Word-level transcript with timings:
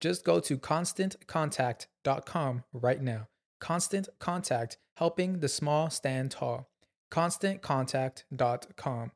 Just 0.00 0.24
go 0.24 0.40
to 0.40 0.58
constantcontact.com 0.58 2.64
right 2.72 3.00
now. 3.00 3.28
Constant 3.60 4.08
Contact, 4.18 4.78
helping 4.96 5.40
the 5.40 5.48
small 5.48 5.90
stand 5.90 6.30
tall. 6.30 6.68
ConstantContact.com. 7.10 9.10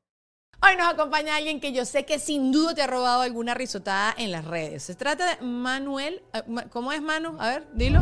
Hoy 0.60 0.74
nos 0.76 0.92
acompaña 0.92 1.36
alguien 1.36 1.60
que 1.60 1.72
yo 1.72 1.84
sé 1.84 2.04
que 2.04 2.18
sin 2.18 2.50
duda 2.50 2.74
te 2.74 2.82
ha 2.82 2.88
robado 2.88 3.22
alguna 3.22 3.54
risotada 3.54 4.12
en 4.18 4.32
las 4.32 4.44
redes. 4.44 4.82
Se 4.82 4.96
trata 4.96 5.36
de 5.36 5.42
Manuel. 5.44 6.20
eh, 6.32 6.42
¿Cómo 6.70 6.90
es 6.92 7.00
Manu? 7.00 7.36
A 7.38 7.48
ver, 7.48 7.68
dilo. 7.74 8.00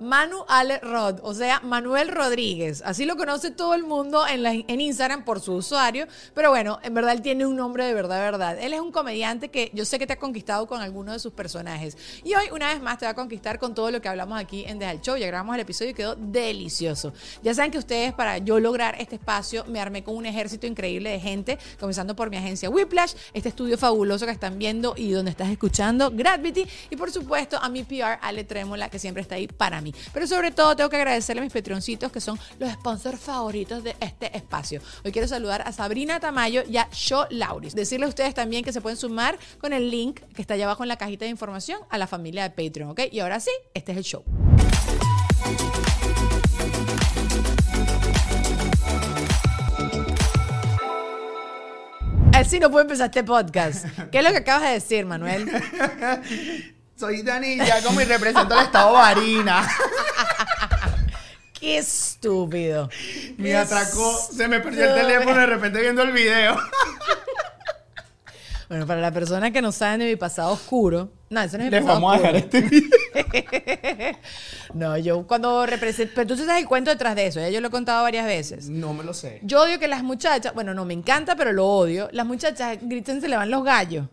Manu 0.00 0.44
Ale 0.48 0.78
Rod, 0.80 1.20
o 1.22 1.34
sea, 1.34 1.60
Manuel 1.60 2.08
Rodríguez. 2.08 2.82
Así 2.84 3.04
lo 3.04 3.16
conoce 3.16 3.50
todo 3.50 3.74
el 3.74 3.82
mundo 3.84 4.26
en, 4.26 4.42
la- 4.42 4.52
en 4.52 4.80
Instagram 4.80 5.24
por 5.24 5.40
su 5.40 5.54
usuario. 5.54 6.06
Pero 6.34 6.50
bueno, 6.50 6.78
en 6.82 6.94
verdad 6.94 7.12
él 7.12 7.22
tiene 7.22 7.46
un 7.46 7.56
nombre 7.56 7.84
de 7.84 7.94
verdad, 7.94 8.18
verdad. 8.20 8.58
Él 8.60 8.72
es 8.72 8.80
un 8.80 8.92
comediante 8.92 9.48
que 9.50 9.70
yo 9.74 9.84
sé 9.84 9.98
que 9.98 10.06
te 10.06 10.12
ha 10.14 10.18
conquistado 10.18 10.66
con 10.66 10.80
alguno 10.80 11.12
de 11.12 11.18
sus 11.18 11.32
personajes. 11.32 11.96
Y 12.24 12.34
hoy, 12.34 12.46
una 12.52 12.68
vez 12.72 12.82
más, 12.82 12.98
te 12.98 13.04
va 13.06 13.12
a 13.12 13.14
conquistar 13.14 13.58
con 13.58 13.74
todo 13.74 13.90
lo 13.90 14.00
que 14.00 14.08
hablamos 14.08 14.38
aquí 14.38 14.64
en 14.66 14.78
Deja 14.78 14.92
el 14.92 15.00
Show. 15.00 15.16
Ya 15.16 15.26
grabamos 15.26 15.54
el 15.54 15.60
episodio 15.60 15.90
y 15.90 15.94
quedó 15.94 16.14
delicioso. 16.16 17.12
Ya 17.42 17.54
saben 17.54 17.70
que 17.70 17.78
ustedes, 17.78 18.12
para 18.12 18.38
yo 18.38 18.60
lograr 18.60 18.96
este 19.00 19.16
espacio, 19.16 19.64
me 19.66 19.80
armé 19.80 20.02
con 20.04 20.16
un 20.16 20.26
ejército 20.26 20.66
increíble 20.66 21.10
de 21.10 21.20
gente, 21.20 21.58
comenzando 21.80 22.14
por 22.16 22.30
mi 22.30 22.36
agencia 22.36 22.70
Whiplash, 22.70 23.14
este 23.34 23.48
estudio 23.48 23.76
fabuloso 23.78 24.26
que 24.26 24.32
están 24.32 24.58
viendo 24.58 24.94
y 24.96 25.10
donde 25.10 25.30
estás 25.30 25.48
escuchando, 25.50 26.10
Gravity, 26.10 26.66
y 26.90 26.96
por 26.96 27.10
supuesto 27.10 27.58
a 27.60 27.68
mi 27.68 27.82
PR, 27.84 28.18
Ale 28.22 28.44
Trémola, 28.44 28.88
que 28.88 28.98
siempre 28.98 29.22
está 29.22 29.34
ahí 29.36 29.46
para 29.48 29.80
mí. 29.80 29.85
Pero 30.12 30.26
sobre 30.26 30.50
todo, 30.50 30.76
tengo 30.76 30.90
que 30.90 30.96
agradecerle 30.96 31.40
a 31.40 31.44
mis 31.44 31.52
patroncitos, 31.52 32.10
que 32.12 32.20
son 32.20 32.38
los 32.58 32.70
sponsors 32.72 33.20
favoritos 33.20 33.82
de 33.84 33.96
este 34.00 34.36
espacio. 34.36 34.80
Hoy 35.04 35.12
quiero 35.12 35.28
saludar 35.28 35.62
a 35.62 35.72
Sabrina 35.72 36.20
Tamayo 36.20 36.62
y 36.68 36.76
a 36.76 36.88
Sho 36.92 37.26
Lauris. 37.30 37.74
Decirles 37.74 38.06
a 38.06 38.10
ustedes 38.10 38.34
también 38.34 38.64
que 38.64 38.72
se 38.72 38.80
pueden 38.80 38.96
sumar 38.96 39.38
con 39.58 39.72
el 39.72 39.90
link 39.90 40.20
que 40.34 40.42
está 40.42 40.54
allá 40.54 40.64
abajo 40.64 40.82
en 40.82 40.88
la 40.88 40.96
cajita 40.96 41.24
de 41.24 41.30
información 41.30 41.80
a 41.90 41.98
la 41.98 42.06
familia 42.06 42.48
de 42.48 42.50
Patreon, 42.50 42.90
¿ok? 42.90 43.00
Y 43.10 43.20
ahora 43.20 43.40
sí, 43.40 43.50
este 43.74 43.92
es 43.92 43.98
el 43.98 44.04
show. 44.04 44.24
Así 52.36 52.60
no 52.60 52.70
puede 52.70 52.82
empezar 52.82 53.06
este 53.06 53.24
podcast. 53.24 53.86
¿Qué 54.12 54.18
es 54.18 54.24
lo 54.24 54.30
que 54.30 54.36
acabas 54.36 54.64
de 54.64 54.74
decir, 54.74 55.06
Manuel? 55.06 55.50
Soy 56.98 57.22
Dani 57.22 57.58
Giacomo 57.58 58.00
y 58.00 58.04
represento 58.04 58.54
al 58.54 58.64
estado 58.64 58.94
Varina. 58.94 59.68
Qué 61.52 61.78
estúpido. 61.78 62.88
Me 63.36 63.50
Qué 63.50 63.56
atracó, 63.56 64.18
se 64.18 64.48
me 64.48 64.60
perdió 64.60 64.86
el 64.86 64.94
teléfono 64.94 65.38
de 65.38 65.46
repente 65.46 65.80
viendo 65.80 66.02
el 66.02 66.12
video. 66.12 66.56
Bueno, 68.68 68.86
para 68.86 69.00
las 69.00 69.12
personas 69.12 69.52
que 69.52 69.62
no 69.62 69.72
saben 69.72 70.00
de 70.00 70.06
mi 70.06 70.16
pasado 70.16 70.52
oscuro, 70.52 71.10
no, 71.30 71.40
eso 71.40 71.56
no 71.56 71.64
es 71.64 71.70
mi 71.70 71.76
Les 71.76 71.82
pasado 71.84 72.00
vamos 72.00 72.14
a 72.14 72.18
dejar 72.18 72.36
este 72.36 72.60
video. 72.62 72.90
No, 74.74 74.98
yo 74.98 75.26
cuando 75.26 75.64
represento, 75.64 76.12
pero 76.14 76.26
tú 76.26 76.36
sabes 76.36 76.62
el 76.62 76.68
cuento 76.68 76.90
detrás 76.90 77.14
de 77.14 77.28
eso, 77.28 77.40
ya 77.40 77.48
yo 77.48 77.60
lo 77.60 77.68
he 77.68 77.70
contado 77.70 78.02
varias 78.02 78.26
veces. 78.26 78.68
No 78.68 78.92
me 78.92 79.04
lo 79.04 79.14
sé. 79.14 79.38
Yo 79.42 79.62
odio 79.62 79.78
que 79.78 79.86
las 79.86 80.02
muchachas, 80.02 80.52
bueno, 80.52 80.74
no 80.74 80.84
me 80.84 80.94
encanta, 80.94 81.36
pero 81.36 81.52
lo 81.52 81.66
odio. 81.66 82.08
Las 82.12 82.26
muchachas 82.26 82.78
gritan, 82.82 83.20
se 83.20 83.28
le 83.28 83.36
van 83.36 83.50
los 83.50 83.62
gallos. 83.64 84.06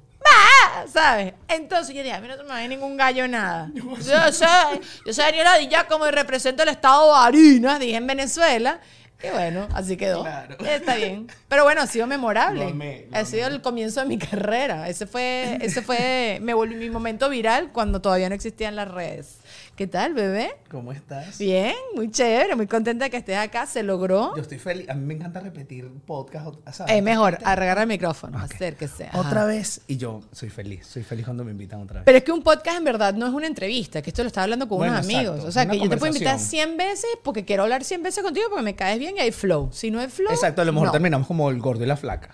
¿Sabes? 0.91 1.33
Entonces 1.47 1.95
yo 1.95 2.03
dije, 2.03 2.13
a 2.13 2.19
mí 2.21 2.27
no 2.27 2.35
se 2.35 2.43
me 2.43 2.49
va 2.49 2.67
ningún 2.67 2.97
gallo 2.97 3.27
nada. 3.27 3.71
Yo 3.73 4.31
soy, 4.31 4.79
yo 5.05 5.13
soy 5.13 5.25
Daniela 5.25 5.57
Díaz 5.57 5.85
como 5.85 6.05
represento 6.09 6.63
el 6.63 6.69
estado 6.69 7.05
de 7.05 7.11
Barinas, 7.11 7.79
dije 7.79 7.95
en 7.95 8.07
Venezuela. 8.07 8.79
Y 9.23 9.29
bueno, 9.29 9.69
así 9.73 9.95
quedó. 9.95 10.23
Claro. 10.23 10.57
Está 10.65 10.95
bien. 10.95 11.27
Pero 11.47 11.63
bueno, 11.63 11.81
ha 11.81 11.87
sido 11.87 12.07
memorable. 12.07 12.65
Lo 12.65 12.71
amé, 12.71 13.07
lo 13.09 13.17
ha 13.17 13.23
sido 13.23 13.47
el 13.47 13.61
comienzo 13.61 14.01
de 14.01 14.05
mi 14.05 14.17
carrera. 14.17 14.89
Ese 14.89 15.07
fue, 15.07 15.57
ese 15.61 15.81
fue, 15.81 16.39
me 16.41 16.53
volví 16.53 16.75
mi 16.75 16.89
momento 16.89 17.29
viral 17.29 17.71
cuando 17.71 18.01
todavía 18.01 18.27
no 18.27 18.35
existían 18.35 18.75
las 18.75 18.89
redes. 18.89 19.37
¿Qué 19.75 19.87
tal, 19.87 20.13
bebé? 20.13 20.55
¿Cómo 20.69 20.91
estás? 20.91 21.39
Bien, 21.39 21.73
muy 21.95 22.11
chévere, 22.11 22.55
muy 22.55 22.67
contenta 22.67 23.09
que 23.09 23.17
estés 23.17 23.37
acá. 23.37 23.65
Se 23.65 23.81
logró. 23.81 24.35
Yo 24.35 24.43
estoy 24.43 24.59
feliz. 24.59 24.87
A 24.87 24.93
mí 24.93 25.03
me 25.03 25.15
encanta 25.15 25.39
repetir 25.39 25.89
podcast. 26.05 26.45
¿sabes? 26.71 26.93
Es 26.95 27.01
mejor, 27.01 27.39
agarrar 27.43 27.79
el 27.79 27.87
micrófono, 27.87 28.37
acérquese. 28.37 29.05
ajá. 29.05 29.19
Otra 29.19 29.45
vez. 29.45 29.81
Y 29.87 29.97
yo 29.97 30.21
soy 30.31 30.51
feliz. 30.51 30.85
Soy 30.85 31.01
feliz 31.01 31.25
cuando 31.25 31.43
me 31.43 31.49
invitan 31.49 31.81
otra 31.81 31.95
vez. 32.01 32.05
Pero 32.05 32.17
es 32.19 32.23
que 32.23 32.31
un 32.31 32.43
podcast 32.43 32.77
en 32.77 32.83
verdad 32.83 33.15
no 33.15 33.25
es 33.25 33.33
una 33.33 33.47
entrevista, 33.47 34.03
que 34.03 34.11
esto 34.11 34.21
lo 34.21 34.27
estaba 34.27 34.43
hablando 34.43 34.67
con 34.67 34.77
Bueno, 34.77 34.93
unos 34.93 35.05
amigos. 35.05 35.43
O 35.43 35.51
sea, 35.51 35.63
una 35.63 35.71
que 35.71 35.79
yo 35.79 35.89
te 35.89 35.97
puedo 35.97 36.13
invitar 36.13 36.33
conversación. 36.35 36.69
100 36.69 36.77
veces 36.77 37.09
porque 37.23 37.43
quiero 37.43 37.63
hablar 37.63 37.83
100 37.83 38.03
veces 38.03 38.23
contigo 38.23 38.45
porque 38.49 38.63
me 38.63 38.75
caes 38.75 38.99
bien 38.99 39.15
y 39.17 39.21
hay 39.21 39.31
flow. 39.31 39.69
Si 39.71 39.89
no 39.89 39.99
hay 39.99 40.07
flow. 40.07 40.31
Exacto, 40.31 40.61
a 40.61 40.65
lo 40.65 40.73
mejor 40.73 40.89
no. 40.89 40.91
terminamos 40.91 41.25
como 41.25 41.49
el 41.49 41.59
gordo 41.59 41.83
y 41.83 41.87
la 41.87 41.97
flaca. 41.97 42.29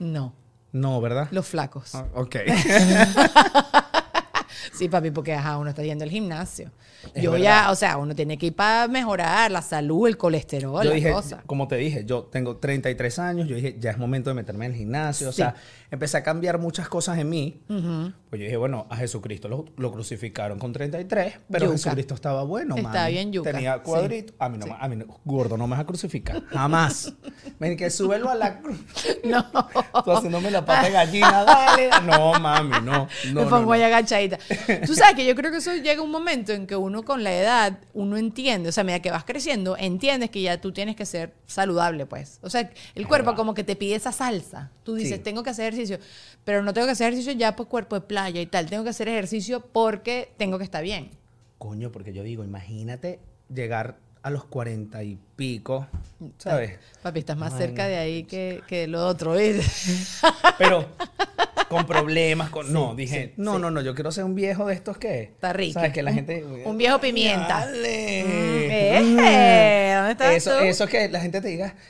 No, 0.00 0.34
No, 0.72 1.00
¿verdad? 1.00 1.28
los 1.30 1.46
flacos. 1.46 1.94
Ah, 1.94 2.06
ok. 2.14 2.36
Sí, 4.72 4.88
papi, 4.88 5.10
porque 5.10 5.34
ajá, 5.34 5.56
uno 5.58 5.70
está 5.70 5.82
yendo 5.82 6.04
al 6.04 6.10
gimnasio. 6.10 6.70
Es 7.14 7.22
yo 7.22 7.30
verdad. 7.32 7.44
ya, 7.64 7.70
o 7.70 7.74
sea, 7.74 7.96
uno 7.96 8.14
tiene 8.14 8.36
que 8.36 8.46
ir 8.46 8.54
para 8.54 8.86
mejorar 8.86 9.50
la 9.50 9.62
salud, 9.62 10.06
el 10.06 10.18
colesterol, 10.18 10.84
yo 10.84 10.90
dije, 10.92 11.10
cosa. 11.12 11.42
como 11.46 11.66
te 11.66 11.76
dije, 11.76 12.04
yo 12.04 12.24
tengo 12.24 12.56
33 12.58 13.18
años, 13.18 13.48
yo 13.48 13.56
dije, 13.56 13.76
ya 13.80 13.90
es 13.90 13.96
momento 13.98 14.28
de 14.30 14.34
meterme 14.34 14.66
en 14.66 14.72
el 14.72 14.78
gimnasio, 14.78 15.30
o 15.30 15.32
Sí. 15.32 15.38
sea, 15.38 15.54
empecé 15.90 16.18
a 16.18 16.22
cambiar 16.22 16.58
muchas 16.58 16.88
cosas 16.90 17.18
en 17.18 17.30
mí. 17.30 17.62
Pues 17.66 18.38
yo 18.38 18.44
dije, 18.44 18.56
bueno, 18.58 18.86
a 18.90 18.96
Jesucristo 18.96 19.48
lo, 19.48 19.64
lo 19.78 19.90
crucificaron 19.92 20.58
con 20.58 20.72
33, 20.74 21.38
pero 21.50 21.66
Yuca. 21.66 21.76
Jesucristo 21.78 22.14
estaba 22.14 22.42
bueno, 22.44 22.76
Estaba 22.76 22.94
mami. 22.96 23.12
bien 23.12 23.32
yuca, 23.32 23.50
Tenía 23.52 23.74
sí. 23.76 23.80
cuadrito. 23.84 24.34
A 24.38 24.48
mí 24.50 24.58
no, 24.58 24.66
me- 24.66 24.76
a 24.78 24.88
mí 24.88 24.96
no- 24.96 25.06
gordo 25.24 25.56
no 25.56 25.66
me 25.66 25.70
vas 25.72 25.80
a 25.80 25.86
crucificar, 25.86 26.44
jamás. 26.48 27.14
Ven 27.58 27.76
que 27.78 27.88
súbelo 27.88 28.28
a 28.28 28.34
la 28.34 28.58
cruz. 28.60 28.78
No. 29.24 29.44
Tú 30.04 30.12
haciéndome 30.12 30.50
la 30.50 30.64
pata 30.64 30.82
de 30.86 30.92
gallina, 30.92 31.44
dale. 31.44 31.88
No, 32.04 32.38
mami, 32.38 32.80
no. 32.84 33.08
no 33.32 33.40
me 33.44 33.46
pongo 33.46 33.66
no. 33.66 33.72
ahí 33.72 33.82
agachadita. 33.82 34.38
Tú 34.86 34.94
sabes 34.94 35.14
que 35.14 35.24
yo 35.24 35.34
creo 35.34 35.50
que 35.50 35.58
eso 35.58 35.74
llega 35.74 36.02
un 36.02 36.10
momento 36.10 36.52
en 36.52 36.66
que 36.66 36.74
uno 36.76 37.04
con 37.04 37.22
la 37.22 37.32
edad, 37.34 37.78
uno 37.94 38.16
entiende, 38.16 38.68
o 38.68 38.72
sea, 38.72 38.82
a 38.82 38.84
medida 38.84 39.00
que 39.00 39.10
vas 39.10 39.24
creciendo, 39.24 39.76
entiendes 39.76 40.30
que 40.30 40.42
ya 40.42 40.60
tú 40.60 40.72
tienes 40.72 40.96
que 40.96 41.06
ser 41.06 41.32
saludable, 41.46 42.06
pues. 42.06 42.38
O 42.42 42.50
sea, 42.50 42.70
el 42.94 43.06
cuerpo 43.06 43.34
como 43.34 43.54
que 43.54 43.64
te 43.64 43.76
pide 43.76 43.94
esa 43.94 44.12
salsa. 44.12 44.70
Tú 44.84 44.94
dices, 44.94 45.18
Sí. 45.18 45.22
tengo 45.22 45.42
que 45.42 45.50
hacer 45.50 45.72
ejercicio, 45.72 45.98
pero 46.44 46.62
no 46.62 46.72
tengo 46.74 46.86
que 46.86 46.92
hacer 46.92 47.08
ejercicio 47.08 47.32
ya 47.32 47.54
por 47.56 47.68
cuerpo 47.68 47.94
de 47.96 48.02
playa 48.02 48.40
y 48.40 48.46
tal. 48.46 48.66
Tengo 48.68 48.82
que 48.84 48.90
hacer 48.90 49.08
ejercicio 49.08 49.60
porque 49.60 50.32
tengo 50.36 50.58
que 50.58 50.64
estar 50.64 50.82
bien. 50.82 51.10
Coño, 51.58 51.92
porque 51.92 52.12
yo 52.12 52.22
digo, 52.22 52.42
imagínate 52.44 53.18
llegar 53.54 53.96
a 54.22 54.30
los 54.30 54.44
40 54.44 55.02
y 55.02 55.18
pico, 55.36 55.86
¿sabes? 56.38 56.78
Papi, 57.02 57.20
estás 57.20 57.36
más 57.36 57.52
Ay, 57.54 57.58
cerca 57.58 57.84
no. 57.84 57.88
de 57.88 57.96
ahí 57.96 58.24
que, 58.24 58.60
que 58.68 58.86
lo 58.86 59.06
otro, 59.06 59.32
¿viste? 59.34 59.64
Pero 60.58 60.86
con 61.68 61.86
problemas, 61.86 62.50
con... 62.50 62.72
no, 62.72 62.94
dije, 62.94 63.32
no, 63.36 63.58
no, 63.58 63.70
no, 63.70 63.80
yo 63.80 63.94
quiero 63.94 64.10
ser 64.12 64.24
un 64.24 64.34
viejo 64.34 64.66
de 64.66 64.74
estos 64.74 64.98
que... 64.98 65.22
Está 65.22 65.52
rico. 65.52 65.74
¿Sabes? 65.74 65.92
Que 65.92 66.02
la 66.02 66.10
Un- 66.10 66.16
gente... 66.16 66.44
un 66.64 66.76
viejo 66.76 67.00
pimienta. 67.00 67.60
Dale. 67.66 68.20
Eh, 68.98 69.94
¿Dónde 69.96 70.12
estás 70.12 70.34
eso, 70.34 70.58
tú? 70.58 70.64
eso 70.64 70.86
que 70.86 71.08
la 71.08 71.20
gente 71.20 71.40
te 71.40 71.48
diga, 71.48 71.68
"Coño, 71.70 71.80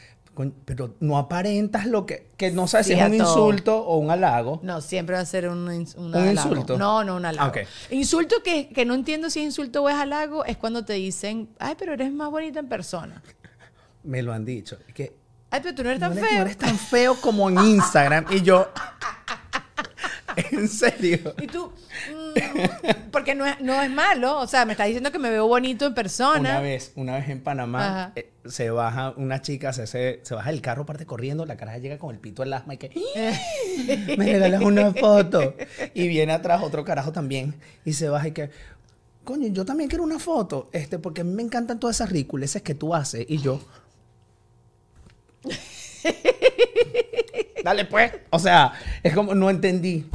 pero 0.65 0.95
no 1.01 1.19
aparentas 1.19 1.87
lo 1.87 2.07
que, 2.07 2.31
que 2.37 2.51
no 2.51 2.67
sabes 2.67 2.87
Sí, 2.87 2.95
si 2.95 2.99
es 3.01 3.07
un 3.11 3.19
todo. 3.19 3.29
insulto 3.29 3.79
o 3.85 3.97
un 3.99 4.11
halago. 4.11 4.61
No, 4.63 4.81
siempre 4.81 5.17
va 5.17 5.21
a 5.23 5.27
ser 5.27 5.49
un, 5.49 5.69
un 5.69 5.87
¿Un 5.97 6.15
halago. 6.15 6.49
insulto? 6.51 6.79
No, 6.79 7.05
no 7.05 7.17
un 7.17 7.25
halago. 7.27 7.47
Ah, 7.47 7.49
ok. 7.51 7.93
Insulto 7.93 8.37
que, 8.43 8.69
que 8.71 8.85
no 8.87 8.95
entiendo 8.95 9.29
si 9.29 9.41
es 9.41 9.47
insulto 9.47 9.83
o 9.83 9.89
es 9.89 9.97
halago 9.97 10.45
es 10.45 10.57
cuando 10.57 10.85
te 10.85 10.95
dicen, 10.95 11.51
ay, 11.59 11.75
pero 11.79 11.93
eres 11.93 12.13
más 12.13 12.31
bonita 12.31 12.59
en 12.61 12.69
persona. 12.69 13.23
Me 14.03 14.23
lo 14.23 14.33
han 14.33 14.45
dicho. 14.45 14.79
Que 14.95 15.15
Ay, 15.51 15.61
pero 15.63 15.75
tú 15.75 15.83
no 15.83 15.91
eres 15.91 16.01
tan 16.01 16.15
no, 16.15 16.19
eres, 16.19 16.29
feo. 16.31 16.39
no 16.39 16.45
eres 16.47 16.57
tan 16.59 16.79
feo 16.79 17.17
como 17.21 17.51
en 17.51 17.59
Instagram. 17.59 18.25
y 18.31 18.41
yo, 18.43 18.69
en 20.53 20.69
serio. 20.69 21.35
Y 21.43 21.47
tú, 21.49 21.73
porque 23.13 23.35
no 23.35 23.47
es, 23.47 23.61
no 23.61 23.81
es 23.81 23.91
malo. 23.91 24.41
O 24.41 24.47
sea, 24.47 24.65
me 24.65 24.73
estás 24.73 24.87
diciendo 24.87 25.13
que 25.13 25.19
me 25.19 25.31
veo 25.31 25.47
bonito 25.47 25.87
en 25.87 25.95
persona. 25.95 26.41
Una 26.41 26.61
vez, 26.61 26.93
una 26.97 27.15
vez 27.15 27.29
en 27.29 27.43
Panamá, 27.43 28.13
eh, 28.17 28.33
se 28.45 28.71
baja 28.71 29.15
una 29.17 29.43
chica, 29.43 29.73
se, 29.73 29.87
se, 29.87 30.21
se 30.23 30.35
baja 30.35 30.51
del 30.51 30.61
carro, 30.61 30.87
parte 30.87 31.07
corriendo, 31.07 31.47
la 31.47 31.57
caraja 31.57 31.79
llega 31.79 31.99
con 31.99 32.15
el 32.15 32.21
pito 32.21 32.43
al 32.43 32.53
asma 32.53 32.75
y 32.75 32.79
que 32.79 32.91
me 34.19 34.33
regalas 34.33 34.63
una 34.63 34.93
foto. 34.93 35.55
Y 35.95 36.09
viene 36.09 36.33
atrás 36.33 36.63
otro 36.63 36.85
carajo 36.85 37.13
también 37.13 37.55
y 37.85 37.93
se 37.93 38.09
baja 38.09 38.29
y 38.29 38.33
que, 38.33 38.51
coño, 39.25 39.49
yo 39.49 39.65
también 39.65 39.89
quiero 39.89 40.05
una 40.05 40.19
foto, 40.19 40.69
este, 40.73 40.99
porque 40.99 41.23
a 41.23 41.25
mí 41.25 41.33
me 41.33 41.43
encantan 41.43 41.79
todas 41.79 41.97
esas 41.97 42.11
ridiculeces 42.11 42.63
que 42.63 42.75
tú 42.75 42.95
haces. 42.95 43.27
Y 43.29 43.39
yo, 43.39 43.61
dale 47.65 47.85
pues. 47.85 48.13
O 48.31 48.39
sea, 48.39 48.73
es 49.03 49.15
como, 49.15 49.35
no 49.35 49.51
entendí. 49.51 50.07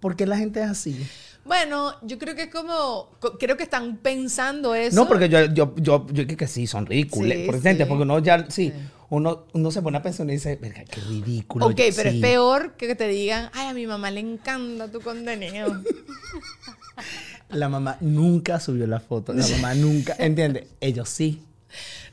¿Por 0.00 0.16
qué 0.16 0.26
la 0.26 0.36
gente 0.36 0.60
es 0.60 0.70
así? 0.70 1.06
Bueno, 1.44 1.94
yo 2.02 2.18
creo 2.18 2.34
que 2.36 2.42
es 2.42 2.50
como, 2.50 3.10
co- 3.20 3.36
creo 3.38 3.56
que 3.56 3.64
están 3.64 3.96
pensando 3.96 4.74
eso. 4.74 4.94
No, 4.96 5.08
porque 5.08 5.28
yo, 5.28 5.44
yo, 5.46 5.74
yo, 5.76 6.06
yo 6.12 6.24
creo 6.26 6.36
que 6.36 6.46
sí, 6.46 6.66
son 6.66 6.86
ridículos. 6.86 7.32
Sí, 7.36 7.44
por 7.46 7.56
sí. 7.60 7.62
porque 7.88 8.02
uno 8.02 8.18
ya, 8.20 8.48
sí, 8.50 8.72
Uno, 9.10 9.44
uno 9.52 9.70
se 9.70 9.82
pone 9.82 9.98
a 9.98 10.02
pensar 10.02 10.26
y 10.28 10.32
dice, 10.32 10.56
verga, 10.56 10.84
qué 10.84 11.00
ridículo. 11.02 11.66
Ok, 11.66 11.80
pero 11.96 12.08
es 12.10 12.14
peor 12.20 12.72
que 12.76 12.94
te 12.94 13.08
digan, 13.08 13.50
ay, 13.52 13.68
a 13.68 13.74
mi 13.74 13.86
mamá 13.86 14.10
le 14.10 14.20
encanta 14.20 14.90
tu 14.90 15.00
contenido. 15.00 15.76
La 17.50 17.68
mamá 17.68 17.98
nunca 18.00 18.58
subió 18.60 18.86
la 18.86 19.00
foto. 19.00 19.34
La 19.34 19.46
mamá 19.46 19.74
nunca, 19.76 20.14
¿entiendes? 20.18 20.68
Ellos 20.80 21.08
sí. 21.08 21.42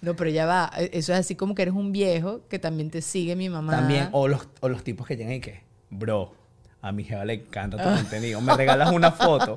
No, 0.02 0.16
pero 0.16 0.30
ya 0.30 0.46
va. 0.46 0.72
e- 0.78 0.90
Eso 0.94 1.14
es 1.14 1.20
así 1.20 1.36
como 1.36 1.56
que 1.56 1.62
eres 1.62 1.74
un 1.74 1.92
viejo 1.94 2.42
que 2.50 2.60
también 2.60 2.90
te 2.90 3.02
sigue 3.02 3.36
mi 3.36 3.48
mamá. 3.50 3.72
También, 3.72 4.10
o 4.12 4.28
los, 4.28 4.48
o 4.60 4.68
los 4.70 4.84
tipos 4.84 5.08
que 5.08 5.16
llegan 5.16 5.34
y 5.34 5.40
que, 5.42 5.62
bro, 5.90 6.34
a 6.82 6.92
mi 6.92 7.04
jefa 7.04 7.26
le 7.26 7.34
encanta 7.34 7.78
tu 7.78 7.84
contenido. 7.84 8.40
¿Me 8.42 8.56
regalas 8.56 8.92
una 8.92 9.12
foto? 9.12 9.56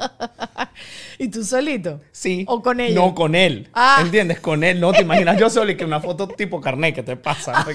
¿Y 1.18 1.28
tú 1.28 1.44
solito? 1.44 2.00
Sí. 2.10 2.44
¿O 2.48 2.62
con 2.62 2.80
ella? 2.80 2.94
No, 2.94 3.14
con 3.14 3.34
él. 3.34 3.68
Ah. 3.74 3.98
¿Entiendes? 4.00 4.40
Con 4.40 4.64
él. 4.64 4.80
No 4.80 4.92
te 4.92 5.02
imaginas 5.02 5.38
yo 5.38 5.48
solo 5.48 5.70
y 5.70 5.76
que 5.76 5.84
una 5.84 6.00
foto 6.00 6.26
tipo 6.26 6.60
carnet 6.60 6.94
que 6.94 7.02
te 7.02 7.16
pasa. 7.16 7.64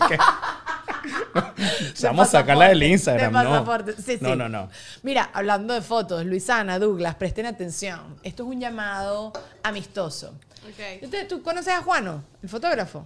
vamos 2.03 2.27
a 2.27 2.31
sacarla 2.31 2.69
del 2.69 2.83
Instagram. 2.83 3.33
de 3.33 3.43
no. 3.43 3.49
pasaporte. 3.49 3.93
Sí, 4.01 4.17
no, 4.19 4.31
sí. 4.31 4.35
no, 4.35 4.49
no. 4.49 4.69
Mira, 5.03 5.29
hablando 5.33 5.73
de 5.73 5.81
fotos, 5.81 6.25
Luisana, 6.25 6.79
Douglas, 6.79 7.15
presten 7.15 7.45
atención. 7.45 8.17
Esto 8.23 8.43
es 8.43 8.49
un 8.49 8.59
llamado 8.59 9.31
amistoso. 9.63 10.35
Ok. 10.67 11.03
¿Usted- 11.03 11.27
¿Tú 11.27 11.41
conoces 11.41 11.73
a 11.73 11.81
Juano, 11.81 12.23
el 12.43 12.49
fotógrafo? 12.49 13.05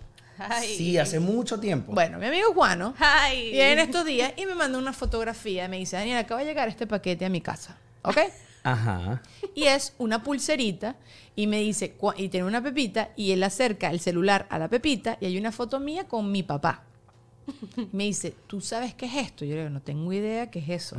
Ay. 0.50 0.76
Sí, 0.76 0.98
hace 0.98 1.20
mucho 1.20 1.60
tiempo. 1.60 1.94
Bueno, 1.94 2.18
mi 2.18 2.26
amigo 2.26 2.54
Juano 2.54 2.94
Ay. 3.00 3.52
viene 3.52 3.74
en 3.74 3.80
estos 3.80 4.06
días 4.06 4.34
y 4.38 4.46
me 4.46 4.56
mandó 4.56 4.78
una 4.80 4.94
fotografía. 4.94 5.68
Me 5.68 5.78
dice, 5.78 5.98
Daniela, 5.98 6.20
acaba 6.22 6.42
de 6.42 6.48
llegar 6.48 6.68
este 6.68 6.88
paquete 6.88 7.26
a 7.26 7.30
mi 7.30 7.42
casa. 7.42 7.78
¿Ok? 8.04 8.18
Ajá. 8.64 9.22
Y 9.56 9.64
es 9.64 9.94
una 9.98 10.24
pulserita 10.24 10.96
y 11.36 11.48
me 11.48 11.60
dice, 11.60 11.96
y 12.18 12.30
tiene 12.30 12.46
una 12.46 12.62
pepita 12.62 13.10
y 13.16 13.32
él 13.32 13.44
acerca 13.44 13.90
el 13.90 14.00
celular 14.00 14.48
a 14.50 14.60
la 14.60 14.68
pepita 14.68 15.18
y 15.20 15.26
hay 15.26 15.38
una 15.38 15.52
foto 15.52 15.80
mía 15.80 16.08
con 16.08 16.32
mi 16.32 16.44
papá. 16.44 16.84
Me 17.92 18.04
dice, 18.06 18.36
¿tú 18.48 18.62
sabes 18.62 18.94
qué 18.94 19.08
es 19.08 19.16
esto? 19.16 19.46
Yo 19.46 19.56
le 19.56 19.62
digo, 19.62 19.70
no 19.72 19.82
tengo 19.82 20.14
idea 20.14 20.52
qué 20.52 20.60
es 20.60 20.70
eso. 20.70 20.98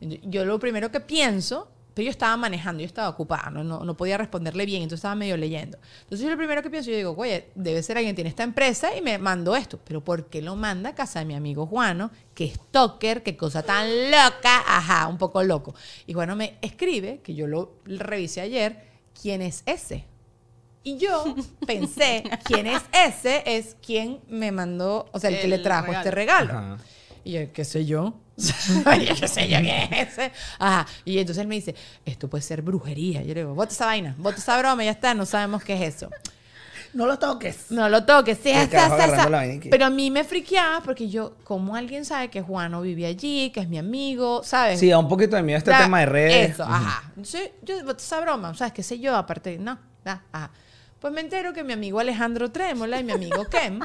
Yo 0.00 0.44
lo 0.44 0.58
primero 0.58 0.90
que 0.90 1.00
pienso, 1.00 1.68
pero 1.94 2.04
yo 2.04 2.10
estaba 2.10 2.36
manejando, 2.36 2.80
yo 2.80 2.86
estaba 2.86 3.08
ocupada, 3.08 3.50
no, 3.50 3.62
no, 3.62 3.84
no 3.84 3.96
podía 3.96 4.16
responderle 4.16 4.64
bien, 4.66 4.82
entonces 4.82 5.00
estaba 5.00 5.14
medio 5.14 5.36
leyendo. 5.36 5.78
Entonces 6.02 6.24
yo 6.24 6.30
lo 6.30 6.36
primero 6.36 6.62
que 6.62 6.70
pienso, 6.70 6.90
yo 6.90 6.96
digo, 6.96 7.14
oye, 7.16 7.50
debe 7.54 7.82
ser 7.82 7.98
alguien 7.98 8.14
que 8.14 8.16
tiene 8.16 8.30
esta 8.30 8.42
empresa 8.42 8.96
y 8.96 9.02
me 9.02 9.18
mandó 9.18 9.54
esto. 9.56 9.78
Pero 9.84 10.02
¿por 10.02 10.26
qué 10.26 10.40
lo 10.40 10.56
manda 10.56 10.90
a 10.90 10.94
casa 10.94 11.18
de 11.18 11.26
mi 11.26 11.34
amigo 11.34 11.66
Juano, 11.66 12.10
que 12.34 12.46
es 12.46 12.60
toker, 12.70 13.22
qué 13.22 13.36
cosa 13.36 13.62
tan 13.62 14.10
loca? 14.10 14.62
Ajá, 14.66 15.06
un 15.08 15.18
poco 15.18 15.42
loco. 15.42 15.74
Y 16.06 16.14
Juano 16.14 16.36
me 16.36 16.56
escribe, 16.62 17.20
que 17.22 17.34
yo 17.34 17.46
lo 17.46 17.74
revisé 17.84 18.40
ayer, 18.40 18.84
¿quién 19.20 19.42
es 19.42 19.62
ese? 19.66 20.06
Y 20.84 20.96
yo 20.96 21.36
pensé, 21.66 22.24
¿quién 22.44 22.66
es 22.66 22.82
ese? 22.92 23.42
Es 23.46 23.76
quien 23.84 24.20
me 24.28 24.50
mandó, 24.50 25.06
o 25.12 25.18
sea, 25.18 25.30
el, 25.30 25.40
que 25.40 25.48
le 25.48 25.58
trajo 25.58 25.88
regalo. 25.88 25.98
este 25.98 26.10
regalo. 26.10 26.52
Ajá. 26.52 26.78
Y 27.24 27.32
yo, 27.32 27.52
¿qué 27.52 27.64
sé 27.64 27.84
yo? 27.84 28.14
yo, 29.06 29.14
¿qué 29.14 29.28
sé 29.28 29.48
yo 29.48 29.58
qué? 29.58 30.32
Ajá. 30.58 30.86
Y 31.04 31.18
entonces 31.18 31.42
él 31.42 31.48
me 31.48 31.54
dice, 31.54 31.74
esto 32.04 32.28
puede 32.28 32.42
ser 32.42 32.62
brujería. 32.62 33.22
Yo 33.22 33.34
le 33.34 33.40
digo, 33.40 33.54
bota 33.54 33.72
esa 33.72 33.86
vaina, 33.86 34.14
bota 34.18 34.38
esa 34.38 34.58
broma, 34.58 34.84
ya 34.84 34.90
está, 34.90 35.14
no 35.14 35.26
sabemos 35.26 35.62
qué 35.62 35.74
es 35.74 35.94
eso. 35.94 36.10
No 36.94 37.06
lo 37.06 37.18
toques. 37.18 37.70
No 37.70 37.88
lo 37.88 38.04
toques, 38.04 38.38
sí, 38.42 38.50
esa, 38.50 38.86
esa, 38.86 39.28
Pero 39.70 39.86
a 39.86 39.90
mí 39.90 40.10
me 40.10 40.24
friqueaba 40.24 40.82
porque 40.82 41.08
yo, 41.08 41.36
como 41.42 41.74
alguien 41.74 42.04
sabe 42.04 42.28
que 42.28 42.42
Juano 42.42 42.82
vive 42.82 43.06
allí, 43.06 43.50
que 43.50 43.60
es 43.60 43.68
mi 43.68 43.78
amigo, 43.78 44.42
¿sabes? 44.44 44.78
Sí, 44.78 44.88
da 44.90 44.98
un 44.98 45.08
poquito 45.08 45.36
de 45.36 45.42
miedo 45.42 45.58
este 45.58 45.72
tema 45.72 46.00
de 46.00 46.06
redes. 46.06 46.50
Eso, 46.50 46.64
ajá. 46.64 47.04
Entonces, 47.08 47.52
yo, 47.62 47.82
bota 47.84 48.02
esa 48.02 48.20
broma, 48.20 48.54
sea, 48.54 48.70
qué 48.70 48.82
sé 48.82 48.98
yo, 48.98 49.16
aparte, 49.16 49.56
no, 49.58 49.78
da, 50.04 50.22
ajá. 50.32 50.50
Pues 51.02 51.12
me 51.12 51.20
entero 51.20 51.52
que 51.52 51.62
mi 51.64 51.72
amigo 51.74 51.98
Alejandro 52.00 52.50
Trémola 52.50 52.98
y 53.00 53.04
mi 53.04 53.12
amigo 53.12 53.44
Kem, 53.50 53.80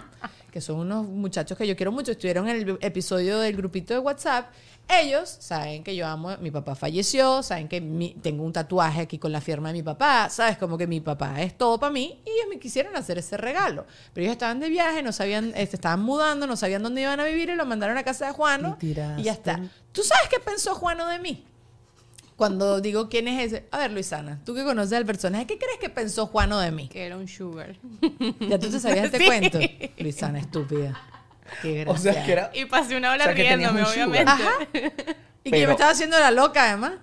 que 0.51 0.61
son 0.61 0.77
unos 0.77 1.05
muchachos 1.05 1.57
que 1.57 1.67
yo 1.67 1.75
quiero 1.75 1.91
mucho, 1.91 2.11
estuvieron 2.11 2.47
en 2.47 2.55
el 2.69 2.77
episodio 2.81 3.39
del 3.39 3.57
grupito 3.57 3.93
de 3.93 3.99
WhatsApp. 3.99 4.49
Ellos 4.87 5.27
saben 5.41 5.83
que 5.83 5.95
yo 5.97 6.07
amo, 6.07 6.37
mi 6.39 6.49
papá 6.49 6.73
falleció, 6.75 7.43
saben 7.43 7.67
que 7.67 7.81
mi- 7.81 8.13
tengo 8.21 8.43
un 8.43 8.53
tatuaje 8.53 9.01
aquí 9.01 9.17
con 9.17 9.33
la 9.33 9.41
firma 9.41 9.67
de 9.69 9.73
mi 9.73 9.83
papá, 9.83 10.29
sabes, 10.29 10.57
como 10.57 10.77
que 10.77 10.87
mi 10.87 11.01
papá 11.01 11.41
es 11.41 11.57
todo 11.57 11.77
para 11.77 11.91
mí 11.91 12.21
y 12.25 12.29
ellos 12.29 12.45
me 12.49 12.57
quisieron 12.59 12.95
hacer 12.95 13.17
ese 13.17 13.35
regalo. 13.35 13.85
Pero 14.13 14.23
ellos 14.23 14.33
estaban 14.33 14.59
de 14.61 14.69
viaje, 14.69 15.03
no 15.03 15.11
sabían, 15.11 15.51
eh, 15.57 15.65
se 15.67 15.75
estaban 15.75 16.01
mudando, 16.01 16.47
no 16.47 16.55
sabían 16.55 16.83
dónde 16.83 17.01
iban 17.01 17.19
a 17.19 17.25
vivir 17.25 17.49
y 17.49 17.55
lo 17.55 17.65
mandaron 17.65 17.97
a 17.97 18.03
casa 18.03 18.27
de 18.27 18.31
Juano 18.31 18.77
Y 18.79 18.85
y, 19.21 19.23
ya 19.23 19.33
está. 19.33 19.59
¿Tú 19.91 20.03
sabes 20.03 20.29
qué 20.29 20.39
pensó 20.39 20.73
Juano 20.75 21.07
de 21.07 21.19
mí? 21.19 21.43
Cuando 22.37 22.79
digo 22.79 23.09
quién 23.09 23.27
es 23.27 23.47
ese. 23.51 23.67
A 23.71 23.79
ver, 23.79 23.91
Luisana, 23.91 24.39
tú 24.45 24.53
que 24.55 24.63
conoces 24.63 24.93
al 24.93 25.05
personaje, 25.05 25.45
¿qué 25.47 25.57
crees 25.57 25.79
que 25.81 25.89
pensó 25.89 26.27
Juano 26.27 26.59
de 26.59 26.71
mí? 26.71 26.87
Que 26.87 27.05
era 27.05 27.17
un 27.17 27.27
sugar. 27.27 27.75
Ya 28.39 28.57
tú 28.59 28.69
te 28.69 28.79
sabías 28.79 29.05
este 29.05 29.17
Sí. 29.19 29.25
cuento. 29.25 29.59
Luisana, 29.97 30.39
estúpida. 30.39 31.01
Qué 31.61 31.83
O 31.87 31.97
sea, 31.97 32.11
gracia. 32.13 32.25
que 32.25 32.31
era... 32.31 32.51
Y 32.53 32.65
pasé 32.65 32.95
una 32.95 33.11
hora 33.11 33.23
O 33.23 33.25
sea, 33.25 33.33
riéndome, 33.33 33.83
obviamente. 33.83 34.31
Ajá. 34.31 34.51
Y 35.43 35.51
que 35.51 35.61
yo 35.61 35.67
me 35.67 35.73
estaba 35.73 35.91
haciendo 35.91 36.19
la 36.19 36.29
loca, 36.29 36.63
además. 36.67 36.93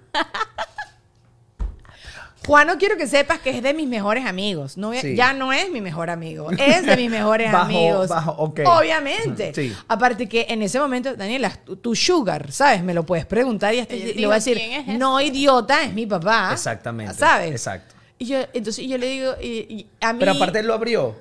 Juano, 2.47 2.77
quiero 2.79 2.97
que 2.97 3.07
sepas 3.07 3.39
que 3.41 3.51
es 3.51 3.63
de 3.63 3.73
mis 3.75 3.89
mejores 3.89 4.27
amigos. 4.27 4.77
No, 4.77 4.93
Sí. 4.95 5.17
Ya 5.17 5.33
no 5.33 5.53
es 5.53 5.71
mi 5.71 5.81
mejor 5.81 6.11
amigo. 6.11 6.51
Es 6.51 6.85
de 6.85 6.97
mis 6.97 7.11
mejores 7.11 7.51
Bajo- 7.53 7.65
amigos. 7.65 8.09
bajo, 8.09 8.33
ok. 8.33 8.61
Obviamente. 8.67 9.53
Sí. 9.55 9.75
Aparte 9.89 10.29
que 10.29 10.47
en 10.49 10.63
ese 10.63 10.79
momento, 10.79 11.15
Daniela, 11.17 11.51
tu, 11.65 11.77
tu 11.77 11.95
sugar, 11.95 12.53
¿sabes? 12.53 12.83
Me 12.83 12.95
lo 12.95 13.05
puedes 13.05 13.27
preguntar 13.27 13.75
y, 13.75 13.81
hasta- 13.81 13.95
y 13.97 14.15
le 14.15 14.27
voy 14.27 14.33
a 14.33 14.37
decir, 14.37 14.61
no, 14.99 15.21
idiota, 15.21 15.83
es 15.83 15.93
mi 15.95 16.07
papá. 16.07 16.51
Exactamente. 16.53 17.15
¿Sabes? 17.15 17.51
Exacto. 17.51 17.95
Y 18.19 18.27
yo, 18.27 18.39
entonces 18.53 18.87
yo 18.87 18.97
le 18.99 19.07
digo, 19.09 19.33
y, 19.43 19.47
y 19.47 19.87
a 20.01 20.13
mí... 20.13 20.21
Pero 20.21 20.33
aparte 20.33 20.61
él 20.61 20.67
lo 20.67 20.75
abrió. 20.75 21.17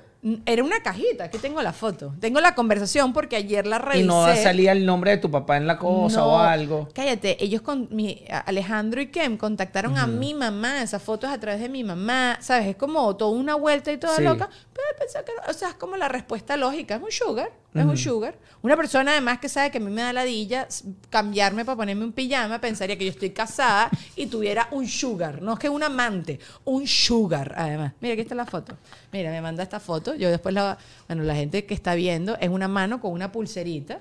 Era 0.46 0.64
una 0.64 0.82
cajita, 0.82 1.24
aquí 1.24 1.36
tengo 1.38 1.60
la 1.60 1.72
foto. 1.74 2.14
Tengo 2.18 2.40
la 2.40 2.54
conversación 2.54 3.12
porque 3.12 3.36
ayer 3.36 3.66
la 3.66 3.78
revisé. 3.78 4.04
Y 4.04 4.06
no 4.06 4.24
salía 4.34 4.72
el 4.72 4.86
nombre 4.86 5.10
de 5.10 5.18
tu 5.18 5.30
papá 5.30 5.58
en 5.58 5.66
la 5.66 5.76
cosa 5.78 6.20
No, 6.20 6.26
o 6.28 6.38
algo. 6.38 6.88
Cállate, 6.94 7.42
ellos 7.44 7.60
con 7.60 7.88
mi 7.90 8.24
Alejandro 8.46 9.02
y 9.02 9.08
Kem 9.08 9.36
contactaron 9.36 9.98
a 9.98 10.06
mi 10.06 10.32
mamá, 10.32 10.82
esas 10.82 11.02
fotos 11.02 11.28
a 11.30 11.38
través 11.38 11.60
de 11.60 11.68
mi 11.68 11.84
mamá, 11.84 12.38
¿sabes? 12.40 12.68
Es 12.68 12.76
como 12.76 13.14
toda 13.16 13.32
una 13.32 13.54
vuelta 13.54 13.92
y 13.92 13.98
toda 13.98 14.16
Sí. 14.16 14.22
loca, 14.22 14.48
pero 14.72 14.86
él 14.90 14.96
pensó 14.98 15.18
que, 15.24 15.32
o 15.50 15.52
sea, 15.52 15.68
es 15.68 15.74
como 15.74 15.96
la 15.96 16.08
respuesta 16.08 16.56
lógica, 16.56 16.94
es 16.96 17.02
un 17.02 17.12
sugar, 17.12 17.50
es 17.80 17.84
un 17.84 17.96
sugar. 17.96 18.38
Una 18.62 18.76
persona 18.76 19.12
además 19.12 19.38
que 19.38 19.48
sabe 19.48 19.70
que 19.70 19.78
a 19.78 19.80
mí 19.80 19.90
me 19.90 20.02
da 20.02 20.12
ladilla 20.12 20.68
cambiarme 21.10 21.64
para 21.64 21.76
ponerme 21.76 22.04
un 22.04 22.12
pijama, 22.12 22.60
pensaría 22.60 22.96
que 22.96 23.04
yo 23.04 23.10
estoy 23.10 23.30
casada 23.30 23.90
y 24.16 24.26
tuviera 24.26 24.68
un 24.70 24.86
sugar, 24.86 25.42
no 25.42 25.54
es 25.54 25.58
que 25.58 25.68
un 25.68 25.82
amante, 25.82 26.38
un 26.64 26.86
sugar 26.86 27.54
además. 27.56 27.92
Mira, 28.00 28.14
aquí 28.14 28.22
está 28.22 28.34
la 28.34 28.46
foto. 28.46 28.76
Mira, 29.12 29.30
me 29.30 29.40
manda 29.40 29.62
esta 29.62 29.80
foto, 29.80 30.14
yo 30.14 30.30
después 30.30 30.54
la, 30.54 30.78
bueno, 31.08 31.24
la 31.24 31.34
gente 31.34 31.66
que 31.66 31.74
está 31.74 31.94
viendo 31.94 32.36
es 32.38 32.48
una 32.48 32.68
mano 32.68 33.00
con 33.00 33.12
una 33.12 33.32
pulserita. 33.32 34.00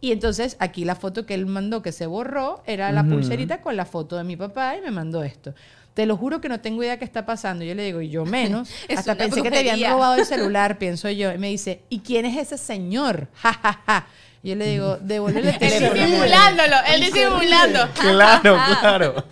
Y 0.00 0.12
entonces 0.12 0.56
aquí 0.60 0.84
la 0.84 0.96
foto 0.96 1.24
que 1.24 1.32
él 1.32 1.46
mandó 1.46 1.80
que 1.80 1.90
se 1.90 2.04
borró 2.04 2.62
era 2.66 2.92
la 2.92 3.04
pulserita 3.04 3.62
con 3.62 3.74
la 3.74 3.86
foto 3.86 4.16
de 4.16 4.24
mi 4.24 4.36
papá 4.36 4.76
y 4.76 4.82
me 4.82 4.90
mandó 4.90 5.24
esto. 5.24 5.54
Te 5.94 6.06
lo 6.06 6.16
juro 6.16 6.40
que 6.40 6.48
no 6.48 6.60
tengo 6.60 6.82
idea 6.82 6.98
qué 6.98 7.04
está 7.04 7.24
pasando. 7.24 7.64
Yo 7.64 7.74
le 7.74 7.84
digo, 7.84 8.00
y 8.00 8.10
yo 8.10 8.24
menos. 8.24 8.68
Es 8.88 8.98
Hasta 8.98 9.14
pensé 9.14 9.42
que 9.42 9.50
te 9.50 9.58
habían 9.70 9.92
robado 9.92 10.16
el 10.16 10.26
celular, 10.26 10.76
pienso 10.78 11.08
yo. 11.10 11.32
Y 11.32 11.38
me 11.38 11.48
dice, 11.48 11.82
¿y 11.88 12.00
quién 12.00 12.26
es 12.26 12.36
ese 12.36 12.58
señor? 12.58 13.28
Ja, 13.42 13.52
ja, 13.52 13.80
ja. 13.86 14.06
Yo 14.42 14.54
le 14.56 14.66
digo, 14.66 14.98
devuélvele 15.00 15.48
el 15.50 15.54
Él 15.54 15.58
teléfono. 15.58 16.04
disimulándolo, 16.04 16.76
él 16.92 17.00
disimulando. 17.00 17.88
Claro, 17.98 18.58
claro. 18.80 19.24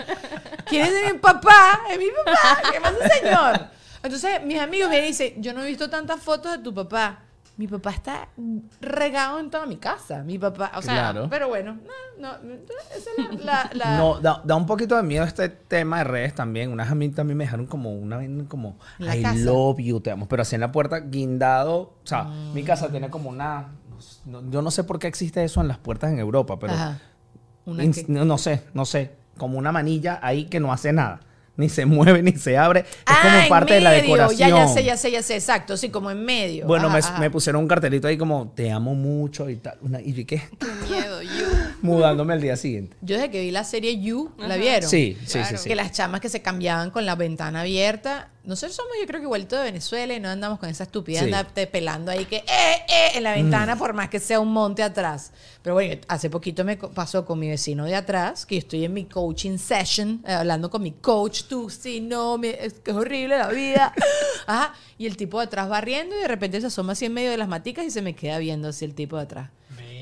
¿Quién 0.66 0.86
es 0.86 1.12
mi 1.12 1.18
papá? 1.18 1.80
Es 1.90 1.98
mi 1.98 2.06
papá. 2.24 2.62
¿Qué 2.72 2.80
pasa, 2.80 3.08
señor? 3.20 3.66
Entonces, 4.02 4.42
mis 4.42 4.58
amigos 4.58 4.88
me 4.88 5.02
dicen, 5.02 5.34
yo 5.42 5.52
no 5.52 5.62
he 5.62 5.66
visto 5.66 5.90
tantas 5.90 6.18
fotos 6.18 6.52
de 6.52 6.58
tu 6.58 6.72
papá. 6.72 7.18
Mi 7.58 7.68
papá 7.68 7.90
está 7.90 8.28
regado 8.80 9.38
en 9.38 9.50
toda 9.50 9.66
mi 9.66 9.76
casa. 9.76 10.22
Mi 10.22 10.38
papá, 10.38 10.72
o 10.76 10.82
sea, 10.82 10.94
Claro. 11.12 11.26
pero 11.28 11.48
bueno, 11.48 11.76
no, 12.18 12.38
no, 12.42 12.54
esa 12.96 13.10
es 13.10 13.44
la... 13.44 13.44
la- 13.44 13.70
la- 13.74 13.98
No, 13.98 14.20
da, 14.20 14.40
da 14.44 14.56
un 14.56 14.64
poquito 14.66 14.96
de 14.96 15.02
miedo 15.02 15.24
este 15.24 15.48
tema 15.50 15.98
de 15.98 16.04
redes 16.04 16.34
también. 16.34 16.70
Unas 16.72 16.90
a 16.90 16.94
mí 16.94 17.10
también 17.10 17.36
me 17.36 17.44
dejaron 17.44 17.66
como 17.66 17.92
una 17.94 18.20
como 18.48 18.78
¿En 18.98 19.06
la 19.06 19.16
I 19.16 19.22
casa? 19.22 19.36
love 19.40 19.78
you, 19.80 20.00
te 20.00 20.10
amo. 20.10 20.26
Pero 20.28 20.42
así 20.42 20.54
en 20.54 20.62
la 20.62 20.72
puerta, 20.72 21.00
guindado. 21.00 21.76
O 21.78 21.94
sea, 22.04 22.24
Mm. 22.24 22.54
mi 22.54 22.62
casa 22.64 22.88
tiene 22.90 23.10
como 23.10 23.28
una. 23.30 23.68
no- 24.24 24.50
yo 24.50 24.62
no 24.62 24.70
sé 24.70 24.82
por 24.84 24.98
qué 24.98 25.06
existe 25.06 25.44
eso 25.44 25.60
en 25.60 25.68
las 25.68 25.78
puertas 25.78 26.10
en 26.10 26.18
Europa, 26.18 26.58
pero. 26.58 26.72
Ajá. 26.72 26.98
Una 27.66 27.84
ins- 27.84 28.06
que- 28.06 28.12
no, 28.12 28.24
no 28.24 28.38
sé, 28.38 28.64
no 28.74 28.84
sé. 28.84 29.14
Como 29.38 29.58
una 29.58 29.72
manilla 29.72 30.18
ahí 30.22 30.46
que 30.46 30.58
no 30.58 30.72
hace 30.72 30.92
nada. 30.92 31.20
Ni 31.56 31.68
se 31.68 31.84
mueve, 31.84 32.22
ni 32.22 32.32
se 32.32 32.56
abre. 32.56 32.80
Es 32.80 32.86
Ah, 33.04 33.18
como 33.22 33.36
en 33.38 33.48
parte 33.48 33.74
de 33.74 33.80
la 33.82 33.90
decoración. 33.90 34.38
Ya, 34.38 34.48
ya 34.56 34.68
sé, 34.68 34.84
ya 34.84 34.96
sé, 34.96 35.10
ya 35.10 35.22
sé, 35.22 35.34
exacto. 35.34 35.76
Sí, 35.76 35.90
como 35.90 36.10
en 36.10 36.24
medio. 36.24 36.66
Bueno, 36.66 36.86
Ajá, 36.86 36.94
me, 36.94 36.98
ajá. 37.00 37.18
me 37.20 37.30
pusieron 37.30 37.60
un 37.62 37.68
cartelito 37.68 38.08
ahí 38.08 38.16
como 38.16 38.52
te 38.54 38.70
amo 38.70 38.94
mucho 38.94 39.50
y 39.50 39.56
tal. 39.56 39.76
Una, 39.82 40.00
y 40.00 40.12
yo 40.14 40.26
qué, 40.26 40.42
Qué 40.58 40.66
miedo, 40.90 41.20
you. 41.22 41.28
mudándome 41.82 42.32
al 42.32 42.40
día 42.40 42.56
siguiente. 42.56 42.96
Yo 43.02 43.16
desde 43.16 43.30
que 43.30 43.40
vi 43.40 43.50
la 43.50 43.64
serie 43.64 44.00
You, 44.00 44.32
¿la 44.38 44.56
vieron? 44.56 44.88
Sí, 44.88 45.16
sí, 45.20 45.26
sí, 45.26 45.38
Claro. 45.38 45.58
sí. 45.58 45.68
Que 45.68 45.74
las 45.74 45.92
chamas 45.92 46.20
que 46.20 46.28
se 46.28 46.40
cambiaban 46.42 46.90
con 46.90 47.04
la 47.06 47.14
ventana 47.14 47.60
abierta. 47.62 48.28
Nosotros 48.44 48.74
somos, 48.74 48.90
yo 49.00 49.06
creo 49.06 49.20
que 49.20 49.24
igualito 49.26 49.54
de 49.56 49.62
Venezuela 49.62 50.14
y 50.14 50.18
no 50.18 50.28
andamos 50.28 50.58
con 50.58 50.68
esa 50.68 50.82
estupidez 50.82 51.22
Sí. 51.24 51.30
de 51.54 51.66
pelando 51.68 52.10
ahí 52.10 52.24
que, 52.24 52.38
eh, 52.38 52.44
eh, 52.88 53.08
en 53.14 53.22
la 53.22 53.34
ventana, 53.34 53.76
por 53.76 53.92
más 53.92 54.08
que 54.08 54.18
sea 54.18 54.40
un 54.40 54.52
monte 54.52 54.82
atrás. 54.82 55.32
Pero 55.62 55.74
bueno, 55.74 56.00
hace 56.08 56.28
poquito 56.28 56.64
me 56.64 56.76
pasó 56.76 57.24
con 57.24 57.38
mi 57.38 57.48
vecino 57.48 57.84
de 57.84 57.94
atrás, 57.94 58.44
que 58.44 58.56
yo 58.56 58.58
estoy 58.58 58.84
en 58.84 58.94
mi 58.94 59.04
coaching 59.04 59.58
session, 59.58 60.24
eh, 60.26 60.32
hablando 60.32 60.70
con 60.70 60.82
mi 60.82 60.90
coach, 60.90 61.42
tú, 61.48 61.70
sí, 61.70 62.00
no, 62.00 62.36
mi- 62.36 62.48
es 62.48 62.74
que 62.80 62.90
es 62.90 62.96
horrible 62.96 63.38
la 63.38 63.46
vida. 63.48 63.92
Ajá. 64.48 64.74
Y 64.98 65.06
el 65.06 65.16
tipo 65.16 65.38
de 65.38 65.44
atrás 65.46 65.68
barriendo 65.68 66.16
y 66.16 66.22
de 66.22 66.28
repente 66.28 66.60
se 66.60 66.66
asoma 66.66 66.92
así 66.94 67.04
en 67.04 67.14
medio 67.14 67.30
de 67.30 67.36
las 67.36 67.46
maticas 67.48 67.84
y 67.86 67.90
se 67.92 68.02
me 68.02 68.14
queda 68.16 68.38
viendo 68.38 68.68
así 68.68 68.84
el 68.84 68.94
tipo 68.96 69.16
de 69.16 69.22
atrás. 69.22 69.50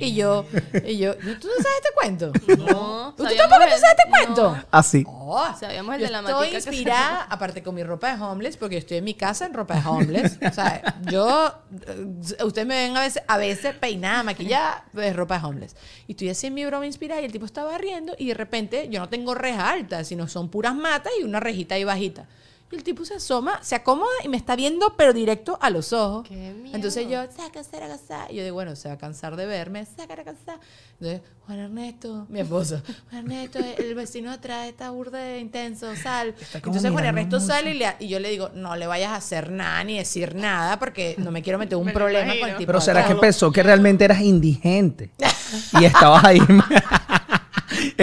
Y 0.01 0.15
yo, 0.15 0.47
y 0.85 0.99
yo, 0.99 1.15
¿tú 1.17 1.49
no 1.49 1.55
sabes 1.63 1.77
este 1.77 1.91
cuento? 1.95 2.33
No. 2.71 3.15
¿Tú 3.17 3.25
tampoco 3.25 3.63
sabes 3.63 3.83
este 3.83 4.09
no. 4.09 4.11
cuento? 4.11 4.57
Así. 4.71 5.05
Oh, 5.07 5.47
Sabíamos 5.59 5.95
el 5.95 6.01
yo 6.01 6.07
de 6.07 6.13
la 6.13 6.21
estoy 6.21 6.49
que 6.51 6.57
inspirada, 6.57 7.23
aparte 7.25 7.63
con 7.63 7.75
mi 7.75 7.83
ropa 7.83 8.15
de 8.15 8.23
homeless, 8.23 8.57
porque 8.57 8.77
yo 8.77 8.79
estoy 8.81 8.99
en 8.99 9.05
mi 9.05 9.15
casa 9.15 9.47
en 9.47 9.55
ropa 9.55 9.75
de 9.75 9.89
homeless. 9.89 10.39
o 10.43 10.53
sea, 10.53 10.97
yo, 11.11 11.53
eh, 11.87 12.45
ustedes 12.45 12.67
me 12.67 12.77
ven 12.77 12.97
a 12.97 13.01
veces, 13.01 13.23
a 13.27 13.37
veces 13.37 13.75
peinada, 13.77 14.23
maquillada, 14.23 14.85
de 14.93 15.13
ropa 15.13 15.39
de 15.39 15.47
homeless. 15.47 15.77
Y 16.07 16.13
estoy 16.13 16.31
así 16.31 16.47
en 16.49 16.55
mi 16.55 16.65
broma 16.65 16.87
inspirada 16.87 17.21
y 17.21 17.25
el 17.25 17.33
tipo 17.33 17.47
está 17.47 17.65
barriendo 17.65 18.15
y 18.19 18.29
de 18.29 18.35
repente 18.35 18.89
yo 18.91 19.01
no 19.01 19.09
tengo 19.09 19.35
reja 19.35 19.71
alta, 19.71 20.05
sino 20.05 20.29
son 20.29 20.49
puras 20.49 20.75
matas 20.75 21.13
y 21.21 21.25
una 21.25 21.41
rejita 21.41 21.75
ahí 21.77 21.85
bajita. 21.85 22.27
Y 22.73 22.77
el 22.77 22.85
tipo 22.85 23.05
se 23.05 23.15
asoma, 23.15 23.61
se 23.65 23.75
acomoda 23.75 24.13
y 24.23 24.29
me 24.29 24.37
está 24.37 24.55
viendo, 24.55 24.95
pero 24.97 25.13
directo 25.13 25.59
a 25.61 25.71
los 25.71 25.93
ojos. 25.93 26.29
Qué 26.29 26.35
miedo. 26.37 26.77
Entonces 26.77 27.09
yo, 27.09 27.21
saca, 27.37 27.65
saca, 27.65 27.99
saca. 27.99 28.31
Y 28.33 28.37
yo 28.37 28.45
digo, 28.45 28.55
bueno, 28.55 28.77
se 28.77 28.87
va 28.89 28.95
a 28.95 28.99
cansar 28.99 29.35
de 29.35 29.45
verme, 29.47 29.85
saca, 29.87 30.15
saca, 30.15 30.35
saca. 30.47 30.61
Entonces, 31.01 31.21
Juan 31.47 31.59
Ernesto, 31.59 32.27
mi 32.29 32.39
esposo, 32.41 32.81
Juan 33.11 33.25
Ernesto, 33.33 33.59
el 33.59 33.95
vecino 33.97 34.31
atrás 34.31 34.69
está 34.69 34.91
burda 34.91 35.19
de 35.19 35.41
intenso, 35.41 35.97
sal. 35.97 36.33
Entonces 36.55 36.93
Juan 36.93 37.05
Ernesto 37.07 37.37
mucho. 37.41 37.47
sale 37.49 37.71
y, 37.73 37.79
le- 37.79 37.97
y 37.99 38.07
yo 38.09 38.21
le 38.21 38.31
digo, 38.31 38.51
no 38.55 38.77
le 38.77 38.87
vayas 38.87 39.11
a 39.11 39.17
hacer 39.17 39.51
nada 39.51 39.83
ni 39.83 39.99
decir 39.99 40.37
nada 40.37 40.79
porque 40.79 41.17
no 41.19 41.33
me 41.33 41.43
quiero 41.43 41.59
meter 41.59 41.77
un 41.77 41.87
Me 41.87 41.93
problema 41.93 42.35
con 42.39 42.51
el 42.51 42.57
tipo. 42.57 42.67
Pero 42.69 42.81
será 42.81 43.01
que 43.01 43.07
atrás". 43.07 43.21
pensó 43.21 43.51
que 43.51 43.65
realmente 43.65 44.05
eras 44.05 44.21
indigente 44.21 45.11
y 45.81 45.85
estabas 45.87 46.23
ahí. 46.25 46.39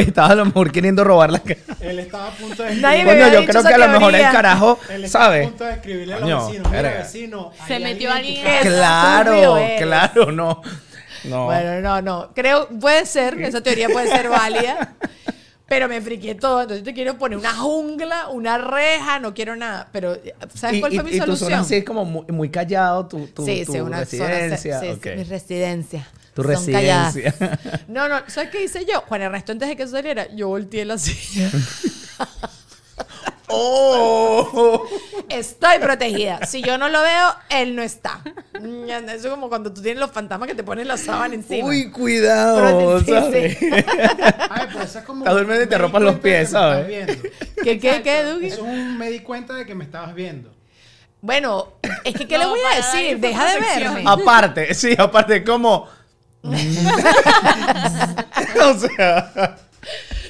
estabas 0.02 0.32
a 0.32 0.36
lo 0.36 0.46
mejor 0.46 0.72
queriendo 0.72 1.04
robar 1.04 1.32
la 1.32 1.40
casa. 1.40 1.62
Él 1.82 2.00
estaba 2.00 2.28
a 2.28 2.32
punto 2.32 2.64
de 2.64 2.76
Nadie 2.76 3.04
me 3.06 3.12
escribir- 3.12 3.14
Coño, 3.14 3.26
había 3.26 3.34
yo 3.34 3.40
dicho 3.42 3.50
creo 3.52 3.62
esa 3.62 3.70
que 3.70 3.76
a 3.76 3.78
lo 3.88 3.88
mejor 4.00 4.16
el 4.16 4.22
carajo, 4.22 4.80
él 4.90 5.04
estaba 5.06 5.26
a 5.26 5.28
¿sabes? 5.28 5.48
punto 5.48 5.64
de 5.64 5.72
escribirle 5.74 6.14
a 6.14 6.20
los 6.20 6.30
vecinos. 6.48 6.68
Mira, 6.72 6.82
verga. 6.82 6.98
vecino. 7.04 7.52
Se 7.68 7.80
metió 7.80 8.12
alguien 8.12 8.44
casa. 8.46 8.62
Claro, 8.62 9.32
estúpido 9.34 9.58
eres. 9.58 9.82
claro, 9.82 10.32
no. 10.32 10.62
No. 11.24 11.46
Bueno, 11.46 11.82
no, 11.82 12.02
no. 12.02 12.30
Creo, 12.34 12.68
puede 12.70 13.06
ser, 13.06 13.42
esa 13.42 13.62
teoría 13.62 13.90
puede 13.90 14.08
ser 14.08 14.30
válida. 14.30 14.94
Pero 15.70 15.90
me 15.90 16.00
friqué 16.00 16.34
todo, 16.34 16.62
entonces 16.62 16.86
te 16.86 16.94
quiero 16.94 17.18
poner 17.18 17.38
una 17.38 17.54
jungla, 17.54 18.30
una 18.30 18.58
reja, 18.58 19.20
no 19.20 19.34
quiero 19.34 19.54
nada. 19.58 19.90
Pero, 19.92 20.16
¿sabes 20.54 20.78
y, 20.78 20.80
cuál 20.80 20.94
fue 20.94 21.02
y- 21.02 21.06
mi 21.06 21.10
y 21.10 21.20
tu 21.20 21.26
solución? 21.26 21.50
zona 21.50 21.62
así 21.62 21.76
es 21.76 21.84
como 21.84 22.06
muy, 22.06 22.26
muy 22.30 22.50
callado, 22.50 23.06
tu, 23.08 23.28
tu, 23.28 23.46
sí, 23.46 23.66
tu 23.66 23.74
sí, 23.74 23.80
una 23.82 24.00
residencia. 24.00 24.80
zona. 24.80 24.92
Sí, 24.94 24.98
ok. 24.98 25.04
sí, 25.04 25.10
mi 25.18 25.24
residencia. 25.26 26.08
Tu 26.38 26.44
Son 26.44 26.66
calladas. 26.72 27.16
residencia. 27.16 27.60
No, 27.88 28.08
no, 28.08 28.22
¿sabes 28.28 28.52
qué 28.52 28.64
hice 28.64 28.86
yo? 28.86 29.02
Juan 29.08 29.24
Ernesto, 29.24 29.54
antes 29.54 29.68
de 29.70 29.76
que 29.76 29.88
saliera, 29.88 30.28
yo 30.36 30.50
volteé 30.50 30.86
la 30.86 31.00
silla. 31.00 31.50
¡Oh! 33.48 34.86
Estoy 35.30 35.80
protegida. 35.80 36.46
Si 36.46 36.62
yo 36.62 36.78
no 36.78 36.90
lo 36.90 37.02
veo, 37.02 37.36
él 37.50 37.76
no 37.76 37.82
está. 37.82 38.22
Eso 38.54 39.28
es 39.28 39.28
como 39.28 39.50
cuando 39.50 39.74
tú 39.74 39.82
tienes 39.82 40.00
los 40.00 40.12
fantasmas 40.12 40.48
que 40.48 40.54
te 40.54 40.64
ponen 40.64 40.88
la 40.88 40.98
sábana 40.98 41.34
encima. 41.34 41.68
Uy, 41.68 41.90
cuidado, 41.90 43.04
¿sabes? 43.04 43.58
sí. 43.58 43.66
Ay, 43.72 44.68
pero 44.72 44.84
eso 44.84 45.00
es 45.00 45.06
como. 45.06 45.24
Estás 45.26 45.34
durmiendo 45.40 45.64
y 45.64 45.68
te 45.68 45.76
me 45.76 45.78
di 45.78 45.82
rompas 45.82 46.02
los 46.04 46.18
cuenta 46.18 46.28
de 46.28 46.36
pies, 46.36 46.50
que 46.50 46.54
me 46.54 46.60
estabas 46.60 46.78
¿sabes? 46.78 46.88
viendo. 46.88 47.30
¿Qué, 47.64 47.80
qué, 47.80 48.02
qué, 48.04 48.24
Dugi? 48.26 48.48
Eso 48.48 48.56
es 48.58 48.62
un. 48.62 48.98
Me 49.00 49.10
di 49.10 49.22
cuenta 49.22 49.54
de 49.56 49.66
que 49.66 49.74
me 49.74 49.86
estabas 49.86 50.14
viendo. 50.14 50.54
Bueno, 51.22 51.74
es 52.04 52.14
que, 52.14 52.28
¿qué 52.28 52.38
No, 52.38 52.44
le 52.44 52.50
voy 52.50 52.60
a 52.72 52.76
decir? 52.76 53.18
Deja 53.20 53.54
de 53.54 53.60
verme. 53.60 54.04
Aparte, 54.06 54.74
sí, 54.76 54.94
aparte, 54.98 55.44
como. 55.44 55.88
o 58.66 58.80
sea. 58.80 59.58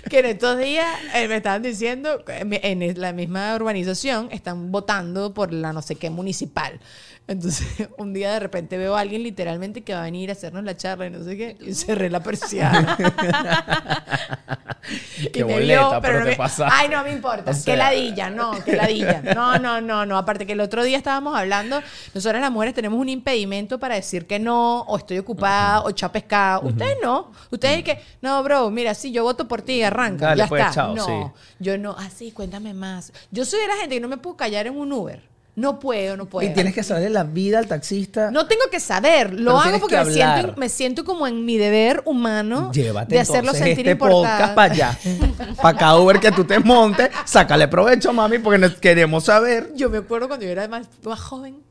Que 0.09 0.19
en 0.19 0.25
estos 0.25 0.57
días 0.57 0.87
eh, 1.15 1.27
me 1.27 1.37
estaban 1.37 1.63
diciendo, 1.63 2.23
en 2.27 2.53
en 2.53 3.01
la 3.01 3.11
misma 3.11 3.55
urbanización, 3.55 4.29
están 4.31 4.71
votando 4.71 5.33
por 5.33 5.51
la 5.51 5.73
no 5.73 5.81
sé 5.81 5.95
qué 5.95 6.09
municipal. 6.09 6.79
Entonces, 7.27 7.89
un 7.97 8.13
día 8.13 8.33
de 8.33 8.39
repente 8.39 8.77
veo 8.77 8.95
a 8.95 9.01
alguien 9.01 9.23
literalmente 9.23 9.81
que 9.81 9.93
va 9.93 10.01
a 10.01 10.03
venir 10.03 10.29
a 10.29 10.33
hacernos 10.33 10.63
la 10.63 10.77
charla 10.77 11.07
y 11.07 11.09
no 11.09 11.23
sé 11.23 11.37
qué, 11.37 11.57
y 11.59 11.73
cerré 11.73 12.09
la 12.09 12.21
persiana. 12.21 12.97
Qué 15.33 15.43
boleta, 15.43 15.89
vio, 15.89 16.01
pero 16.01 16.19
no 16.19 16.25
te 16.25 16.37
me-. 16.37 16.65
Ay, 16.71 16.89
no 16.89 17.03
me 17.03 17.11
importa. 17.11 17.51
O 17.51 17.53
qué 17.53 17.59
sea. 17.59 17.75
ladilla, 17.75 18.29
no, 18.29 18.51
qué 18.63 18.75
ladilla. 18.75 19.21
No, 19.37 19.59
no, 19.59 19.81
no, 19.81 20.05
no. 20.05 20.17
Aparte 20.17 20.45
que 20.45 20.53
el 20.53 20.61
otro 20.61 20.83
día 20.83 20.97
estábamos 20.97 21.35
hablando, 21.37 21.81
nosotras 22.13 22.41
las 22.41 22.51
mujeres 22.51 22.73
tenemos 22.73 22.99
un 22.99 23.09
impedimento 23.09 23.79
para 23.79 23.95
decir 23.95 24.25
que 24.25 24.39
no, 24.39 24.81
o 24.81 24.97
estoy 24.97 25.19
ocupada, 25.19 25.81
o 25.81 25.89
echa 25.89 26.11
pescado. 26.11 26.61
Ustedes 26.61 26.97
no. 27.01 27.31
Ustedes 27.51 27.83
que, 27.83 28.01
no, 28.21 28.41
bro, 28.43 28.69
mira, 28.69 28.93
sí, 28.93 29.11
yo 29.11 29.23
voto 29.23 29.47
por 29.47 29.61
ti, 29.61 29.83
arranca. 29.83 30.27
Dale, 30.27 30.39
ya 30.39 30.47
pues, 30.47 30.61
está. 30.61 30.73
chao, 30.73 30.95
no, 30.95 31.05
sí. 31.05 31.41
yo 31.59 31.77
no. 31.77 31.95
Así, 31.97 32.31
cuéntame 32.31 32.73
más. 32.73 33.11
Yo 33.31 33.45
soy 33.45 33.59
de 33.61 33.67
la 33.67 33.75
gente 33.75 33.95
que 33.95 34.01
no 34.01 34.07
me 34.07 34.17
puedo 34.17 34.37
callar 34.37 34.67
en 34.67 34.77
un 34.77 34.91
Uber. 34.91 35.36
No 35.57 35.79
puedo, 35.79 36.15
no 36.15 36.27
puedo. 36.27 36.47
Y 36.47 36.53
tienes 36.53 36.75
que 36.75 36.83
saber 36.83 37.09
la 37.09 37.23
vida 37.23 37.57
al 37.57 37.65
taxista. 37.65 38.29
No 38.29 38.45
tengo 38.45 38.65
que 38.69 38.79
saber, 38.79 39.33
lo 39.33 39.59
hago 39.59 39.79
porque 39.79 39.95
que 39.95 40.05
me 40.05 40.13
siento, 40.13 40.53
me 40.55 40.69
siento 40.69 41.03
como 41.03 41.25
en 41.25 41.45
mi 41.45 41.57
deber 41.57 42.03
humano 42.05 42.71
Llévate 42.71 43.15
de 43.15 43.21
hacerlo 43.21 43.55
sentir 43.55 43.79
este 43.79 43.95
podcast 43.95 44.53
para 44.53 44.71
allá. 44.71 44.99
para 45.61 45.75
cada 45.75 45.97
Uber 45.97 46.19
que 46.19 46.31
tú 46.31 46.43
te 46.43 46.59
montes, 46.59 47.09
sácale 47.25 47.67
provecho, 47.67 48.13
mami, 48.13 48.37
porque 48.37 48.59
nos 48.59 48.75
queremos 48.75 49.23
saber. 49.23 49.71
Yo 49.75 49.89
me 49.89 49.97
acuerdo 49.97 50.27
cuando 50.27 50.45
yo 50.45 50.51
era 50.51 50.67
más, 50.67 50.87
más 51.03 51.19
joven 51.19 51.66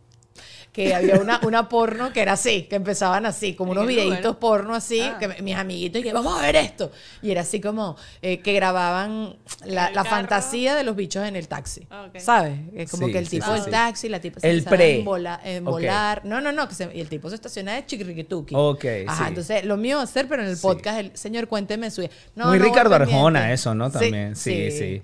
que 0.76 0.95
había 0.95 1.16
una, 1.18 1.40
una 1.42 1.71
porno 1.71 2.12
que 2.12 2.21
era 2.21 2.35
así, 2.35 2.64
que 2.64 2.76
empezaban 2.76 3.25
así, 3.25 3.54
como 3.54 3.73
¿En 3.73 3.78
unos 3.78 3.88
videitos 3.88 4.37
porno 4.37 4.75
así, 4.75 5.00
Ah. 5.00 5.16
que 5.18 5.42
mis 5.42 5.56
amiguitos, 5.56 6.02
y 6.02 6.04
que 6.04 6.12
vamos 6.12 6.38
a 6.38 6.42
ver 6.42 6.54
esto. 6.56 6.92
Y 7.23 7.30
era 7.30 7.40
así 7.40 7.62
como 7.62 7.97
eh, 8.21 8.40
que 8.40 8.52
grababan 8.52 9.37
la, 9.64 9.90
la 9.90 10.04
fantasía 10.04 10.75
de 10.75 10.85
los 10.85 10.95
bichos 10.95 11.26
en 11.26 11.35
el 11.35 11.49
taxi. 11.49 11.87
Ah. 11.90 12.09
¿Sabes? 12.18 12.59
Es 12.75 12.90
como 12.90 13.06
Sí, 13.06 13.12
que 13.12 13.18
el 13.18 13.28
tipo 13.30 13.47
sí, 13.47 13.52
del 13.52 13.62
sí. 13.64 13.71
taxi, 13.71 14.09
la 14.11 14.21
tipa 14.21 14.38
se 14.40 14.50
El 14.50 14.59
empezaba 14.59 14.76
pre. 14.76 15.38
a 15.42 15.50
embolar. 15.56 16.25
No, 16.26 16.42
no, 16.42 16.52
no, 16.52 16.68
que 16.68 16.75
se- 16.75 16.90
y 16.95 17.00
el 17.00 17.09
tipo 17.09 17.30
se 17.30 17.37
estaciona 17.37 17.73
de 17.75 17.87
chiquiriquituki. 17.87 18.54
Ok, 18.54 18.85
Ajá, 19.06 19.23
sí. 19.25 19.28
entonces 19.28 19.64
lo 19.64 19.78
mío 19.78 19.97
va 19.97 20.02
a 20.02 20.06
ser, 20.06 20.28
pero 20.28 20.42
en 20.42 20.50
el 20.50 20.56
Sí. 20.56 20.62
podcast, 20.62 20.99
el 20.99 21.16
señor, 21.16 21.49
cuénteme 21.49 21.90
su. 21.90 22.02
No, 22.35 22.49
Muy 22.49 22.59
no 22.59 22.64
Ricardo. 22.66 22.95
Arjona 22.95 23.50
eso, 23.52 23.75
¿no? 23.75 23.90
También, 23.90 24.37
sí, 24.37 24.71
sí. 24.71 25.02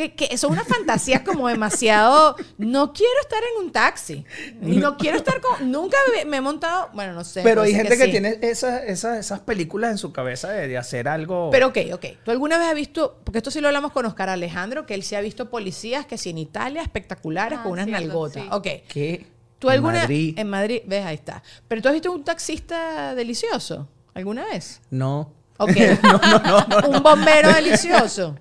Que, 0.00 0.14
que 0.14 0.38
son 0.38 0.52
unas 0.52 0.66
fantasías 0.66 1.20
como 1.20 1.46
demasiado. 1.48 2.34
No 2.56 2.94
quiero 2.94 3.20
estar 3.20 3.38
en 3.38 3.66
un 3.66 3.70
taxi. 3.70 4.24
Y 4.62 4.76
no 4.76 4.96
quiero 4.96 5.18
estar 5.18 5.42
con. 5.42 5.70
Nunca 5.70 5.98
me, 6.16 6.24
me 6.24 6.38
he 6.38 6.40
montado. 6.40 6.88
Bueno, 6.94 7.12
no 7.12 7.22
sé. 7.22 7.42
Pero 7.42 7.60
hay 7.62 7.74
gente 7.74 7.98
que, 7.98 8.06
sí. 8.06 8.10
tiene 8.12 8.38
esas, 8.40 8.82
esas, 8.84 9.18
esas 9.18 9.40
películas 9.40 9.90
en 9.90 9.98
su 9.98 10.10
cabeza 10.10 10.48
de, 10.50 10.68
de 10.68 10.78
hacer 10.78 11.06
algo. 11.06 11.50
Pero 11.50 11.66
ok, 11.66 11.78
ok. 11.92 12.06
¿Tú 12.24 12.30
alguna 12.30 12.56
vez 12.56 12.68
has 12.68 12.74
visto, 12.74 13.20
porque 13.24 13.38
esto 13.38 13.50
sí 13.50 13.60
lo 13.60 13.68
hablamos 13.68 13.92
con 13.92 14.06
Oscar 14.06 14.30
Alejandro, 14.30 14.86
que 14.86 14.94
él 14.94 15.02
sí 15.02 15.16
ha 15.16 15.20
visto 15.20 15.50
policías 15.50 16.06
que 16.06 16.16
sí 16.16 16.30
en 16.30 16.38
Italia 16.38 16.80
espectaculares 16.82 17.58
Ah, 17.60 17.62
con 17.62 17.72
unas 17.72 17.84
cierto, 17.86 18.06
nalgotas? 18.06 18.42
sí. 18.42 18.48
Ok. 18.50 18.66
¿Qué? 18.88 19.26
¿Tú 19.58 19.68
En 19.68 19.74
alguna 19.74 19.98
Madrid. 20.00 20.38
en 20.38 20.48
Madrid, 20.48 20.80
ves, 20.86 21.04
ahí 21.04 21.16
está. 21.16 21.42
Pero 21.68 21.82
tú 21.82 21.88
has 21.88 21.92
visto 21.94 22.10
un 22.10 22.24
taxista 22.24 23.14
delicioso 23.14 23.86
alguna 24.14 24.46
vez? 24.46 24.80
No. 24.90 25.34
Ok. 25.58 25.76
no, 26.02 26.12
no, 26.18 26.38
no, 26.40 26.80
no. 26.80 26.88
un 26.88 27.02
bombero 27.02 27.52
delicioso. 27.54 28.36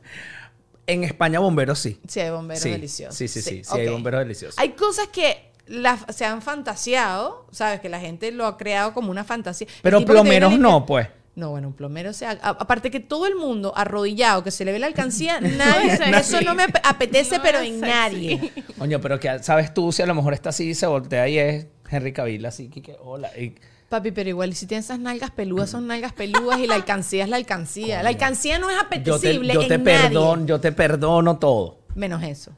En 0.91 1.03
España, 1.03 1.39
bomberos 1.39 1.79
sí. 1.79 1.99
Sí, 2.07 2.19
hay 2.19 2.29
bomberos 2.31 2.63
Sí, 2.63 2.69
deliciosos. 2.71 3.15
sí, 3.15 3.27
sí, 3.27 3.41
sí, 3.41 3.63
sí, 3.63 3.77
hay 3.77 3.87
bomberos 3.89 4.19
deliciosos. 4.21 4.57
Hay 4.59 4.69
cosas 4.69 5.07
que 5.07 5.51
las- 5.67 6.05
se 6.15 6.25
han 6.25 6.41
fantaseado, 6.41 7.45
¿sabes? 7.51 7.79
Que 7.79 7.89
la 7.89 7.99
gente 7.99 8.31
lo 8.31 8.45
ha 8.45 8.57
creado 8.57 8.93
como 8.93 9.11
una 9.11 9.23
fantasía. 9.23 9.67
Pero 9.81 10.03
plomeros 10.03 10.57
no, 10.57 10.85
pues. 10.85 11.07
No, 11.35 11.51
bueno, 11.51 11.67
un 11.69 11.73
plomero, 11.73 12.09
o 12.09 12.13
sea, 12.13 12.31
a- 12.41 12.49
aparte 12.49 12.91
que 12.91 12.99
todo 12.99 13.25
el 13.25 13.35
mundo 13.35 13.71
arrodillado, 13.77 14.43
que 14.43 14.51
se 14.51 14.65
le 14.65 14.71
ve 14.73 14.79
la 14.79 14.87
alcancía, 14.87 15.39
nadie, 15.41 15.93
es 15.93 15.99
eso 16.01 16.41
no 16.41 16.53
me 16.55 16.63
ap- 16.63 16.81
apetece, 16.83 17.37
No 17.37 17.43
pero 17.43 17.59
en 17.59 17.79
sexy. 17.79 17.79
nadie. 17.89 18.51
Coño, 18.77 18.99
pero 18.99 19.19
que 19.19 19.39
sabes 19.41 19.73
tú 19.73 19.91
si 19.93 20.01
a 20.01 20.05
lo 20.05 20.15
mejor 20.15 20.33
está 20.33 20.49
así, 20.49 20.73
se 20.75 20.85
voltea 20.87 21.29
y 21.29 21.37
es 21.37 21.67
Henry 21.89 22.11
Cavill, 22.11 22.45
así 22.45 22.69
que, 22.69 22.81
que 22.81 22.97
hola. 23.01 23.29
y- 23.37 23.55
Papi, 23.89 24.11
pero 24.11 24.29
igual, 24.29 24.53
si 24.55 24.67
tienes 24.67 24.85
esas 24.85 24.99
nalgas 24.99 25.31
peludas, 25.31 25.69
son 25.71 25.87
nalgas 25.87 26.13
peludas 26.13 26.59
y 26.59 26.67
la 26.67 26.75
alcancía 26.75 27.23
es 27.23 27.29
la 27.29 27.37
alcancía. 27.37 28.03
La 28.03 28.09
alcancía 28.09 28.59
no 28.59 28.69
es 28.69 28.75
yo 28.75 28.81
te, 28.81 28.85
apetecible 28.97 29.53
yo 29.53 29.67
te 29.67 29.77
nadie. 29.77 29.83
perdono, 29.99 30.45
yo 30.45 30.59
te 30.61 30.71
perdono 30.71 31.37
todo. 31.37 31.79
Menos 31.95 32.21
eso. 32.23 32.51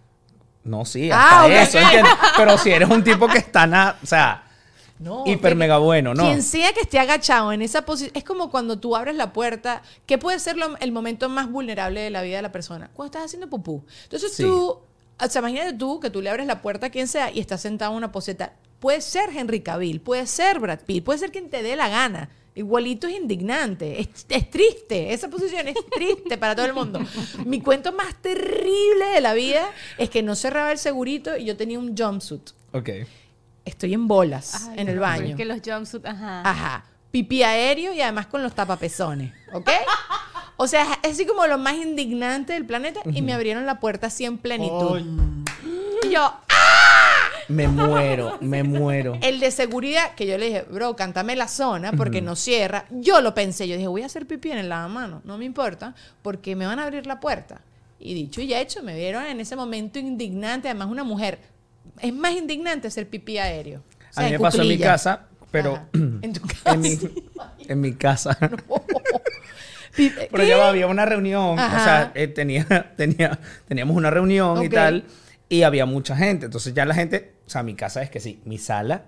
No, 0.64 0.86
sí, 0.86 1.10
Ah, 1.12 1.48
eso, 1.50 1.80
¿entiendes? 1.80 2.14
Pero 2.38 2.58
si 2.58 2.70
eres 2.72 2.88
un 2.90 3.04
tipo 3.04 3.28
que 3.28 3.40
está 3.40 3.66
nada, 3.66 3.98
o 4.04 4.06
sea, 4.06 4.44
No, 5.00 5.24
hiper 5.26 5.56
mega 5.56 5.80
bueno, 5.80 6.14
¿no? 6.14 6.22
Quien 6.24 6.44
sea 6.44 6.72
que 6.74 6.82
esté 6.82 7.00
agachado 7.00 7.52
en 7.52 7.64
esa 7.64 7.82
posición, 7.84 8.12
es 8.16 8.24
como 8.24 8.52
cuando 8.52 8.78
tú 8.78 8.96
abres 8.96 9.16
la 9.16 9.34
puerta, 9.34 9.82
que 10.06 10.20
puede 10.20 10.38
ser 10.38 10.58
lo- 10.58 10.78
el 10.78 10.92
momento 10.92 11.30
más 11.30 11.50
vulnerable 11.50 12.02
de 12.02 12.12
la 12.12 12.22
vida 12.22 12.36
de 12.36 12.42
la 12.44 12.52
persona, 12.52 12.92
cuando 12.94 13.08
estás 13.10 13.26
haciendo 13.26 13.50
pupú. 13.50 13.84
Entonces 14.04 14.34
Sí. 14.34 14.44
tú, 14.44 14.78
o 15.20 15.28
sea, 15.30 15.40
imagínate 15.40 15.74
tú 15.74 16.00
que 16.00 16.12
tú 16.12 16.22
le 16.22 16.30
abres 16.30 16.46
la 16.46 16.62
puerta 16.62 16.88
a 16.88 16.90
quien 16.92 17.08
sea 17.08 17.32
y 17.32 17.40
estás 17.40 17.62
sentado 17.62 17.92
en 17.94 17.98
una 17.98 18.12
poseta. 18.12 18.54
Puede 18.82 19.00
ser 19.02 19.30
Henry 19.30 19.62
Cavill, 19.62 20.02
puede 20.02 20.26
ser 20.26 20.60
Brad 20.60 20.80
Pitt, 20.80 21.04
puede 21.04 21.20
ser 21.20 21.32
quien 21.32 21.52
te 21.52 21.62
dé 21.62 21.76
la 21.76 21.88
gana. 21.88 22.32
Igualito 22.56 23.06
es 23.08 23.14
indignante, 23.14 24.02
es, 24.02 24.26
es 24.28 24.50
triste, 24.50 25.14
esa 25.14 25.30
posición 25.30 25.68
es 25.68 25.78
triste 25.92 26.36
para 26.40 26.56
todo 26.56 26.66
el 26.66 26.74
mundo. 26.74 27.00
Mi 27.46 27.62
cuento 27.62 27.92
más 27.92 28.16
terrible 28.24 29.06
de 29.14 29.22
la 29.22 29.36
vida 29.36 29.70
es 30.00 30.10
que 30.10 30.24
no 30.24 30.36
cerraba 30.36 30.72
el 30.72 30.80
segurito 30.80 31.38
y 31.38 31.46
yo 31.46 31.56
tenía 31.56 31.78
un 31.78 31.96
jumpsuit. 31.96 32.50
Ok. 32.72 32.90
Estoy 33.66 33.94
en 33.94 34.08
bolas 34.08 34.68
Ay, 34.70 34.80
en 34.80 34.90
el 34.90 34.98
baño. 34.98 35.28
Es 35.28 35.36
que 35.36 35.46
los 35.46 35.60
jumpsuits, 35.64 36.08
ajá. 36.08 36.42
Ajá. 36.42 36.86
Pipí 37.12 37.44
aéreo 37.44 37.94
y 37.94 38.02
además 38.02 38.26
con 38.26 38.42
los 38.42 38.56
tapapezones. 38.56 39.32
¿Ok? 39.54 39.70
O 40.58 40.66
sea, 40.66 41.00
es 41.04 41.12
así 41.12 41.28
como 41.28 41.46
lo 41.46 41.60
más 41.60 41.76
indignante 41.76 42.54
del 42.54 42.66
planeta 42.66 43.02
y 43.14 43.22
me 43.22 43.34
abrieron 43.34 43.68
la 43.68 43.80
puerta 43.80 44.08
así 44.08 44.26
en 44.26 44.40
plenitud. 44.40 45.02
Y 46.04 46.10
yo, 46.10 46.34
Me 47.52 47.68
muero, 47.68 48.38
me 48.42 48.64
muero. 48.64 49.18
el 49.22 49.40
de 49.40 49.52
seguridad, 49.52 50.16
que 50.16 50.26
yo 50.26 50.38
le 50.38 50.48
dije, 50.48 50.62
bro, 50.70 50.96
cántame 50.96 51.36
la 51.36 51.48
zona 51.48 51.92
porque 51.94 52.22
no 52.22 52.36
cierra. 52.36 52.86
Yo 52.90 53.22
lo 53.22 53.34
pensé, 53.34 53.68
yo 53.68 53.76
dije, 53.76 53.88
voy 53.88 54.04
a 54.04 54.06
hacer 54.06 54.26
pipí 54.26 54.52
en 54.52 54.58
el 54.58 54.70
lavamanos, 54.70 55.24
no 55.26 55.38
me 55.38 55.46
importa, 55.46 55.96
porque 56.22 56.56
me 56.56 56.66
van 56.66 56.80
a 56.80 56.84
abrir 56.84 57.06
la 57.06 57.20
puerta. 57.20 57.62
Y 58.00 58.14
dicho 58.14 58.42
y 58.42 58.54
hecho, 58.54 58.82
me 58.82 58.96
vieron 58.96 59.26
en 59.26 59.40
ese 59.40 59.56
momento 59.56 60.00
indignante, 60.00 60.68
además 60.70 60.88
una 60.88 61.04
mujer. 61.04 61.40
Es 62.00 62.14
más 62.14 62.32
indignante 62.34 62.88
hacer 62.88 63.08
pipí 63.08 63.38
aéreo. 63.38 63.84
O 64.10 64.14
sea, 64.14 64.24
A 64.24 64.26
mí 64.28 64.32
me 64.34 64.40
pasó 64.40 64.62
en 64.62 64.68
mi 64.68 64.78
casa, 64.78 65.28
pero 65.52 65.76
Ajá. 65.76 65.88
En 66.22 66.34
tu 66.34 66.42
casa. 66.42 66.74
en 66.74 66.82
mi, 66.82 67.00
en 67.68 67.82
mi 67.82 67.94
casa. 67.94 68.38
Pero 69.96 70.44
ya 70.44 70.68
había 70.68 70.88
una 70.88 71.06
reunión, 71.06 71.60
o 71.60 71.70
sea, 71.84 72.12
eh, 72.16 72.28
tenía, 72.28 72.66
tenía, 72.98 73.40
teníamos 73.68 73.96
una 73.96 74.10
reunión 74.10 74.64
y 74.64 74.70
tal, 74.70 75.04
y 75.50 75.64
había 75.64 75.86
mucha 75.86 76.16
gente. 76.16 76.46
Entonces 76.46 76.74
ya 76.74 76.86
la 76.86 76.94
gente, 76.94 77.34
sea, 77.52 77.64
mi 77.64 77.76
casa 77.76 78.02
es 78.02 78.10
que 78.10 78.20
sí, 78.20 78.42
mi 78.46 78.58
sala, 78.58 79.06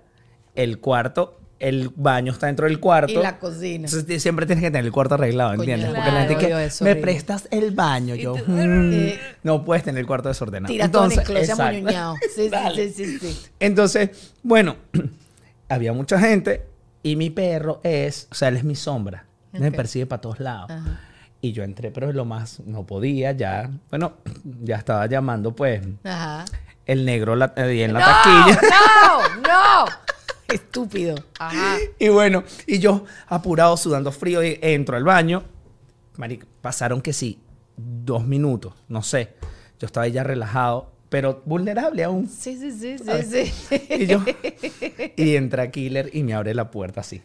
el 0.54 0.78
cuarto, 0.80 1.40
el 1.60 1.90
baño 1.94 2.32
está 2.32 2.46
dentro 2.48 2.66
del 2.66 2.78
cuarto. 2.80 3.12
Y 3.12 3.16
la 3.16 3.38
cocina. 3.38 3.86
Entonces 3.86 4.22
siempre 4.22 4.44
tienes 4.44 4.62
que 4.62 4.70
tener 4.70 4.84
el 4.84 4.92
cuarto 4.92 5.14
arreglado, 5.14 5.50
Coño, 5.50 5.62
¿entiendes? 5.62 5.90
claro, 5.90 6.04
Porque 6.04 6.12
la 6.12 6.26
gente 6.26 6.46
que 6.58 6.64
eso, 6.66 6.84
me 6.84 6.90
horrible. 6.90 7.12
prestas 7.12 7.48
el 7.50 7.70
baño, 7.70 8.14
yo 8.16 8.34
tú- 8.34 8.44
"Mm, 8.52 9.10
no 9.44 9.64
puedes 9.64 9.82
tener 9.84 10.00
el 10.00 10.06
cuarto 10.06 10.28
desordenado. 10.28 10.70
Tira 10.72 10.90
todo 10.90 11.06
en 11.06 11.12
el 11.12 11.18
Entonces, 11.18 11.26
closet 11.32 11.50
exacto. 11.50 11.76
amuñuñado. 11.76 12.14
Sí, 12.34 12.50
sí, 12.50 12.92
sí, 12.92 13.18
sí, 13.18 13.18
sí. 13.32 13.46
Entonces, 13.60 14.32
bueno, 14.42 14.76
había 15.68 15.92
mucha 15.92 16.18
gente 16.18 16.66
y 17.02 17.16
mi 17.16 17.30
perro 17.30 17.80
es, 17.82 18.28
o 18.30 18.34
sea, 18.34 18.48
él 18.48 18.56
es 18.56 18.64
mi 18.64 18.74
sombra. 18.74 19.26
Me 19.52 19.68
Ok. 19.68 19.76
persigue 19.76 20.06
para 20.06 20.20
todos 20.20 20.40
lados. 20.40 20.70
Ajá. 20.70 21.00
Y 21.40 21.52
yo 21.52 21.62
entré, 21.62 21.90
pero 21.90 22.10
lo 22.12 22.24
más 22.24 22.60
no 22.60 22.84
podía, 22.86 23.32
ya, 23.32 23.70
bueno, 23.90 24.14
ya 24.62 24.76
estaba 24.76 25.06
llamando 25.06 25.54
pues 25.54 25.82
Ajá. 26.02 26.44
El 26.86 27.04
negro 27.04 27.36
la- 27.36 27.52
ahí 27.56 27.82
en 27.82 27.92
la 27.92 28.00
¡No! 28.00 28.06
taquilla. 28.06 28.60
¡No! 28.70 29.40
¡No! 29.42 29.84
Estúpido. 30.48 31.16
Ajá. 31.38 31.76
Y 31.98 32.08
bueno, 32.08 32.44
y 32.66 32.78
yo 32.78 33.04
apurado, 33.26 33.76
sudando 33.76 34.12
frío, 34.12 34.44
y 34.44 34.58
entro 34.62 34.96
al 34.96 35.04
baño. 35.04 35.42
Marico, 36.16 36.46
pasaron 36.60 37.00
que 37.00 37.12
sí, 37.12 37.40
dos 37.76 38.24
minutos, 38.26 38.74
no 38.88 39.02
sé. 39.02 39.34
Yo 39.80 39.86
estaba 39.86 40.06
ya 40.06 40.22
relajado, 40.22 40.92
pero 41.08 41.42
vulnerable 41.44 42.04
aún. 42.04 42.28
Sí, 42.28 42.56
sí, 42.56 42.70
sí, 42.70 42.96
sí. 42.98 43.82
Y 43.90 44.06
yo, 44.06 44.22
y 45.16 45.34
entra 45.36 45.70
Killer 45.70 46.10
y 46.12 46.22
me 46.22 46.34
abre 46.34 46.54
la 46.54 46.70
puerta 46.70 47.00
así. 47.00 47.22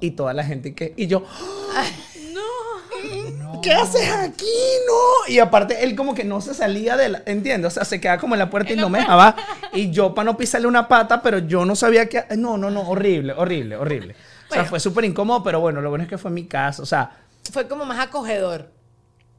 Y 0.00 0.12
toda 0.12 0.32
la 0.32 0.42
gente 0.44 0.74
que, 0.74 0.94
y 0.96 1.06
yo, 1.06 1.24
¿qué 3.62 3.72
haces 3.72 4.10
aquí? 4.10 4.46
No. 4.86 5.32
Y 5.32 5.38
aparte, 5.38 5.84
él 5.84 5.94
como 5.96 6.14
que 6.14 6.24
no 6.24 6.40
se 6.40 6.54
salía 6.54 6.96
de 6.96 7.08
la, 7.08 7.22
¿entiendes? 7.26 7.72
O 7.72 7.74
sea, 7.74 7.84
se 7.84 8.00
quedaba 8.00 8.20
como 8.20 8.34
en 8.34 8.38
la 8.38 8.50
puerta 8.50 8.72
y 8.72 8.76
no 8.76 8.88
me 8.88 9.00
dejaba. 9.00 9.36
Y 9.72 9.92
yo 9.92 10.16
para 10.16 10.24
no 10.24 10.36
pisarle 10.36 10.66
una 10.66 10.88
pata, 10.88 11.22
pero 11.22 11.38
yo 11.38 11.64
no 11.64 11.76
sabía 11.76 12.08
que, 12.08 12.24
no, 12.36 12.58
no, 12.58 12.70
no, 12.70 12.88
horrible, 12.88 13.32
horrible, 13.34 13.76
horrible. 13.76 14.16
O 14.50 14.52
sea, 14.52 14.64
fue 14.64 14.80
súper 14.80 15.04
incómodo, 15.04 15.44
pero 15.44 15.60
bueno, 15.60 15.80
lo 15.80 15.90
bueno 15.90 16.02
es 16.02 16.10
que 16.10 16.18
fue 16.18 16.32
mi 16.32 16.46
casa, 16.46 16.82
o 16.82 16.86
sea, 16.86 17.10
Fue 17.52 17.68
como 17.68 17.84
más 17.84 18.00
acogedor. 18.00 18.68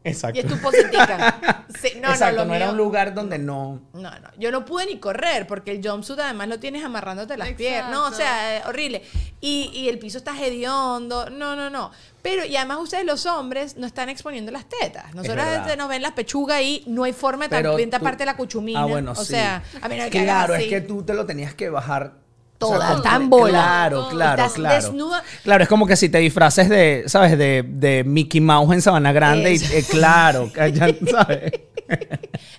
Exacto. 0.04 0.38
Y 0.38 0.42
es 0.42 0.48
tu 0.48 0.58
positica. 0.60 1.66
Sí, 1.82 1.94
no, 2.02 2.10
exacto, 2.10 2.42
no, 2.42 2.50
no, 2.50 2.54
era 2.54 2.70
un 2.70 2.78
lugar 2.78 3.14
donde 3.14 3.40
no... 3.40 3.82
No, 3.94 4.02
no. 4.02 4.30
Yo 4.38 4.52
no 4.52 4.66
pude 4.66 4.86
ni 4.86 5.00
correr 5.00 5.48
porque 5.48 5.72
el 5.72 5.82
jumpsuit 5.82 6.20
además 6.20 6.50
lo 6.50 6.60
tienes 6.60 6.84
amarrándote 6.84 7.38
las 7.38 7.54
piernas. 7.54 7.92
No, 7.92 8.08
o 8.08 8.12
sea, 8.12 8.58
eh, 8.58 8.62
horrible. 8.68 9.02
Y, 9.40 9.72
y 9.74 9.88
el 9.88 9.98
piso 9.98 10.18
está 10.18 10.38
hediondo. 10.38 11.30
No, 11.30 11.56
no, 11.56 11.70
no. 11.70 11.92
Pero, 12.22 12.46
y 12.46 12.56
además 12.58 12.80
ustedes 12.82 13.06
los 13.06 13.26
hombres 13.26 13.78
no 13.78 13.88
están 13.88 14.10
exponiendo 14.10 14.52
las 14.52 14.66
tetas. 14.68 15.06
Este, 15.16 15.78
nos 15.78 15.88
ven 15.88 16.02
las 16.02 16.12
pechugas 16.12 16.62
y 16.62 16.84
no 16.88 17.06
hay 17.06 17.14
forma 17.14 17.48
de 17.48 17.64
también 17.64 17.90
taparte 17.90 18.26
la 18.26 18.36
cuchumina. 18.36 18.82
Ah, 18.82 18.86
bueno, 18.86 19.14
o 19.14 19.16
sí. 19.16 19.32
sea, 19.32 19.64
a 19.82 19.88
menos 19.88 20.06
de 20.06 20.12
que 20.12 20.20
hagas 20.20 20.36
Claro, 20.36 20.54
así. 20.56 20.64
es 20.66 20.70
que 20.70 20.82
tú 20.82 21.04
te 21.04 21.14
lo 21.14 21.26
tenías 21.26 21.56
que 21.56 21.70
bajar. 21.70 22.14
Toda, 22.62 22.96
está 22.96 23.16
en 23.16 23.30
bola. 23.30 23.52
Claro, 23.52 24.08
claro, 24.10 24.42
Estás 24.44 24.54
claro. 24.54 24.76
desnuda. 24.76 25.24
Claro, 25.44 25.64
es 25.64 25.70
como 25.70 25.86
que 25.88 25.96
si 25.96 26.10
te 26.10 26.20
disfraces 26.20 26.70
de, 26.70 27.04
¿sabes? 27.08 27.38
De, 27.38 27.64
de 27.68 28.04
Mickey 28.06 28.40
Mouse 28.42 28.74
en 28.74 28.82
Sabana 28.82 29.12
Grande. 29.12 29.54
Eso. 29.54 29.74
Y, 29.74 29.78
eh, 29.78 29.84
claro, 29.90 30.50
¿sabes? 31.12 31.52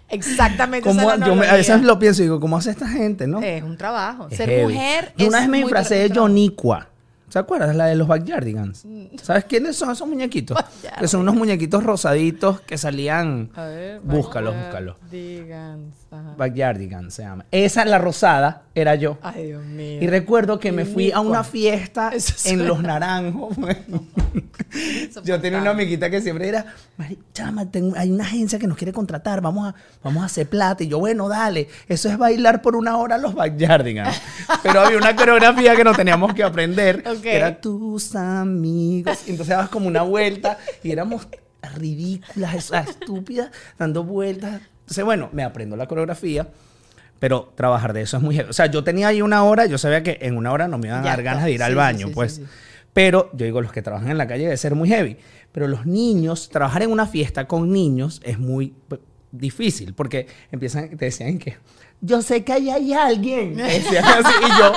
Exactamente. 0.08 0.88
Como, 0.88 1.00
esa 1.10 1.24
yo 1.26 1.34
me- 1.34 1.46
a 1.46 1.54
veces 1.54 1.82
lo 1.82 1.98
pienso 1.98 2.22
y 2.22 2.26
digo, 2.26 2.38
¿cómo 2.40 2.56
hace 2.58 2.70
esta 2.70 2.88
gente, 2.88 3.26
no? 3.26 3.40
Es 3.40 3.62
un 3.62 3.76
trabajo. 3.76 4.28
Es 4.30 4.36
Ser 4.36 4.48
heavy. 4.48 4.74
mujer 4.74 5.12
Yo 5.16 5.28
una 5.28 5.38
es 5.38 5.42
vez 5.44 5.50
me 5.50 5.58
disfracé 5.58 6.08
de. 6.08 6.14
Joniqua. 6.14 6.88
¿Se 7.28 7.38
acuerdas? 7.38 7.74
La 7.74 7.86
de 7.86 7.94
los 7.96 8.06
Backyardigans. 8.08 8.84
¿Sabes 9.22 9.44
quiénes 9.46 9.74
son 9.74 9.90
esos 9.90 10.06
muñequitos? 10.06 10.58
que 10.98 11.08
son 11.08 11.20
unos 11.22 11.34
muñequitos 11.34 11.82
rosaditos 11.82 12.60
que 12.60 12.76
salían... 12.76 13.50
A 13.54 13.64
ver, 13.64 14.00
Búscalos, 14.00 14.54
búscalos. 14.54 14.96
Ajá. 16.12 16.34
Backyardigans 16.36 17.14
se 17.14 17.22
llama. 17.22 17.44
Esa, 17.50 17.84
la 17.84 17.98
rosada, 17.98 18.62
era 18.74 18.94
yo. 18.94 19.18
Ay, 19.22 19.46
Dios 19.48 19.64
mío. 19.64 19.98
Y 20.02 20.06
recuerdo 20.06 20.58
que 20.60 20.70
me 20.72 20.84
fui 20.84 21.10
a 21.10 21.20
una 21.20 21.42
fiesta 21.42 22.12
en. 22.44 22.66
Los 22.68 22.82
Naranjos. 22.82 23.56
bueno. 23.56 24.04
Yo 25.24 25.40
tenía 25.40 25.60
una 25.60 25.70
amiguita 25.70 26.08
que 26.08 26.20
siempre 26.20 26.48
era, 26.48 26.64
"Mari, 26.96 27.18
chama, 27.34 27.70
tengo- 27.70 27.96
hay 27.96 28.10
una 28.10 28.24
agencia 28.24 28.58
que 28.58 28.66
nos 28.66 28.76
quiere 28.78 28.92
contratar, 28.92 29.40
vamos 29.40 29.68
a, 29.68 29.74
vamos 30.02 30.22
a 30.22 30.26
hacer 30.26 30.48
plata. 30.48 30.82
Y 30.84 30.88
yo, 30.88 30.98
bueno, 30.98 31.28
dale, 31.28 31.68
eso 31.88 32.08
es 32.08 32.16
bailar 32.16 32.62
por 32.62 32.76
una 32.76 32.96
hora 32.96 33.18
los 33.18 33.34
backyardigans. 33.34 34.20
Pero 34.62 34.80
había 34.80 34.96
una 34.98 35.14
coreografía 35.16 35.76
que 35.76 35.84
nos 35.84 35.96
teníamos 35.96 36.32
que 36.34 36.42
aprender, 36.42 37.02
Ok. 37.06 37.20
que 37.22 37.36
era 37.36 37.60
tus 37.60 38.14
amigos. 38.16 39.18
Y 39.26 39.30
entonces 39.32 39.48
dabas 39.54 39.68
como 39.68 39.86
una 39.88 40.02
vuelta 40.02 40.56
y 40.82 40.90
éramos 40.92 41.28
ridículas, 41.76 42.54
esas 42.54 42.88
estúpidas, 42.88 43.50
dando 43.78 44.04
vueltas. 44.04 44.60
Entonces, 44.92 45.04
bueno, 45.06 45.30
me 45.32 45.42
aprendo 45.42 45.74
la 45.76 45.86
coreografía. 45.86 46.48
Pero 47.18 47.52
trabajar 47.54 47.92
de 47.92 48.02
eso 48.02 48.16
es 48.16 48.22
muy... 48.22 48.34
heavy. 48.34 48.50
O 48.50 48.52
sea, 48.52 48.66
yo 48.66 48.82
tenía 48.84 49.06
ahí 49.08 49.22
una 49.22 49.44
hora, 49.44 49.64
yo 49.66 49.78
sabía 49.78 50.02
que 50.02 50.18
en 50.22 50.36
una 50.36 50.50
hora 50.52 50.66
no 50.68 50.76
me 50.76 50.88
iban 50.88 51.00
a 51.00 51.04
dar 51.04 51.22
ganas 51.22 51.44
de 51.44 51.52
ir 51.52 51.62
al 51.62 51.74
baño, 51.76 52.08
pues. 52.12 52.40
Pero 52.92 53.30
yo 53.32 53.44
digo, 53.46 53.60
los 53.62 53.72
que 53.72 53.80
trabajan 53.80 54.10
en 54.10 54.18
la 54.18 54.26
calle 54.26 54.42
debe 54.44 54.56
ser 54.56 54.74
muy 54.74 54.88
heavy. 54.88 55.16
Pero 55.52 55.66
los 55.68 55.86
niños, 55.86 56.48
trabajar 56.50 56.82
en 56.82 56.90
una 56.90 57.06
fiesta 57.06 57.46
con 57.46 57.72
niños 57.72 58.20
es 58.24 58.38
muy 58.38 58.74
pues, 58.88 59.00
difícil 59.30 59.94
porque 59.94 60.26
empiezan, 60.50 60.90
te 60.96 61.04
decían 61.06 61.38
que 61.38 61.56
yo 62.00 62.20
sé 62.20 62.42
que 62.44 62.52
ahí 62.52 62.68
hay 62.68 62.92
alguien. 62.92 63.54
Te 63.56 63.62
decían 63.62 64.04
así, 64.04 64.34
y 64.44 64.58
yo, 64.58 64.72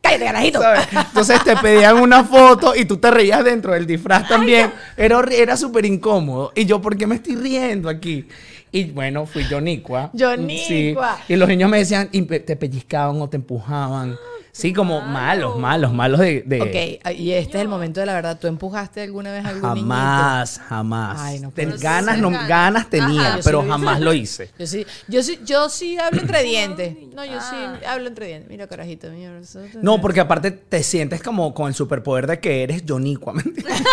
¡Cállate, 0.00 0.24
carajito! 0.24 0.60
¿sabes? 0.60 0.86
Entonces 0.92 1.44
te 1.44 1.56
pedían 1.56 1.96
una 1.98 2.24
foto 2.24 2.74
y 2.74 2.84
tú 2.86 2.96
te 2.98 3.10
reías 3.10 3.42
dentro 3.44 3.72
del 3.72 3.86
disfraz 3.86 4.26
también. 4.28 4.70
Era, 4.96 5.18
horri- 5.18 5.34
era 5.38 5.56
súper 5.56 5.84
incómodo. 5.86 6.52
Y 6.54 6.64
yo, 6.66 6.80
¿por 6.80 6.96
qué 6.96 7.06
me 7.06 7.14
estoy 7.16 7.36
riendo 7.36 7.88
aquí? 7.88 8.26
Y 8.74 8.84
bueno, 8.90 9.24
fui 9.24 9.46
Yonicua. 9.48 10.10
Yonicua. 10.14 11.18
Sí. 11.26 11.32
Y 11.32 11.36
los 11.36 11.48
niños 11.48 11.70
me 11.70 11.78
decían, 11.78 12.08
y 12.10 12.22
te 12.22 12.56
pellizcaban 12.56 13.20
o 13.22 13.28
te 13.28 13.36
empujaban. 13.36 14.16
Sí, 14.50 14.72
como 14.72 15.00
malos, 15.00 15.58
malos, 15.58 15.92
malos 15.92 16.20
de... 16.20 16.42
de- 16.46 17.00
Ok, 17.02 17.10
y 17.18 17.32
este 17.32 17.56
es 17.58 17.62
el 17.62 17.68
momento 17.68 17.98
de 18.00 18.06
la 18.06 18.14
verdad. 18.14 18.38
¿Tú 18.40 18.46
empujaste 18.46 19.02
alguna 19.02 19.32
vez 19.32 19.44
a 19.44 19.48
algún 19.48 19.74
niñito? 19.74 19.88
Jamás, 19.94 20.60
jamás. 20.68 21.20
Ay, 21.20 21.40
no 21.40 21.50
Ten- 21.50 21.74
ganas, 21.80 22.18
no, 22.18 22.30
Ganas. 22.30 22.48
ganas 22.48 22.90
tenía, 22.90 23.20
Ajá, 23.20 23.30
yo 23.36 23.42
sí 23.42 23.42
pero 23.46 23.60
hice. 23.60 23.68
jamás 23.70 24.00
lo 24.00 24.12
hice. 24.14 24.50
Yo 24.58 24.66
sí, 24.68 24.86
yo 25.08 25.22
sí, 25.24 25.38
yo 25.44 25.68
sí 25.68 25.98
hablo 25.98 26.20
entre 26.20 26.42
dientes. 26.44 26.96
No, 27.14 27.24
yo 27.24 27.40
sí 27.40 27.56
Ah. 27.56 27.78
hablo 27.88 28.06
entre 28.08 28.26
dientes. 28.28 28.48
Mira, 28.48 28.66
carajito, 28.68 29.08
mira. 29.10 29.40
No, 29.82 30.00
porque 30.00 30.20
aparte 30.20 30.50
te 30.52 30.82
sientes 30.84 31.20
como 31.22 31.52
con 31.52 31.66
el 31.68 31.74
superpoder 31.74 32.26
de 32.28 32.38
que 32.40 32.62
eres 32.64 32.84
Jonicua. 32.86 33.32
¿me 33.34 33.42
entiendes? 33.42 33.74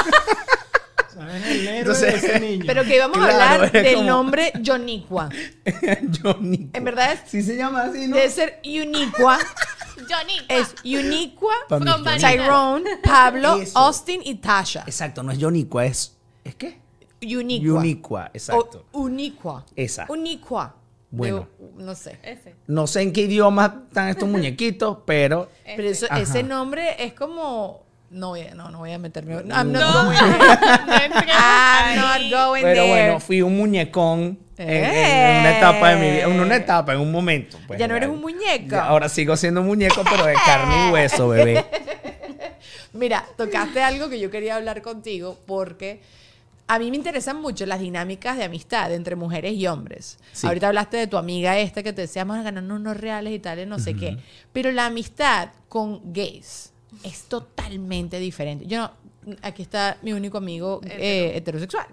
¿Sabes? 1.31 1.45
El 1.47 1.67
héroe 1.67 1.79
Entonces- 1.79 2.21
de 2.21 2.27
ese 2.27 2.39
niño. 2.39 2.63
Pero 2.67 2.83
que 2.83 2.95
íbamos 2.95 3.17
Claro, 3.17 3.31
a 3.39 3.53
hablar 3.53 3.71
del 3.71 3.95
como- 3.95 4.07
nombre. 4.07 4.53
Jonicua. 4.65 5.29
En 6.73 6.83
verdad 6.83 7.13
es, 7.13 7.21
Sí 7.29 7.41
se 7.41 7.55
llama 7.55 7.83
así, 7.83 8.07
¿no? 8.07 8.15
debe 8.15 8.29
ser 8.29 8.59
Uniqua. 8.65 9.37
Johnny. 10.09 10.33
Es 10.49 10.75
Uniqua. 10.83 11.53
Tyrone, 12.19 12.89
Pablo, 13.03 13.61
Eso. 13.61 13.77
Austin 13.79 14.21
y 14.23 14.35
Tasha. 14.35 14.83
Exacto, 14.85 15.23
no 15.23 15.31
es 15.31 15.39
Jonicua, 15.39 15.85
es... 15.85 16.17
¿Es 16.43 16.55
qué? 16.55 16.79
Uniqua. 17.21 17.79
Uniqua, 17.79 18.31
exacto. 18.33 18.85
O 18.91 19.01
Uniqua. 19.01 19.65
Exacto. 19.75 20.13
Uniqua. 20.13 20.75
Bueno. 21.11 21.47
No 21.77 21.93
sé. 21.93 22.17
Ese. 22.23 22.55
No 22.67 22.87
sé 22.87 23.01
en 23.01 23.13
qué 23.13 23.21
idioma 23.21 23.83
están 23.87 24.07
estos 24.09 24.27
muñequitos, 24.29 24.99
pero... 25.05 25.49
Pero 25.65 25.87
eso- 25.87 26.07
ese 26.15 26.41
nombre 26.43 27.03
es 27.03 27.13
como. 27.13 27.83
No, 28.11 28.27
voy 28.29 28.41
a- 28.41 28.53
no, 28.55 28.69
no 28.69 28.79
voy 28.79 28.91
a 28.91 28.99
meterme. 28.99 29.35
I'm 29.35 29.47
not 29.47 29.65
No, 29.65 30.03
going 30.03 30.17
no 30.19 30.37
there. 30.37 31.11
I'm 31.31 31.95
not 31.95 32.19
going 32.29 32.61
Pero 32.61 32.83
there. 32.83 32.89
bueno, 32.89 33.19
fui 33.21 33.41
un 33.41 33.55
muñecón 33.57 34.37
en, 34.57 34.69
en- 34.69 34.83
en 34.85 35.39
una 35.39 35.57
etapa 35.57 35.89
de 35.89 35.95
mi 35.95 36.11
vida. 36.11 36.23
En 36.25 36.39
una 36.39 36.55
etapa, 36.57 36.93
en 36.93 36.99
un 36.99 37.11
momento. 37.11 37.57
pues, 37.67 37.79
Ya 37.79 37.87
no 37.87 37.95
eres 37.95 38.09
un 38.09 38.19
muñeco. 38.19 38.75
ahora 38.75 39.07
sigo 39.07 39.35
siendo 39.37 39.61
un 39.61 39.67
muñeco, 39.67 40.03
pero 40.03 40.25
de 40.25 40.33
carne 40.33 40.89
y 40.89 40.91
hueso, 40.91 41.29
bebé. 41.29 41.65
Mira, 42.93 43.25
tocaste 43.37 43.81
algo 43.81 44.09
que 44.09 44.19
yo 44.19 44.29
quería 44.29 44.57
hablar 44.57 44.81
contigo 44.81 45.37
porque 45.45 46.01
a 46.67 46.77
mí 46.79 46.91
me 46.91 46.97
interesan 46.97 47.41
mucho 47.41 47.65
las 47.65 47.79
dinámicas 47.79 48.37
de 48.37 48.43
amistad 48.43 48.93
entre 48.93 49.15
mujeres 49.15 49.53
y 49.53 49.67
hombres. 49.67 50.17
Sí. 50.33 50.45
Ahorita 50.47 50.67
hablaste 50.67 50.97
de 50.97 51.07
tu 51.07 51.17
amiga 51.17 51.57
esta 51.57 51.83
que 51.83 51.93
te 51.93 52.01
decía, 52.01 52.23
vamos 52.25 52.41
a 52.41 52.43
ganarnos 52.43 52.79
unos 52.79 52.97
reales 52.97 53.33
y 53.33 53.39
tal, 53.39 53.67
no 53.69 53.79
sé 53.79 53.93
qué. 53.95 54.17
Pero 54.51 54.71
la 54.71 54.87
amistad 54.87 55.49
con 55.69 56.01
gays 56.13 56.70
es 57.03 57.23
totalmente 57.23 58.19
diferente. 58.19 58.65
Yo 58.65 58.79
no, 58.79 58.91
aquí 59.41 59.61
está 59.61 59.97
mi 60.01 60.13
único 60.13 60.37
amigo 60.37 60.81
eh, 60.83 61.33
heterosexual. 61.35 61.85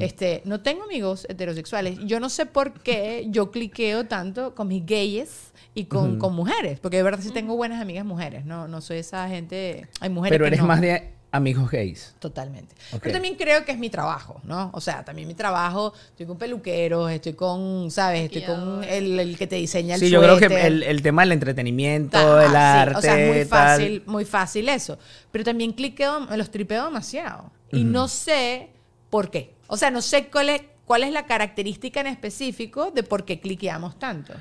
Este, 0.00 0.42
no 0.44 0.60
tengo 0.60 0.84
amigos 0.84 1.26
heterosexuales. 1.28 1.98
Yo 2.04 2.20
no 2.20 2.28
sé 2.28 2.46
por 2.46 2.72
qué 2.72 3.26
yo 3.28 3.50
cliqueo 3.50 4.06
tanto 4.06 4.54
con 4.54 4.68
mis 4.68 4.84
gayes 4.84 5.52
y 5.74 5.84
con, 5.84 6.18
con 6.18 6.34
mujeres, 6.34 6.80
porque 6.80 6.98
de 6.98 7.02
verdad 7.02 7.20
sí 7.22 7.30
tengo 7.30 7.56
buenas 7.56 7.80
amigas 7.80 8.04
mujeres, 8.04 8.44
no, 8.44 8.68
no 8.68 8.80
soy 8.82 8.98
esa 8.98 9.26
gente, 9.28 9.88
hay 10.00 10.10
mujeres 10.10 10.34
Pero 10.34 10.44
que 10.44 10.48
eres 10.48 10.60
no. 10.60 10.66
más 10.66 10.80
de 10.82 11.14
amigos 11.32 11.70
gays. 11.70 12.14
Totalmente. 12.18 12.74
Pero 13.00 13.12
también 13.14 13.34
creo 13.34 13.64
que 13.64 13.72
es 13.72 13.78
mi 13.78 13.90
trabajo, 13.90 14.40
¿no? 14.44 14.70
O 14.74 14.80
sea, 14.80 15.04
también 15.04 15.26
mi 15.26 15.34
trabajo, 15.34 15.92
estoy 16.10 16.26
con 16.26 16.38
peluqueros, 16.38 17.10
estoy 17.10 17.32
con, 17.32 17.90
¿sabes? 17.90 18.26
Estoy 18.26 18.42
con 18.42 18.78
Maquillador. 18.80 19.02
el, 19.02 19.18
el 19.20 19.38
que 19.38 19.46
te 19.46 19.56
diseña 19.56 19.94
el 19.94 20.00
Sí, 20.00 20.10
yo 20.10 20.20
creo 20.20 20.38
que 20.38 20.66
el, 20.66 20.82
el 20.82 21.02
tema 21.02 21.22
del 21.22 21.32
entretenimiento, 21.32 22.18
Ajá, 22.18 22.44
el 22.44 22.50
sí, 22.50 22.56
arte, 22.56 22.98
O 22.98 23.00
sea, 23.00 23.18
es 23.18 23.28
muy 23.28 23.38
tal. 23.38 23.48
fácil, 23.48 24.02
muy 24.06 24.24
fácil 24.24 24.68
eso. 24.68 24.98
Pero 25.30 25.42
también 25.44 25.72
cliqueo, 25.72 26.20
me 26.20 26.36
los 26.36 26.50
tripeo 26.50 26.84
demasiado. 26.84 27.50
Y 27.72 27.84
no 27.84 28.06
sé 28.08 28.68
por 29.08 29.30
qué. 29.30 29.54
O 29.66 29.76
sea, 29.78 29.90
no 29.90 30.02
sé 30.02 30.26
cuál 30.28 30.50
es, 30.50 30.62
cuál 30.84 31.02
es 31.04 31.12
la 31.12 31.24
característica 31.24 32.00
en 32.02 32.08
específico 32.08 32.90
de 32.90 33.02
por 33.02 33.24
qué 33.24 33.40
cliqueamos 33.40 33.98
tanto. 33.98 34.34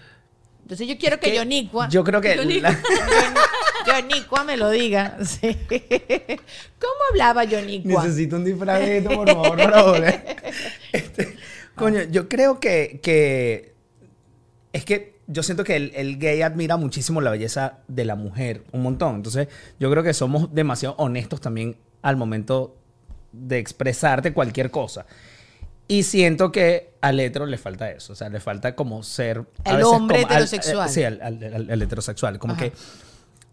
Entonces 0.71 0.87
yo 0.87 0.97
quiero 0.97 1.19
que, 1.19 1.35
Yonicua... 1.35 1.89
Yo 1.89 2.01
creo 2.01 2.21
que... 2.21 2.33
la- 2.61 2.79
Yonicua 3.85 4.45
me 4.45 4.55
lo 4.55 4.69
diga. 4.69 5.17
Sí. 5.25 5.57
¿Cómo 5.67 6.93
hablaba 7.11 7.43
Yonicua? 7.43 8.05
Necesito 8.05 8.37
un 8.37 8.45
disfrazito, 8.45 9.09
por 9.09 9.27
favor, 9.33 9.57
para 9.57 9.83
volver. 9.83 10.37
Este, 10.93 11.35
coño, 11.75 12.03
yo 12.09 12.29
creo 12.29 12.61
que, 12.61 13.01
que 13.03 13.73
es 14.71 14.85
que 14.85 15.19
yo 15.27 15.43
siento 15.43 15.65
que 15.65 15.75
el, 15.75 15.91
el 15.93 16.17
gay 16.17 16.41
admira 16.41 16.77
muchísimo 16.77 17.19
la 17.19 17.31
belleza 17.31 17.79
de 17.89 18.05
la 18.05 18.15
mujer, 18.15 18.63
un 18.71 18.81
montón. 18.83 19.15
Entonces, 19.17 19.49
yo 19.77 19.91
creo 19.91 20.03
que 20.03 20.13
somos 20.13 20.53
demasiado 20.55 20.95
honestos 20.99 21.41
también 21.41 21.75
al 22.01 22.15
momento 22.15 22.77
de 23.33 23.59
expresarte 23.59 24.31
cualquier 24.31 24.71
cosa. 24.71 25.05
Y 25.87 26.03
siento 26.03 26.51
que 26.51 26.93
al 27.01 27.19
hetero 27.19 27.45
le 27.45 27.57
falta 27.57 27.91
eso. 27.91 28.13
O 28.13 28.15
sea, 28.15 28.29
le 28.29 28.39
falta 28.39 28.75
como 28.75 29.03
ser... 29.03 29.45
a 29.65 29.71
El 29.71 29.77
veces 29.77 29.91
hombre 29.91 30.21
como 30.21 30.27
al- 30.33 30.43
heterosexual. 30.43 30.89
sí, 30.89 31.03
al, 31.03 31.19
al- 31.21 31.43
al- 31.53 31.69
al 31.71 31.81
heterosexual. 31.81 32.39
Como 32.39 32.53
Ajá. 32.53 32.63
que 32.63 32.73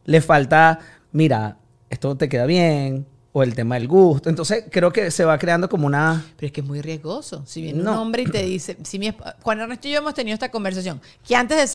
le 0.05 0.21
falta, 0.21 0.79
mira, 1.13 1.57
esto 1.91 2.17
te 2.17 2.29
queda 2.29 2.47
bien, 2.47 3.07
o 3.33 3.43
el 3.43 3.55
tema 3.55 3.75
del 3.75 3.89
gusto. 3.89 4.29
Entonces, 4.29 4.65
creo 4.71 4.93
que 4.93 5.11
se 5.11 5.25
va 5.25 5.39
creando 5.39 5.69
como 5.69 5.87
una... 5.87 6.25
Pero 6.37 6.47
es 6.47 6.53
que 6.53 6.61
es 6.61 6.67
muy 6.67 6.81
riesgoso. 6.81 7.43
Si 7.47 7.61
viene 7.63 7.81
un 7.81 7.89
hombre 7.89 8.23
y 8.23 8.27
te 8.27 8.43
dice, 8.43 8.77
si 8.85 8.99
mi 8.99 9.13
Juan 9.43 9.61
Ernesto 9.61 9.89
y 9.89 9.93
yo 9.93 9.99
hemos 9.99 10.15
tenido 10.15 10.35
esta 10.35 10.51
conversación, 10.51 11.01
que 11.27 11.35
antes 11.37 11.57
de 11.59 11.67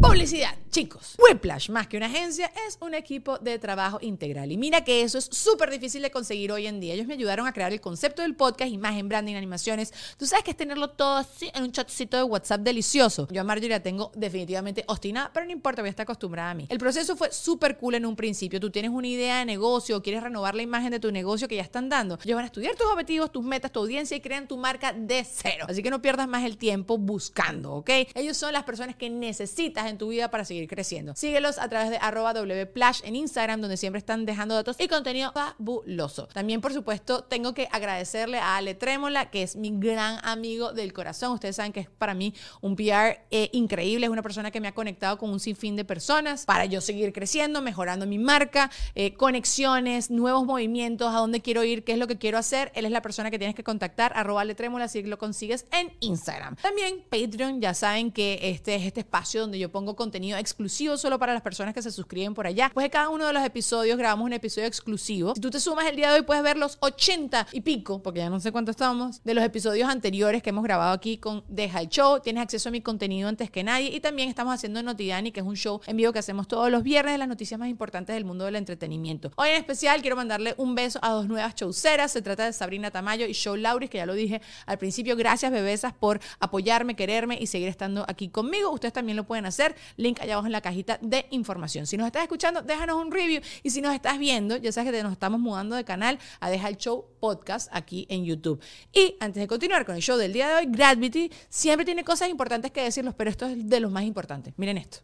Publicidad, 0.00 0.56
chicos. 0.70 1.14
Whiplash, 1.18 1.68
más 1.68 1.86
que 1.86 1.98
una 1.98 2.06
agencia, 2.06 2.50
es 2.66 2.78
un 2.80 2.94
equipo 2.94 3.38
de 3.38 3.58
trabajo 3.58 3.98
integral. 4.00 4.50
Y 4.50 4.56
mira 4.56 4.82
que 4.82 5.02
eso 5.02 5.18
es 5.18 5.26
súper 5.26 5.70
difícil 5.70 6.00
de 6.00 6.10
conseguir 6.10 6.52
hoy 6.52 6.66
en 6.66 6.80
día. 6.80 6.94
Ellos 6.94 7.06
me 7.06 7.14
ayudaron 7.14 7.46
a 7.46 7.52
crear 7.52 7.70
el 7.70 7.82
concepto 7.82 8.22
del 8.22 8.34
podcast, 8.34 8.72
imagen, 8.72 9.10
branding, 9.10 9.34
animaciones. 9.34 9.92
Tú 10.16 10.24
sabes 10.24 10.42
que 10.42 10.52
es 10.52 10.56
tenerlo 10.56 10.88
todo 10.88 11.18
así 11.18 11.50
en 11.54 11.64
un 11.64 11.72
chatcito 11.72 12.16
de 12.16 12.22
WhatsApp 12.22 12.62
delicioso. 12.62 13.28
Yo 13.30 13.42
a 13.42 13.44
Marjorie 13.44 13.68
la 13.68 13.82
tengo 13.82 14.10
definitivamente 14.14 14.84
obstinada, 14.88 15.30
pero 15.34 15.44
no 15.44 15.52
importa, 15.52 15.82
voy 15.82 15.88
a 15.88 15.90
estar 15.90 16.04
acostumbrada 16.04 16.52
a 16.52 16.54
mí. 16.54 16.66
El 16.70 16.78
proceso 16.78 17.14
fue 17.14 17.30
súper 17.30 17.76
cool 17.76 17.96
en 17.96 18.06
un 18.06 18.16
principio. 18.16 18.58
Tú 18.58 18.70
tienes 18.70 18.90
una 18.90 19.06
idea 19.06 19.40
de 19.40 19.44
negocio 19.44 20.00
quieres 20.02 20.22
renovar 20.22 20.54
la 20.54 20.62
imagen 20.62 20.90
de 20.92 21.00
tu 21.00 21.12
negocio 21.12 21.46
que 21.46 21.56
ya 21.56 21.62
están 21.62 21.90
dando. 21.90 22.18
Ellos 22.24 22.36
van 22.36 22.44
a 22.44 22.46
estudiar 22.46 22.74
tus 22.74 22.86
objetivos, 22.86 23.30
tus 23.30 23.44
metas, 23.44 23.70
tu 23.70 23.80
audiencia 23.80 24.16
y 24.16 24.20
crean 24.20 24.48
tu 24.48 24.56
marca 24.56 24.94
de 24.94 25.24
cero. 25.24 25.66
Así 25.68 25.82
que 25.82 25.90
no 25.90 26.00
pierdas 26.00 26.26
más 26.26 26.44
el 26.44 26.56
tiempo 26.56 26.96
buscando, 26.96 27.74
¿ok? 27.74 27.90
Ellos 28.14 28.38
son 28.38 28.54
las 28.54 28.64
personas 28.64 28.96
que 28.96 29.10
necesitas 29.10 29.89
en 29.90 29.98
tu 29.98 30.08
vida 30.08 30.30
para 30.30 30.44
seguir 30.44 30.68
creciendo. 30.68 31.14
Síguelos 31.16 31.58
a 31.58 31.68
través 31.68 31.90
de 31.90 31.98
arroba 31.98 32.32
wplash 32.32 33.00
en 33.04 33.16
Instagram, 33.16 33.60
donde 33.60 33.76
siempre 33.76 33.98
están 33.98 34.24
dejando 34.26 34.54
datos 34.54 34.76
y 34.78 34.88
contenido 34.88 35.32
fabuloso. 35.32 36.26
También, 36.28 36.60
por 36.60 36.72
supuesto, 36.72 37.24
tengo 37.24 37.54
que 37.54 37.68
agradecerle 37.70 38.38
a 38.38 38.56
Ale 38.56 38.74
Trémola, 38.74 39.30
que 39.30 39.42
es 39.42 39.56
mi 39.56 39.70
gran 39.72 40.18
amigo 40.22 40.72
del 40.72 40.92
corazón. 40.92 41.32
Ustedes 41.32 41.56
saben 41.56 41.72
que 41.72 41.80
es 41.80 41.90
para 41.90 42.14
mí 42.14 42.34
un 42.60 42.76
PR 42.76 43.20
eh, 43.30 43.50
increíble. 43.52 44.06
Es 44.06 44.12
una 44.12 44.22
persona 44.22 44.50
que 44.50 44.60
me 44.60 44.68
ha 44.68 44.74
conectado 44.74 45.18
con 45.18 45.30
un 45.30 45.40
sinfín 45.40 45.76
de 45.76 45.84
personas 45.84 46.44
para 46.44 46.64
yo 46.64 46.80
seguir 46.80 47.12
creciendo, 47.12 47.62
mejorando 47.62 48.06
mi 48.06 48.18
marca, 48.18 48.70
eh, 48.94 49.14
conexiones, 49.14 50.10
nuevos 50.10 50.44
movimientos, 50.44 51.12
a 51.14 51.18
dónde 51.18 51.40
quiero 51.40 51.64
ir, 51.64 51.84
qué 51.84 51.92
es 51.92 51.98
lo 51.98 52.06
que 52.06 52.18
quiero 52.18 52.38
hacer. 52.38 52.70
Él 52.74 52.84
es 52.84 52.92
la 52.92 53.02
persona 53.02 53.30
que 53.30 53.38
tienes 53.38 53.56
que 53.56 53.64
contactar, 53.64 54.12
arroba 54.14 54.42
Ale 54.42 54.54
Trémola, 54.54 54.88
si 54.88 55.02
lo 55.02 55.18
consigues 55.18 55.66
en 55.72 55.92
Instagram. 56.00 56.56
También 56.56 57.04
Patreon, 57.10 57.60
ya 57.60 57.74
saben 57.74 58.12
que 58.12 58.38
este 58.42 58.74
es 58.74 58.82
este 58.82 59.00
espacio 59.00 59.40
donde 59.40 59.58
yo 59.58 59.70
pongo 59.70 59.79
contenido 59.86 60.38
exclusivo 60.38 60.96
solo 60.96 61.18
para 61.18 61.32
las 61.32 61.42
personas 61.42 61.74
que 61.74 61.82
se 61.82 61.90
suscriben 61.90 62.34
por 62.34 62.46
allá. 62.46 62.70
Pues 62.72 62.84
de 62.84 62.90
cada 62.90 63.08
uno 63.08 63.26
de 63.26 63.32
los 63.32 63.44
episodios 63.44 63.98
grabamos 63.98 64.26
un 64.26 64.32
episodio 64.32 64.66
exclusivo. 64.66 65.34
Si 65.34 65.40
tú 65.40 65.50
te 65.50 65.60
sumas 65.60 65.86
el 65.86 65.96
día 65.96 66.10
de 66.10 66.20
hoy, 66.20 66.22
puedes 66.22 66.42
ver 66.42 66.56
los 66.56 66.78
80 66.80 67.48
y 67.52 67.60
pico, 67.60 68.02
porque 68.02 68.20
ya 68.20 68.30
no 68.30 68.40
sé 68.40 68.52
cuánto 68.52 68.70
estamos, 68.70 69.22
de 69.24 69.34
los 69.34 69.44
episodios 69.44 69.88
anteriores 69.88 70.42
que 70.42 70.50
hemos 70.50 70.64
grabado 70.64 70.92
aquí 70.92 71.18
con 71.18 71.44
Deja 71.48 71.80
el 71.80 71.88
Show. 71.88 72.20
Tienes 72.20 72.42
acceso 72.42 72.68
a 72.68 72.72
mi 72.72 72.80
contenido 72.80 73.28
antes 73.28 73.50
que 73.50 73.64
nadie. 73.64 73.94
Y 73.94 74.00
también 74.00 74.28
estamos 74.28 74.54
haciendo 74.54 74.82
Notidani, 74.82 75.32
que 75.32 75.40
es 75.40 75.46
un 75.46 75.56
show 75.56 75.80
en 75.86 75.96
vivo 75.96 76.12
que 76.12 76.18
hacemos 76.18 76.48
todos 76.48 76.70
los 76.70 76.82
viernes 76.82 77.14
de 77.14 77.18
las 77.18 77.28
noticias 77.28 77.58
más 77.58 77.68
importantes 77.68 78.14
del 78.14 78.24
mundo 78.24 78.44
del 78.44 78.56
entretenimiento. 78.56 79.30
Hoy 79.36 79.50
en 79.50 79.56
especial 79.56 80.00
quiero 80.00 80.16
mandarle 80.16 80.54
un 80.56 80.74
beso 80.74 80.98
a 81.02 81.10
dos 81.10 81.28
nuevas 81.28 81.54
showceras. 81.54 82.12
Se 82.12 82.22
trata 82.22 82.44
de 82.44 82.52
Sabrina 82.52 82.90
Tamayo 82.90 83.26
y 83.26 83.32
Show 83.32 83.56
Lauris, 83.56 83.90
que 83.90 83.98
ya 83.98 84.06
lo 84.06 84.14
dije 84.14 84.40
al 84.66 84.78
principio. 84.78 85.16
Gracias, 85.16 85.50
bebesas, 85.50 85.92
por 85.92 86.20
apoyarme, 86.38 86.96
quererme 86.96 87.38
y 87.40 87.46
seguir 87.46 87.68
estando 87.68 88.04
aquí 88.08 88.28
conmigo. 88.28 88.70
Ustedes 88.70 88.92
también 88.92 89.16
lo 89.16 89.24
pueden 89.24 89.46
hacer. 89.46 89.69
Link 89.96 90.20
allá 90.20 90.34
abajo 90.34 90.46
en 90.46 90.52
la 90.52 90.60
cajita 90.60 90.98
de 91.00 91.26
información. 91.30 91.86
Si 91.86 91.96
nos 91.96 92.06
estás 92.06 92.22
escuchando, 92.22 92.62
déjanos 92.62 92.96
un 92.96 93.10
review. 93.10 93.40
Y 93.62 93.70
si 93.70 93.80
nos 93.80 93.94
estás 93.94 94.18
viendo, 94.18 94.56
ya 94.56 94.72
sabes 94.72 94.92
que 94.92 95.02
nos 95.02 95.12
estamos 95.12 95.40
mudando 95.40 95.76
de 95.76 95.84
canal 95.84 96.18
a 96.40 96.50
Deja 96.50 96.68
el 96.68 96.76
Show 96.76 97.06
Podcast 97.20 97.68
aquí 97.72 98.06
en 98.08 98.24
YouTube. 98.24 98.60
Y 98.92 99.16
antes 99.20 99.40
de 99.40 99.46
continuar 99.46 99.84
con 99.84 99.94
el 99.94 100.02
show 100.02 100.16
del 100.16 100.32
día 100.32 100.48
de 100.48 100.54
hoy, 100.54 100.66
Gravity 100.68 101.30
siempre 101.48 101.84
tiene 101.84 102.04
cosas 102.04 102.28
importantes 102.28 102.70
que 102.70 102.82
decirlos, 102.82 103.14
pero 103.14 103.30
esto 103.30 103.46
es 103.46 103.68
de 103.68 103.80
los 103.80 103.90
más 103.90 104.04
importantes. 104.04 104.54
Miren 104.56 104.78
esto. 104.78 104.98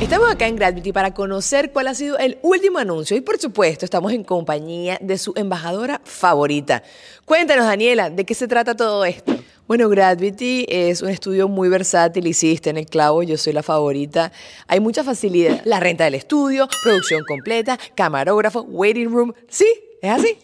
Estamos 0.00 0.30
acá 0.30 0.46
en 0.46 0.56
Gravity 0.56 0.92
para 0.92 1.12
conocer 1.12 1.72
cuál 1.72 1.88
ha 1.88 1.94
sido 1.94 2.18
el 2.18 2.38
último 2.42 2.78
anuncio 2.78 3.16
y 3.16 3.20
por 3.20 3.38
supuesto 3.38 3.84
estamos 3.84 4.12
en 4.12 4.22
compañía 4.22 4.96
de 5.00 5.18
su 5.18 5.32
embajadora 5.36 6.00
favorita. 6.04 6.82
Cuéntanos 7.24 7.66
Daniela, 7.66 8.08
¿de 8.08 8.24
qué 8.24 8.34
se 8.34 8.46
trata 8.48 8.76
todo 8.76 9.04
esto? 9.04 9.36
Bueno, 9.68 9.90
Gravity 9.90 10.64
es 10.66 11.02
un 11.02 11.10
estudio 11.10 11.46
muy 11.46 11.68
versátil, 11.68 12.26
hiciste 12.26 12.70
en 12.70 12.78
el 12.78 12.86
clavo, 12.86 13.22
yo 13.22 13.36
soy 13.36 13.52
la 13.52 13.62
favorita. 13.62 14.32
Hay 14.66 14.80
mucha 14.80 15.04
facilidad. 15.04 15.60
La 15.66 15.78
renta 15.78 16.04
del 16.04 16.14
estudio, 16.14 16.66
producción 16.82 17.22
completa, 17.28 17.78
camarógrafo, 17.94 18.62
waiting 18.62 19.10
room. 19.10 19.34
¿Sí? 19.46 19.66
¿Es 20.00 20.10
así? 20.10 20.38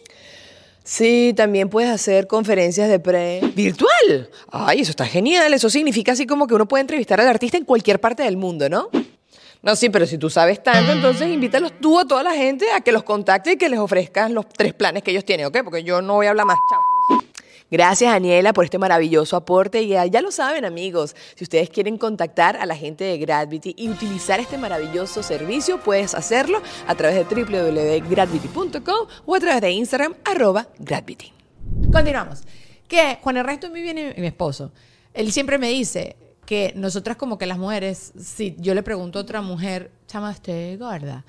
Sí, 0.83 1.33
también 1.35 1.69
puedes 1.69 1.89
hacer 1.89 2.27
conferencias 2.27 2.87
de 2.87 2.99
pre... 2.99 3.41
¿Virtual? 3.55 4.29
Ay, 4.51 4.81
eso 4.81 4.91
está 4.91 5.07
genial. 5.07 5.55
Eso 5.55 5.71
significa 5.71 6.11
así 6.11 6.27
como 6.27 6.45
que 6.45 6.53
uno 6.53 6.67
puede 6.67 6.81
entrevistar 6.81 7.19
al 7.19 7.27
artista 7.27 7.57
en 7.57 7.65
cualquier 7.65 7.99
parte 7.99 8.21
del 8.21 8.37
mundo, 8.37 8.69
¿no? 8.69 8.89
No, 9.63 9.75
sí, 9.75 9.89
pero 9.89 10.05
si 10.05 10.19
tú 10.19 10.29
sabes 10.29 10.61
tanto, 10.61 10.91
entonces 10.91 11.27
invítalos 11.29 11.73
tú 11.81 11.97
a 11.97 12.05
toda 12.05 12.21
la 12.21 12.35
gente 12.35 12.67
a 12.71 12.81
que 12.81 12.91
los 12.91 13.01
contacte 13.01 13.53
y 13.53 13.57
que 13.57 13.69
les 13.69 13.79
ofrezcas 13.79 14.29
los 14.29 14.47
tres 14.47 14.75
planes 14.75 15.01
que 15.01 15.09
ellos 15.09 15.25
tienen, 15.25 15.47
¿ok? 15.47 15.63
Porque 15.63 15.83
yo 15.83 16.03
no 16.03 16.13
voy 16.13 16.27
a 16.27 16.29
hablar 16.29 16.45
más. 16.45 16.57
Chao. 16.69 16.94
Gracias, 17.71 18.11
Daniela, 18.11 18.53
por 18.53 18.65
este 18.65 18.77
maravilloso 18.77 19.35
aporte. 19.35 19.81
Y 19.81 19.89
ya, 19.89 20.05
ya 20.05 20.21
lo 20.21 20.31
saben, 20.31 20.65
amigos, 20.65 21.15
si 21.35 21.43
ustedes 21.43 21.69
quieren 21.69 21.97
contactar 21.97 22.57
a 22.57 22.65
la 22.65 22.75
gente 22.75 23.03
de 23.03 23.17
Gravity 23.17 23.73
y 23.77 23.89
utilizar 23.89 24.39
este 24.39 24.57
maravilloso 24.57 25.23
servicio, 25.23 25.79
puedes 25.79 26.13
hacerlo 26.13 26.61
a 26.87 26.95
través 26.95 27.27
de 27.27 27.43
www.gravity.com 27.43 29.07
o 29.25 29.35
a 29.35 29.39
través 29.39 29.61
de 29.61 29.71
Instagram, 29.71 30.13
arroba 30.23 30.67
Gravity. 30.77 31.33
Continuamos. 31.91 32.43
Que 32.87 33.17
Juan 33.21 33.37
Ernesto 33.37 33.69
muy 33.71 33.81
bien 33.81 33.97
y 33.97 34.21
mi 34.21 34.27
esposo. 34.27 34.71
Él 35.13 35.31
siempre 35.31 35.57
me 35.57 35.69
dice 35.69 36.17
que 36.45 36.71
nosotras 36.75 37.17
como 37.17 37.37
que 37.39 37.47
las 37.47 37.57
mujeres, 37.57 38.13
si 38.19 38.55
yo 38.59 38.75
le 38.75 38.83
pregunto 38.83 39.17
a 39.17 39.23
otra 39.23 39.41
mujer, 39.41 39.91
chama, 40.07 40.31
estoy 40.31 40.77
gorda, 40.77 41.25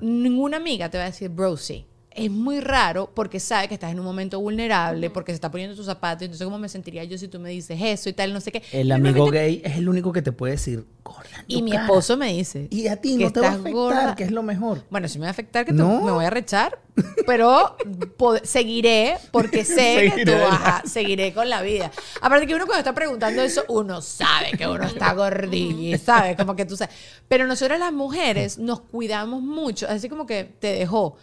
ninguna 0.00 0.58
amiga 0.58 0.88
te 0.88 0.98
va 0.98 1.04
a 1.04 1.06
decir, 1.06 1.28
bro, 1.28 1.56
sí. 1.56 1.86
Es 2.16 2.30
muy 2.30 2.60
raro 2.60 3.10
porque 3.14 3.38
sabe 3.40 3.68
que 3.68 3.74
estás 3.74 3.92
en 3.92 3.98
un 4.00 4.04
momento 4.06 4.40
vulnerable, 4.40 5.10
porque 5.10 5.32
se 5.32 5.36
está 5.36 5.50
poniendo 5.50 5.76
tus 5.76 5.86
zapatos. 5.86 6.22
Entonces, 6.22 6.44
¿cómo 6.44 6.58
me 6.58 6.68
sentiría 6.68 7.04
yo 7.04 7.18
si 7.18 7.28
tú 7.28 7.38
me 7.38 7.50
dices 7.50 7.78
eso 7.80 8.08
y 8.08 8.12
tal, 8.14 8.32
no 8.32 8.40
sé 8.40 8.50
qué? 8.52 8.62
El 8.72 8.90
amigo 8.92 9.26
gay 9.30 9.60
es 9.64 9.76
el 9.76 9.88
único 9.88 10.12
que 10.12 10.22
te 10.22 10.32
puede 10.32 10.52
decir, 10.52 10.86
gorda. 11.04 11.28
en 11.40 11.44
Y 11.46 11.58
tu 11.58 11.64
mi 11.64 11.70
cara". 11.72 11.82
esposo 11.84 12.16
me 12.16 12.32
dice. 12.32 12.68
Y 12.70 12.86
a 12.88 12.96
ti 12.96 13.16
no 13.16 13.30
te 13.32 13.40
va 13.40 13.48
a 13.48 13.50
afectar, 13.52 13.72
gorda. 13.72 14.14
que 14.16 14.24
es 14.24 14.30
lo 14.30 14.42
mejor. 14.42 14.82
Bueno, 14.90 15.08
sí 15.08 15.18
me 15.18 15.24
va 15.24 15.28
a 15.28 15.30
afectar 15.32 15.64
que 15.66 15.72
te- 15.72 15.78
No. 15.78 16.00
me 16.00 16.10
voy 16.12 16.24
a 16.24 16.30
rechar, 16.30 16.78
pero 17.26 17.76
seguiré 18.44 19.16
porque 19.30 19.64
sé 19.64 20.12
que 20.14 20.24
tú 20.24 20.30
Seguiré. 20.32 20.44
ajá, 20.44 20.82
seguiré 20.86 21.32
con 21.34 21.48
la 21.48 21.62
vida. 21.62 21.90
Aparte 22.20 22.46
que 22.46 22.54
uno 22.54 22.66
cuando 22.66 22.80
está 22.80 22.94
preguntando 22.94 23.42
eso, 23.42 23.64
uno 23.68 24.00
sabe 24.02 24.52
que 24.56 24.66
uno 24.66 24.84
está 24.84 25.12
gordilla, 25.14 25.96
y 25.96 25.98
sabe 25.98 26.36
como 26.36 26.56
que 26.56 26.64
tú 26.64 26.76
sabes. 26.76 26.94
Pero 27.28 27.46
nosotras 27.46 27.78
las 27.78 27.92
mujeres 27.92 28.58
nos 28.58 28.80
cuidamos 28.80 29.42
mucho, 29.42 29.86
así 29.88 30.08
como 30.08 30.26
que 30.26 30.44
te 30.44 30.68
dejó 30.72 31.16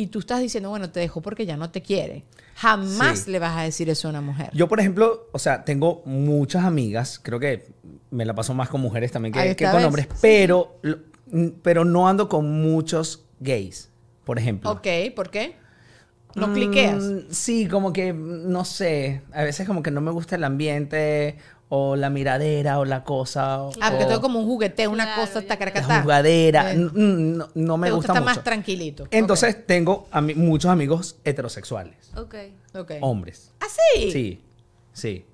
y 0.00 0.06
tú 0.06 0.20
estás 0.20 0.40
diciendo, 0.40 0.70
bueno, 0.70 0.90
te 0.90 1.00
dejó 1.00 1.20
porque 1.20 1.44
ya 1.44 1.56
no 1.56 1.70
te 1.70 1.82
quiere. 1.82 2.24
Jamás 2.54 3.20
Sí. 3.20 3.30
le 3.32 3.38
vas 3.40 3.56
a 3.58 3.62
decir 3.62 3.88
eso 3.90 4.06
a 4.06 4.10
una 4.10 4.20
mujer. 4.20 4.50
Yo, 4.52 4.68
por 4.68 4.78
ejemplo, 4.78 5.28
o 5.32 5.38
sea, 5.40 5.64
tengo 5.64 6.02
muchas 6.04 6.64
amigas, 6.64 7.18
creo 7.22 7.40
que 7.40 7.66
me 8.10 8.24
la 8.24 8.34
paso 8.34 8.54
más 8.54 8.68
con 8.68 8.80
mujeres 8.80 9.10
también 9.10 9.32
que, 9.34 9.56
con 9.70 9.84
hombres, 9.84 10.06
pero, 10.20 10.80
pero 11.62 11.84
no 11.84 12.08
ando 12.08 12.28
con 12.28 12.62
muchos 12.62 13.24
gays, 13.40 13.90
por 14.24 14.38
ejemplo. 14.38 14.70
ok, 14.70 14.86
¿por 15.16 15.30
qué? 15.30 15.56
No 16.36 16.52
cliqueas. 16.52 17.02
Mm, 17.02 17.18
Sí, 17.30 17.66
como 17.66 17.92
que, 17.92 18.12
no 18.12 18.64
sé, 18.64 19.22
a 19.32 19.42
veces 19.42 19.66
como 19.66 19.82
que 19.82 19.90
no 19.90 20.00
me 20.00 20.12
gusta 20.12 20.36
el 20.36 20.44
ambiente 20.44 21.38
o 21.70 21.96
la 21.96 22.08
miradera 22.10 22.78
o 22.78 22.84
la 22.84 23.04
cosa. 23.04 23.62
o- 23.62 23.70
Ah, 23.80 23.90
porque 23.90 24.04
o 24.04 24.08
todo 24.08 24.20
como 24.22 24.40
un 24.40 24.46
jugueteo, 24.46 24.90
una 24.90 25.04
Claro, 25.04 25.22
cosa, 25.22 25.40
ya. 25.40 25.46
tacaracatá. 25.48 25.88
la 25.88 26.02
jugadera. 26.02 26.72
Eh, 26.72 26.76
Mm, 26.78 26.84
mm, 26.94 27.36
No, 27.36 27.48
no 27.54 27.76
me 27.76 27.88
te 27.88 27.92
gusta, 27.94 28.12
estar 28.12 28.22
mucho. 28.22 28.34
más 28.36 28.44
tranquilito. 28.44 29.06
Entonces 29.10 29.66
tengo 29.66 30.08
ami- 30.10 30.34
muchos 30.34 30.70
amigos 30.70 31.16
heterosexuales, 31.24 32.10
Ok. 32.16 32.34
Ok. 32.74 32.80
ok. 32.80 32.92
hombres. 33.02 33.52
¿Ah, 33.60 33.66
sí? 33.68 34.10
Sí, 34.10 34.40
sí. 34.92 35.24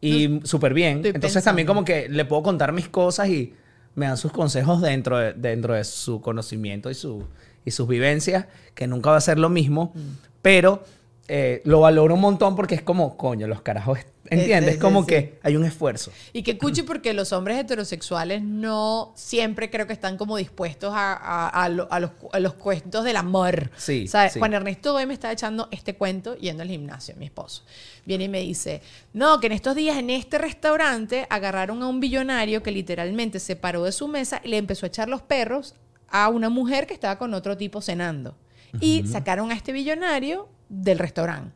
Y 0.00 0.40
súper 0.44 0.72
bien. 0.72 0.96
estoy 0.98 1.12
Entonces 1.14 1.44
también 1.44 1.66
como 1.66 1.84
que 1.84 2.08
le 2.08 2.24
puedo 2.24 2.42
contar 2.42 2.72
mis 2.72 2.88
cosas 2.88 3.28
y 3.28 3.54
me 3.94 4.06
dan 4.06 4.16
sus 4.16 4.32
consejos 4.32 4.80
dentro 4.80 5.18
de, 5.18 5.34
dentro 5.34 5.74
de 5.74 5.84
su 5.84 6.22
conocimiento 6.22 6.90
y, 6.90 6.94
su, 6.94 7.26
y 7.66 7.70
sus 7.72 7.86
vivencias, 7.86 8.46
que 8.74 8.86
nunca 8.86 9.10
va 9.10 9.16
a 9.18 9.20
ser 9.20 9.38
lo 9.38 9.50
mismo, 9.50 9.92
Mm. 9.94 9.98
pero 10.40 10.84
eh, 11.32 11.62
lo 11.64 11.78
valoro 11.80 12.14
un 12.14 12.20
montón 12.20 12.56
porque 12.56 12.74
es 12.74 12.82
como, 12.82 13.16
coño, 13.16 13.46
los 13.46 13.62
carajos, 13.62 14.00
¿entiendes? 14.28 14.74
sí, 14.74 14.80
como 14.80 15.06
que 15.06 15.38
hay 15.44 15.54
un 15.54 15.64
esfuerzo. 15.64 16.10
Y 16.32 16.42
que 16.42 16.58
cuchi 16.58 16.82
porque 16.82 17.14
los 17.14 17.32
hombres 17.32 17.56
heterosexuales 17.58 18.42
no 18.42 19.12
siempre 19.14 19.70
creo 19.70 19.86
que 19.86 19.92
están 19.92 20.16
como 20.16 20.36
dispuestos 20.36 20.92
a, 20.92 21.12
a- 21.12 21.48
a 21.48 21.68
lo- 21.68 21.86
a 21.92 22.00
los, 22.00 22.10
a 22.32 22.40
los 22.40 22.54
cuentos 22.54 23.04
del 23.04 23.16
amor. 23.16 23.70
Sí, 23.76 24.08
¿Sabes? 24.08 24.32
sí. 24.32 24.38
Juan 24.40 24.54
Ernesto 24.54 24.92
hoy 24.94 25.06
me 25.06 25.14
está 25.14 25.30
echando 25.30 25.68
este 25.70 25.94
cuento 25.94 26.36
yendo 26.36 26.62
al 26.64 26.68
gimnasio, 26.68 27.14
mi 27.16 27.26
esposo. 27.26 27.62
Viene 28.04 28.24
y 28.24 28.28
me 28.28 28.40
dice, 28.40 28.82
no, 29.12 29.38
que 29.38 29.46
en 29.46 29.52
estos 29.52 29.76
días 29.76 29.96
en 29.98 30.10
este 30.10 30.36
restaurante 30.38 31.26
agarraron 31.30 31.82
a 31.82 31.86
un 31.86 32.00
billonario 32.00 32.62
que 32.62 32.72
literalmente 32.72 33.38
se 33.38 33.54
paró 33.54 33.84
de 33.84 33.92
su 33.92 34.08
mesa 34.08 34.40
y 34.42 34.48
le 34.48 34.56
empezó 34.56 34.84
a 34.84 34.88
echar 34.88 35.08
los 35.08 35.22
perros 35.22 35.74
a 36.08 36.28
una 36.28 36.48
mujer 36.48 36.88
que 36.88 36.94
estaba 36.94 37.18
con 37.18 37.34
otro 37.34 37.56
tipo 37.56 37.80
cenando. 37.80 38.34
Y 38.80 39.04
sacaron 39.06 39.50
a 39.50 39.54
este 39.54 39.72
billonario 39.72 40.48
del 40.70 40.98
restaurante. 40.98 41.52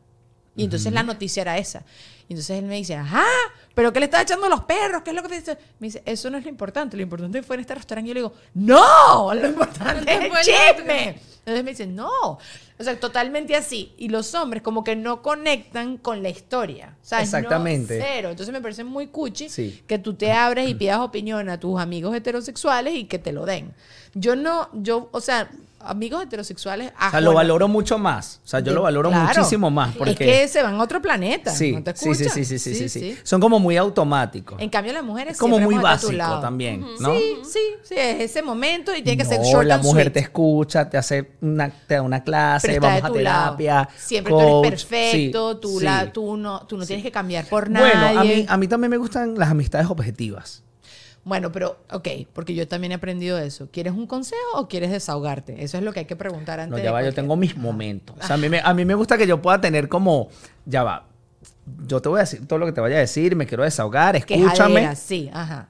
Y 0.57 0.63
entonces 0.63 0.93
la 0.93 1.03
noticia 1.03 1.41
era 1.41 1.57
esa. 1.57 1.83
Y 2.29 2.33
entonces 2.33 2.57
él 2.57 2.65
me 2.65 2.75
dice, 2.75 2.95
ajá, 2.95 3.25
pero 3.75 3.91
¿qué 3.91 3.99
le 3.99 4.05
está 4.05 4.21
echando 4.21 4.47
los 4.47 4.61
perros? 4.63 5.01
¿Qué 5.03 5.09
es 5.09 5.15
lo 5.15 5.21
que 5.21 5.35
dice? 5.37 5.57
Me 5.79 5.87
dice, 5.87 6.01
eso 6.05 6.29
no 6.29 6.37
es 6.37 6.43
lo 6.45 6.49
importante. 6.49 6.95
Lo 6.95 7.03
importante 7.03 7.43
fue 7.43 7.55
en 7.57 7.59
este 7.61 7.75
restaurante. 7.75 8.07
Y 8.07 8.09
yo 8.09 8.13
le 8.13 8.19
digo, 8.21 8.33
no, 8.53 9.33
lo 9.33 9.47
importante 9.47 10.11
es 10.13 10.21
el 10.23 10.31
chisme. 10.77 11.19
Entonces 11.39 11.63
me 11.63 11.71
dice, 11.71 11.85
no. 11.85 12.09
O 12.79 12.83
sea, 12.83 12.97
totalmente 12.99 13.53
así. 13.55 13.93
Y 13.97 14.07
los 14.07 14.33
hombres 14.33 14.63
como 14.63 14.83
que 14.85 14.95
no 14.95 15.21
conectan 15.21 15.97
con 15.97 16.23
la 16.23 16.29
historia. 16.29 16.95
¿sabes? 17.01 17.31
No, 17.33 17.37
Exactamente. 17.37 18.01
cero. 18.01 18.29
Entonces 18.29 18.53
me 18.53 18.61
parece 18.61 18.85
muy 18.85 19.07
cuchi 19.07 19.49
Sí. 19.49 19.83
que 19.85 19.99
tú 19.99 20.13
te 20.13 20.31
abres 20.31 20.69
y 20.69 20.73
pidas 20.73 20.99
opinión 20.99 21.49
a 21.49 21.59
tus 21.59 21.79
amigos 21.79 22.15
heterosexuales 22.15 22.95
y 22.95 23.03
que 23.05 23.19
te 23.19 23.33
lo 23.33 23.45
den. 23.45 23.73
Yo 24.13 24.35
no, 24.37 24.69
yo, 24.73 25.09
o 25.11 25.19
sea, 25.19 25.51
amigos 25.85 26.23
heterosexuales... 26.23 26.91
ah, 26.97 27.07
O 27.07 27.11
sea, 27.11 27.21
lo 27.21 27.27
bueno, 27.31 27.37
valoro 27.37 27.67
mucho 27.67 27.97
más. 27.97 28.41
O 28.43 28.47
sea, 28.47 28.59
yo 28.59 28.65
de- 28.67 28.73
lo 28.75 28.81
valoro 28.83 29.09
claro. 29.09 29.27
muchísimo 29.27 29.69
más. 29.71 29.95
Porque 29.95 30.11
Es 30.11 30.17
que 30.17 30.47
se 30.47 30.63
van 30.63 30.75
a 30.75 30.81
otro 30.83 31.01
planeta. 31.01 31.51
sí, 31.51 31.71
¿no 31.73 31.83
te 31.83 31.95
sí, 31.95 32.13
sí, 32.15 32.25
sí, 32.29 32.45
sí, 32.45 32.59
sí, 32.59 32.75
sí, 32.75 32.89
sí. 32.89 33.17
Son 33.23 33.39
como 33.41 33.59
muy 33.59 33.77
automáticos. 33.77 34.59
En 34.61 34.69
cambio, 34.69 34.93
las 34.93 35.03
mujeres 35.03 35.33
Es 35.33 35.39
como 35.39 35.59
muy 35.59 35.75
básico 35.75 36.39
también, 36.41 36.85
¿no? 36.99 37.13
Sí, 37.15 37.37
sí, 37.43 37.59
sí, 37.83 37.95
es 37.97 38.21
ese 38.31 38.41
momento 38.41 38.95
y 38.95 39.01
tiene 39.01 39.17
que 39.17 39.25
ser 39.27 39.39
No, 39.39 39.45
short 39.45 39.67
la 39.67 39.75
and 39.75 39.83
mujer 39.83 40.03
sweet. 40.05 40.13
te 40.13 40.19
escucha, 40.19 40.89
te 40.89 40.97
hace 40.97 41.31
una, 41.41 41.69
te 41.69 41.95
da 41.95 42.01
una 42.01 42.23
clase, 42.23 42.67
pero 42.67 42.81
vamos 42.81 43.03
a 43.03 43.07
tu 43.07 43.15
lado. 43.19 43.55
terapia. 43.57 43.89
Siempre 43.97 44.31
tú 44.31 44.37
coach, 44.39 44.65
eres 44.67 44.85
perfecto, 44.85 45.53
sí, 45.53 45.59
tú, 45.61 45.79
la, 45.81 46.11
tú, 46.13 46.37
no, 46.37 46.65
tú 46.67 46.77
no 46.77 46.85
tienes 46.85 47.03
que 47.03 47.11
cambiar 47.11 47.45
por 47.45 47.69
nadie. 47.69 47.91
Bueno, 47.95 48.19
a 48.19 48.23
mí, 48.23 48.45
a 48.47 48.57
mí 48.57 48.67
también 48.67 48.91
me 48.91 48.97
gustan 48.97 49.35
las 49.37 49.49
amistades 49.49 49.87
objetivas. 49.89 50.63
Bueno, 51.25 51.51
pero, 51.51 51.79
ok, 51.91 52.07
porque 52.33 52.53
yo 52.53 52.67
también 52.67 52.91
he 52.91 52.95
aprendido 52.95 53.39
eso. 53.39 53.67
¿Quieres 53.71 53.93
un 53.93 54.05
consejo 54.05 54.41
o 54.53 54.67
quieres 54.67 54.91
desahogarte? 54.91 55.63
Eso 55.63 55.77
es 55.77 55.83
lo 55.83 55.91
que 55.91 56.01
hay 56.01 56.05
que 56.05 56.15
preguntar 56.15 56.59
antes 56.59 56.77
No, 56.77 56.83
ya 56.83 56.91
va, 56.91 57.03
yo 57.03 57.13
tengo 57.13 57.35
mis 57.35 57.57
momentos. 57.57 58.15
O 58.21 58.25
sea, 58.25 58.35
a 58.35 58.37
mí, 58.37 58.47
me, 58.47 58.59
a 58.63 58.73
mí 58.75 58.85
me 58.85 58.93
gusta 58.93 59.17
que 59.17 59.25
yo 59.25 59.41
pueda 59.41 59.59
tener 59.59 59.89
como, 59.89 60.29
ya 60.65 60.83
va, 60.83 61.07
yo 61.87 61.99
te 61.99 62.09
voy 62.09 62.19
a 62.19 62.21
decir 62.21 62.47
todo 62.47 62.59
lo 62.59 62.67
que 62.67 62.73
te 62.73 62.79
vaya 62.79 62.97
a 62.97 62.99
decir, 62.99 63.35
me 63.35 63.47
quiero 63.47 63.63
desahogar, 63.63 64.15
escúchame. 64.15 64.45
Quejadera, 64.45 64.95
sí, 64.95 65.29
ajá. 65.33 65.69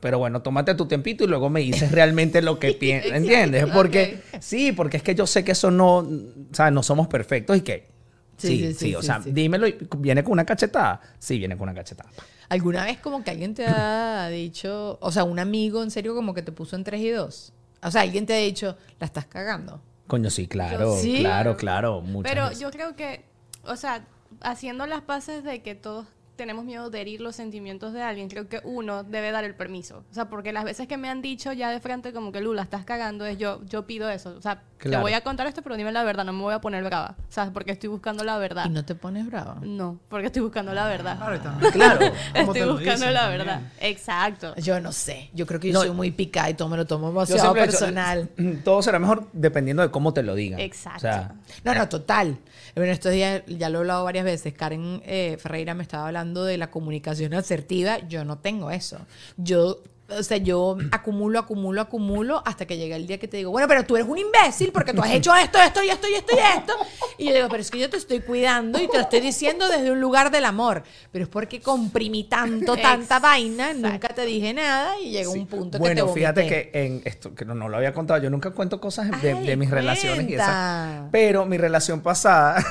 Pero 0.00 0.18
bueno, 0.18 0.40
tómate 0.40 0.74
tu 0.74 0.86
tempito 0.86 1.22
y 1.22 1.26
luego 1.26 1.50
me 1.50 1.60
dices 1.60 1.92
realmente 1.92 2.40
lo 2.40 2.58
que 2.58 2.72
piensas, 2.80 3.12
¿entiendes? 3.12 3.66
Porque 3.66 4.22
sí, 4.40 4.72
porque 4.72 4.96
es 4.96 5.02
que 5.02 5.14
yo 5.14 5.26
sé 5.26 5.44
que 5.44 5.52
eso 5.52 5.70
no, 5.70 5.98
o 5.98 6.08
sea, 6.50 6.70
no 6.70 6.82
somos 6.82 7.08
perfectos 7.08 7.58
y 7.58 7.60
que 7.60 7.92
Sí, 8.38 8.48
sí, 8.48 8.66
sí, 8.66 8.74
sí, 8.74 8.94
o 8.96 9.02
sea, 9.02 9.20
dímelo, 9.24 9.68
y 9.68 9.76
viene 9.98 10.24
con 10.24 10.32
una 10.32 10.44
cachetada. 10.44 11.00
Sí, 11.18 11.38
viene 11.38 11.56
con 11.56 11.68
una 11.68 11.74
cachetada. 11.74 12.10
¿Alguna 12.48 12.84
vez 12.84 12.98
como 12.98 13.22
que 13.24 13.30
alguien 13.30 13.54
te 13.54 13.66
ha 13.66 14.28
dicho, 14.28 14.98
o 15.00 15.10
sea, 15.12 15.24
un 15.24 15.38
amigo 15.38 15.82
en 15.82 15.90
serio 15.90 16.14
como 16.14 16.34
que 16.34 16.42
te 16.42 16.52
puso 16.52 16.76
en 16.76 16.84
3 16.84 17.00
y 17.00 17.10
2? 17.10 17.52
O 17.84 17.90
sea, 17.90 18.02
alguien 18.02 18.26
te 18.26 18.34
ha 18.34 18.38
dicho, 18.38 18.76
la 19.00 19.06
estás 19.06 19.26
cagando. 19.26 19.80
Coño, 20.06 20.30
sí, 20.30 20.46
claro, 20.46 20.96
Sí. 20.96 21.20
claro, 21.20 21.56
claro, 21.56 22.00
muchas 22.00 22.30
Pero 22.32 22.44
veces. 22.46 22.60
yo 22.60 22.70
creo 22.70 22.94
que, 22.96 23.24
o 23.64 23.76
sea, 23.76 24.04
haciendo 24.40 24.86
las 24.86 25.02
paces 25.02 25.42
de 25.44 25.62
que 25.62 25.74
todos 25.74 26.06
tenemos 26.36 26.64
miedo 26.64 26.90
de 26.90 27.00
herir 27.00 27.20
los 27.20 27.36
sentimientos 27.36 27.92
de 27.92 28.02
alguien, 28.02 28.28
creo 28.28 28.48
que 28.48 28.60
uno 28.64 29.04
debe 29.04 29.30
dar 29.30 29.44
el 29.44 29.54
permiso. 29.54 30.04
O 30.10 30.14
sea, 30.14 30.28
porque 30.28 30.52
las 30.52 30.64
veces 30.64 30.88
que 30.88 30.96
me 30.96 31.08
han 31.08 31.22
dicho 31.22 31.52
ya 31.52 31.70
de 31.70 31.78
frente 31.80 32.12
como 32.12 32.32
que 32.32 32.40
Lula, 32.40 32.62
estás 32.62 32.84
cagando, 32.84 33.24
es 33.26 33.38
yo, 33.38 33.60
yo 33.66 33.86
pido 33.86 34.08
eso. 34.10 34.34
O 34.36 34.40
sea, 34.42 34.62
te 34.90 34.96
voy 34.96 35.12
a 35.12 35.20
contar 35.22 35.46
esto, 35.46 35.62
pero 35.62 35.76
dime 35.76 35.92
la 35.92 36.04
verdad, 36.04 36.24
no 36.24 36.32
me 36.32 36.42
voy 36.42 36.54
a 36.54 36.60
poner 36.60 36.82
brava. 36.84 37.16
O 37.28 37.32
sea, 37.32 37.50
porque 37.52 37.72
estoy 37.72 37.88
buscando 37.88 38.24
la 38.24 38.38
verdad. 38.38 38.64
Y 38.66 38.70
no 38.70 38.84
te 38.84 38.94
pones 38.94 39.26
brava. 39.26 39.58
No, 39.62 39.98
porque 40.08 40.26
estoy 40.26 40.42
buscando 40.42 40.72
la 40.72 40.86
verdad. 40.86 41.16
Claro, 41.18 41.40
también. 41.40 41.72
Claro. 41.72 41.98
¿Cómo 42.32 42.52
te 42.52 42.58
Estoy 42.60 42.72
buscando 42.72 42.92
dicen 42.92 43.14
la 43.14 43.20
también? 43.20 43.38
verdad. 43.46 43.62
Exacto. 43.80 44.54
Yo 44.56 44.80
no 44.80 44.92
sé. 44.92 45.30
Yo 45.34 45.46
creo 45.46 45.60
que 45.60 45.68
yo 45.68 45.74
No, 45.74 45.80
soy 45.80 45.90
muy 45.90 46.10
picada 46.10 46.50
y 46.50 46.54
todo 46.54 46.68
me 46.68 46.76
lo 46.76 46.86
tomo 46.86 47.06
Yo 47.08 47.12
demasiado 47.12 47.56
he 47.56 47.60
personal. 47.60 48.28
todo 48.64 48.82
será 48.82 48.98
mejor 48.98 49.28
dependiendo 49.32 49.82
de 49.82 49.90
cómo 49.90 50.12
te 50.12 50.22
lo 50.22 50.34
digan. 50.34 50.60
Exacto. 50.60 50.98
O 50.98 51.00
sea, 51.00 51.34
No, 51.64 51.74
no, 51.74 51.88
total. 51.88 52.38
Bueno, 52.74 52.92
estos 52.92 53.12
días 53.12 53.42
ya 53.46 53.68
lo 53.68 53.78
he 53.78 53.80
hablado 53.80 54.04
varias 54.04 54.24
veces. 54.24 54.52
Karen 54.54 55.02
eh, 55.04 55.36
Ferreira 55.40 55.74
me 55.74 55.82
estaba 55.82 56.06
hablando 56.06 56.44
de 56.44 56.58
la 56.58 56.70
comunicación 56.70 57.34
asertiva. 57.34 57.98
Yo 58.08 58.24
no 58.24 58.38
tengo 58.38 58.70
eso. 58.70 58.98
Yo, 59.36 59.78
o 60.18 60.22
sea, 60.22 60.36
yo 60.38 60.76
acumulo, 60.90 61.38
acumulo, 61.38 61.80
acumulo 61.80 62.42
hasta 62.44 62.66
que 62.66 62.76
llega 62.76 62.96
el 62.96 63.06
día 63.06 63.18
que 63.18 63.28
te 63.28 63.36
digo, 63.36 63.50
bueno, 63.50 63.68
pero 63.68 63.84
tú 63.84 63.96
eres 63.96 64.08
un 64.08 64.18
imbécil 64.18 64.72
porque 64.72 64.92
tú 64.92 65.02
has 65.02 65.10
hecho 65.10 65.34
esto, 65.34 65.58
esto 65.60 65.82
y 65.82 65.90
esto 65.90 66.08
y 66.08 66.14
esto 66.14 66.34
y 66.34 66.58
esto. 66.58 66.72
Y 67.18 67.26
yo 67.26 67.34
digo, 67.34 67.48
pero 67.48 67.60
es 67.60 67.70
que 67.70 67.78
yo 67.78 67.90
te 67.90 67.96
estoy 67.96 68.20
cuidando 68.20 68.80
y 68.80 68.88
te 68.88 68.96
lo 68.96 69.02
estoy 69.02 69.20
diciendo 69.20 69.68
desde 69.68 69.90
un 69.90 70.00
lugar 70.00 70.30
del 70.30 70.44
amor. 70.44 70.82
Pero 71.10 71.24
es 71.24 71.28
porque 71.28 71.60
comprimí 71.60 72.24
tanto, 72.24 72.76
tanta 72.76 73.18
vaina, 73.18 73.72
nunca 73.74 74.08
te 74.08 74.24
dije 74.24 74.52
nada 74.54 74.98
y 74.98 75.10
llegó 75.10 75.32
un 75.32 75.46
punto 75.46 75.78
que 75.78 75.94
te 75.94 76.02
bueno, 76.02 76.08
fíjate 76.08 76.46
que 76.46 76.70
en 76.72 77.02
esto, 77.04 77.34
que 77.34 77.44
no, 77.44 77.54
no 77.54 77.68
lo 77.68 77.76
había 77.76 77.92
contado, 77.92 78.22
yo 78.22 78.30
nunca 78.30 78.50
cuento 78.50 78.80
cosas 78.80 79.10
de, 79.22 79.32
Ay, 79.32 79.46
de 79.46 79.56
mis 79.56 79.70
relaciones 79.70 80.24
y 80.24 80.34
cuenta. 80.34 80.44
esas. 80.44 81.08
Pero 81.10 81.46
mi 81.46 81.58
relación 81.58 82.00
pasada, 82.00 82.64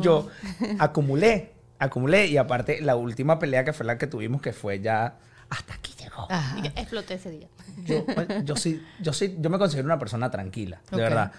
yo 0.00 0.28
acumulé, 0.78 1.52
acumulé. 1.78 2.26
Y 2.26 2.36
aparte, 2.36 2.80
la 2.80 2.96
última 2.96 3.38
pelea 3.38 3.64
que 3.64 3.72
fue 3.72 3.86
la 3.86 3.98
que 3.98 4.06
tuvimos, 4.06 4.40
que 4.42 4.52
fue 4.52 4.80
ya 4.80 5.16
hasta 5.48 5.74
aquí 5.74 5.92
Y 6.62 6.66
exploté 6.66 7.14
ese 7.14 7.30
día. 7.30 7.48
Yo, 7.86 8.04
yo 8.44 8.56
sí, 8.56 8.82
yo 9.00 9.12
sí, 9.12 9.36
yo 9.38 9.50
me 9.50 9.58
considero 9.58 9.86
una 9.86 9.98
persona 9.98 10.30
tranquila, 10.30 10.80
de 10.90 10.96
Ok. 10.96 11.02
verdad. 11.02 11.32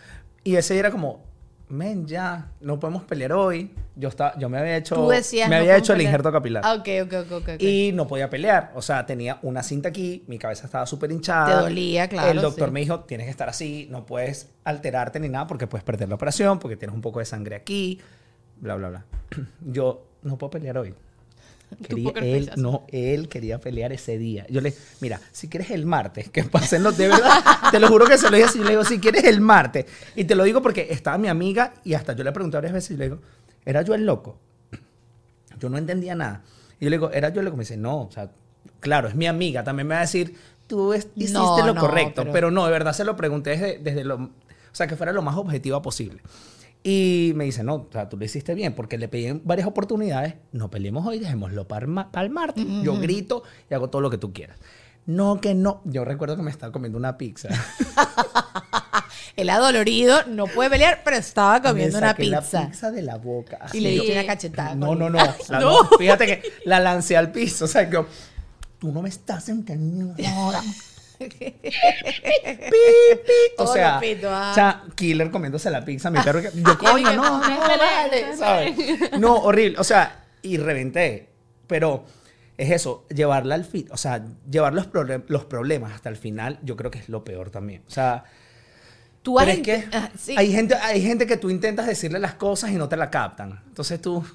Y 0.44 0.56
ese 0.56 0.74
día 0.74 0.82
era 0.82 0.92
como, 0.92 1.24
men, 1.70 2.06
ya, 2.08 2.52
no 2.62 2.80
podemos 2.80 3.04
pelear 3.04 3.32
hoy. 3.34 3.72
Yo 3.96 4.10
estaba, 4.10 4.38
yo 4.40 4.50
me 4.50 4.58
había 4.58 4.78
hecho, 4.78 4.96
Tú 4.96 5.10
decías. 5.10 5.48
me 5.50 5.56
no 5.56 5.62
había 5.62 5.78
hecho 5.78 5.94
el 5.94 6.02
injerto 6.02 6.32
capilar. 6.32 6.64
Ah, 6.66 6.74
ok, 6.74 6.88
ok, 7.04 7.14
ok, 7.26 7.32
ok. 7.32 7.50
ok. 7.56 7.62
Y 7.62 7.92
no 7.94 8.08
podía 8.08 8.30
pelear. 8.30 8.72
O 8.76 8.82
sea, 8.82 9.06
tenía 9.06 9.38
una 9.44 9.62
cinta 9.64 9.90
aquí, 9.90 10.24
mi 10.28 10.38
cabeza 10.40 10.66
estaba 10.66 10.86
súper 10.86 11.12
hinchada. 11.12 11.58
Te 11.58 11.64
dolía, 11.64 12.08
claro, 12.08 12.32
El 12.32 12.42
doctor 12.42 12.70
sí. 12.70 12.74
me 12.74 12.80
dijo, 12.80 13.02
tienes 13.02 13.26
que 13.26 13.32
estar 13.32 13.50
así, 13.50 13.88
no 13.92 14.06
puedes 14.06 14.50
alterarte 14.64 15.20
ni 15.20 15.30
nada 15.30 15.48
porque 15.48 15.68
puedes 15.68 15.84
perder 15.84 16.10
la 16.10 16.16
operación, 16.16 16.60
porque 16.60 16.76
tienes 16.78 16.96
un 16.96 17.02
poco 17.02 17.20
de 17.20 17.26
sangre 17.26 17.56
aquí, 17.56 18.00
bla, 18.60 18.76
bla, 18.76 18.90
bla. 18.90 19.06
Yo 19.62 20.08
no 20.24 20.38
puedo 20.38 20.50
pelear 20.52 20.78
hoy. 20.78 20.94
Quería, 21.88 22.12
él, 22.22 22.52
no, 22.58 22.86
él 22.90 23.28
quería 23.30 23.60
pelear 23.60 23.92
ese 23.94 24.18
día. 24.18 24.46
Yo 24.50 24.62
le, 24.62 24.74
mira, 25.00 25.20
si 25.32 25.48
quieres 25.48 25.72
el 25.72 25.86
martes, 25.86 26.30
que 26.30 26.44
pasen 26.44 26.84
los, 26.84 26.98
de 26.98 27.08
verdad, 27.08 27.32
te 27.72 27.80
lo 27.80 27.88
juro 27.88 28.06
que 28.06 28.18
se 28.18 28.30
lo 28.30 28.36
dije 28.38 28.50
así, 28.50 28.58
yo 28.60 28.66
le 28.66 28.72
digo, 28.72 28.86
si 28.86 29.00
quieres 29.00 29.24
el 29.24 29.42
martes. 29.42 29.86
Y 30.16 30.26
te 30.26 30.36
lo 30.36 30.44
digo 30.44 30.62
porque 30.62 30.88
estaba 30.92 31.18
mi 31.18 31.28
amiga 31.28 31.74
y 31.84 31.94
hasta 31.94 32.14
yo 32.14 32.24
le 32.24 32.32
pregunté 32.32 32.58
varias 32.58 32.74
veces 32.74 32.92
y 32.92 32.98
le 32.98 33.06
digo, 33.06 33.20
¿era 33.66 33.82
yo 33.84 33.94
el 33.96 34.06
loco? 34.06 34.38
Yo 35.60 35.70
no 35.70 35.78
entendía 35.78 36.16
nada. 36.16 36.44
Y 36.80 36.86
yo 36.86 36.90
le 36.90 36.98
digo, 36.98 37.12
¿era 37.12 37.30
yo 37.30 37.40
el 37.42 37.46
loco? 37.46 37.58
Me 37.58 37.64
dice, 37.64 37.78
no, 37.78 38.02
o 38.04 38.12
sea, 38.12 38.32
claro, 38.80 39.08
es 39.08 39.16
mi 39.16 39.28
amiga. 39.28 39.64
También 39.64 39.88
me 39.88 39.94
va 39.96 40.00
a 40.00 40.04
decir, 40.04 40.36
tú 40.68 40.94
es- 40.94 41.08
hiciste 41.16 41.34
No, 41.40 41.66
lo 41.66 41.74
no, 41.74 41.82
correcto. 41.82 42.22
pero- 42.24 42.32
Pero... 42.34 42.52
no, 42.52 42.66
de 42.66 42.72
verdad 42.72 42.94
se 42.94 43.04
lo 43.06 43.16
pregunté 43.16 43.52
desde, 43.52 43.78
desde 43.80 44.04
lo... 44.04 44.16
O 44.16 44.30
sea, 44.74 44.88
que 44.88 44.96
fuera 44.96 45.12
lo 45.14 45.22
más 45.22 45.36
objetiva 45.36 45.82
posible. 45.82 46.22
Y 46.84 47.34
me 47.36 47.44
dice, 47.46 47.64
no, 47.64 47.76
o 47.76 47.90
sea, 47.92 48.10
tú 48.10 48.18
lo 48.18 48.26
hiciste 48.26 48.56
bien, 48.56 48.74
porque 48.74 48.98
le 48.98 49.08
pedí 49.08 49.28
en 49.28 49.42
varias 49.44 49.68
oportunidades, 49.68 50.36
no 50.52 50.72
peleemos 50.72 51.06
hoy, 51.06 51.20
dejémoslo 51.20 51.68
para 51.68 51.86
el, 51.86 52.30
martes. 52.32 52.66
Yo 52.84 52.98
grito 53.00 53.44
y 53.70 53.74
hago 53.76 53.90
todo 53.90 54.02
lo 54.02 54.10
que 54.10 54.18
tú 54.18 54.34
quieras. 54.34 54.58
No, 55.06 55.40
que 55.42 55.54
no. 55.54 55.82
Yo 55.86 56.06
recuerdo 56.06 56.38
que 56.38 56.44
me 56.44 56.52
estaba 56.52 56.72
comiendo 56.72 56.98
una 56.98 57.18
pizza. 57.18 57.50
El 59.36 59.50
adolorido 59.50 60.20
no 60.28 60.46
puede 60.46 60.70
pelear, 60.70 61.02
pero 61.04 61.18
estaba 61.18 61.62
comiendo 61.70 61.94
Me 61.94 62.00
una 62.00 62.08
saqué 62.10 62.24
pizza. 62.24 62.62
La 62.62 62.68
pizza 62.68 62.92
de 62.92 63.02
la 63.02 63.18
boca. 63.18 63.60
Y 63.74 63.80
le 63.80 63.92
diste 63.92 64.12
una 64.12 64.26
cachetada. 64.26 64.76
No, 64.76 64.96
no, 64.96 65.10
no. 65.10 65.18
La- 65.50 65.60
no, 65.60 65.84
Fíjate 65.98 66.26
que 66.28 66.54
la 66.66 66.80
lancé 66.80 67.18
al 67.18 67.32
piso. 67.32 67.66
O 67.66 67.68
sea, 67.68 67.88
que 67.88 67.94
yo, 67.94 68.06
tú 68.80 68.92
no 68.92 69.02
me 69.02 69.10
estás 69.10 69.50
entendiendo. 69.50 70.16
ahora". 70.36 70.62
Pi, 71.30 71.56
pi. 73.26 73.54
O 73.58 73.68
sea, 73.68 74.00
ah. 74.00 74.52
o 74.52 74.56
sea, 74.56 74.84
killer 74.96 75.30
comiéndose 75.32 75.70
la 75.70 75.84
pizza. 75.84 76.10
Mi 76.10 76.20
perro. 76.20 76.42
Yo, 76.54 76.78
coño, 76.78 77.14
no, 77.14 77.40
no, 77.40 77.60
vale. 77.60 78.38
¿sabes? 78.38 78.76
No, 79.20 79.36
horrible. 79.38 79.78
O 79.80 79.84
sea, 79.84 80.26
y 80.42 80.58
reventé. 80.58 81.30
Pero 81.68 82.06
es 82.58 82.72
eso, 82.72 83.06
llevarla 83.10 83.56
al 83.56 83.66
fin. 83.66 83.88
O 83.92 83.98
sea, 83.98 84.24
llevar 84.50 84.74
los, 84.74 84.88
los 85.28 85.46
problemas 85.46 85.94
hasta 85.94 86.10
el 86.10 86.18
final, 86.18 86.60
yo 86.64 86.76
creo 86.76 86.92
que 86.92 87.00
es 87.00 87.10
lo 87.10 87.24
peor 87.24 87.50
también. 87.50 87.84
O 87.88 87.92
sea. 87.92 88.24
Tú 89.22 89.36
Pero 89.38 89.52
es 89.52 89.60
que 89.60 89.88
Ah, 89.94 90.10
sí. 90.18 90.34
hay, 90.36 90.52
gente, 90.52 90.74
hay 90.76 91.02
gente 91.02 91.28
que 91.28 91.38
tú 91.38 91.52
intentas 91.52 91.86
decirle 91.86 92.18
las 92.18 92.34
cosas 92.34 92.72
y 92.72 92.76
no 92.76 92.90
te 92.90 92.98
la 92.98 93.10
captan. 93.12 93.62
Entonces 93.68 94.02
tú... 94.02 94.26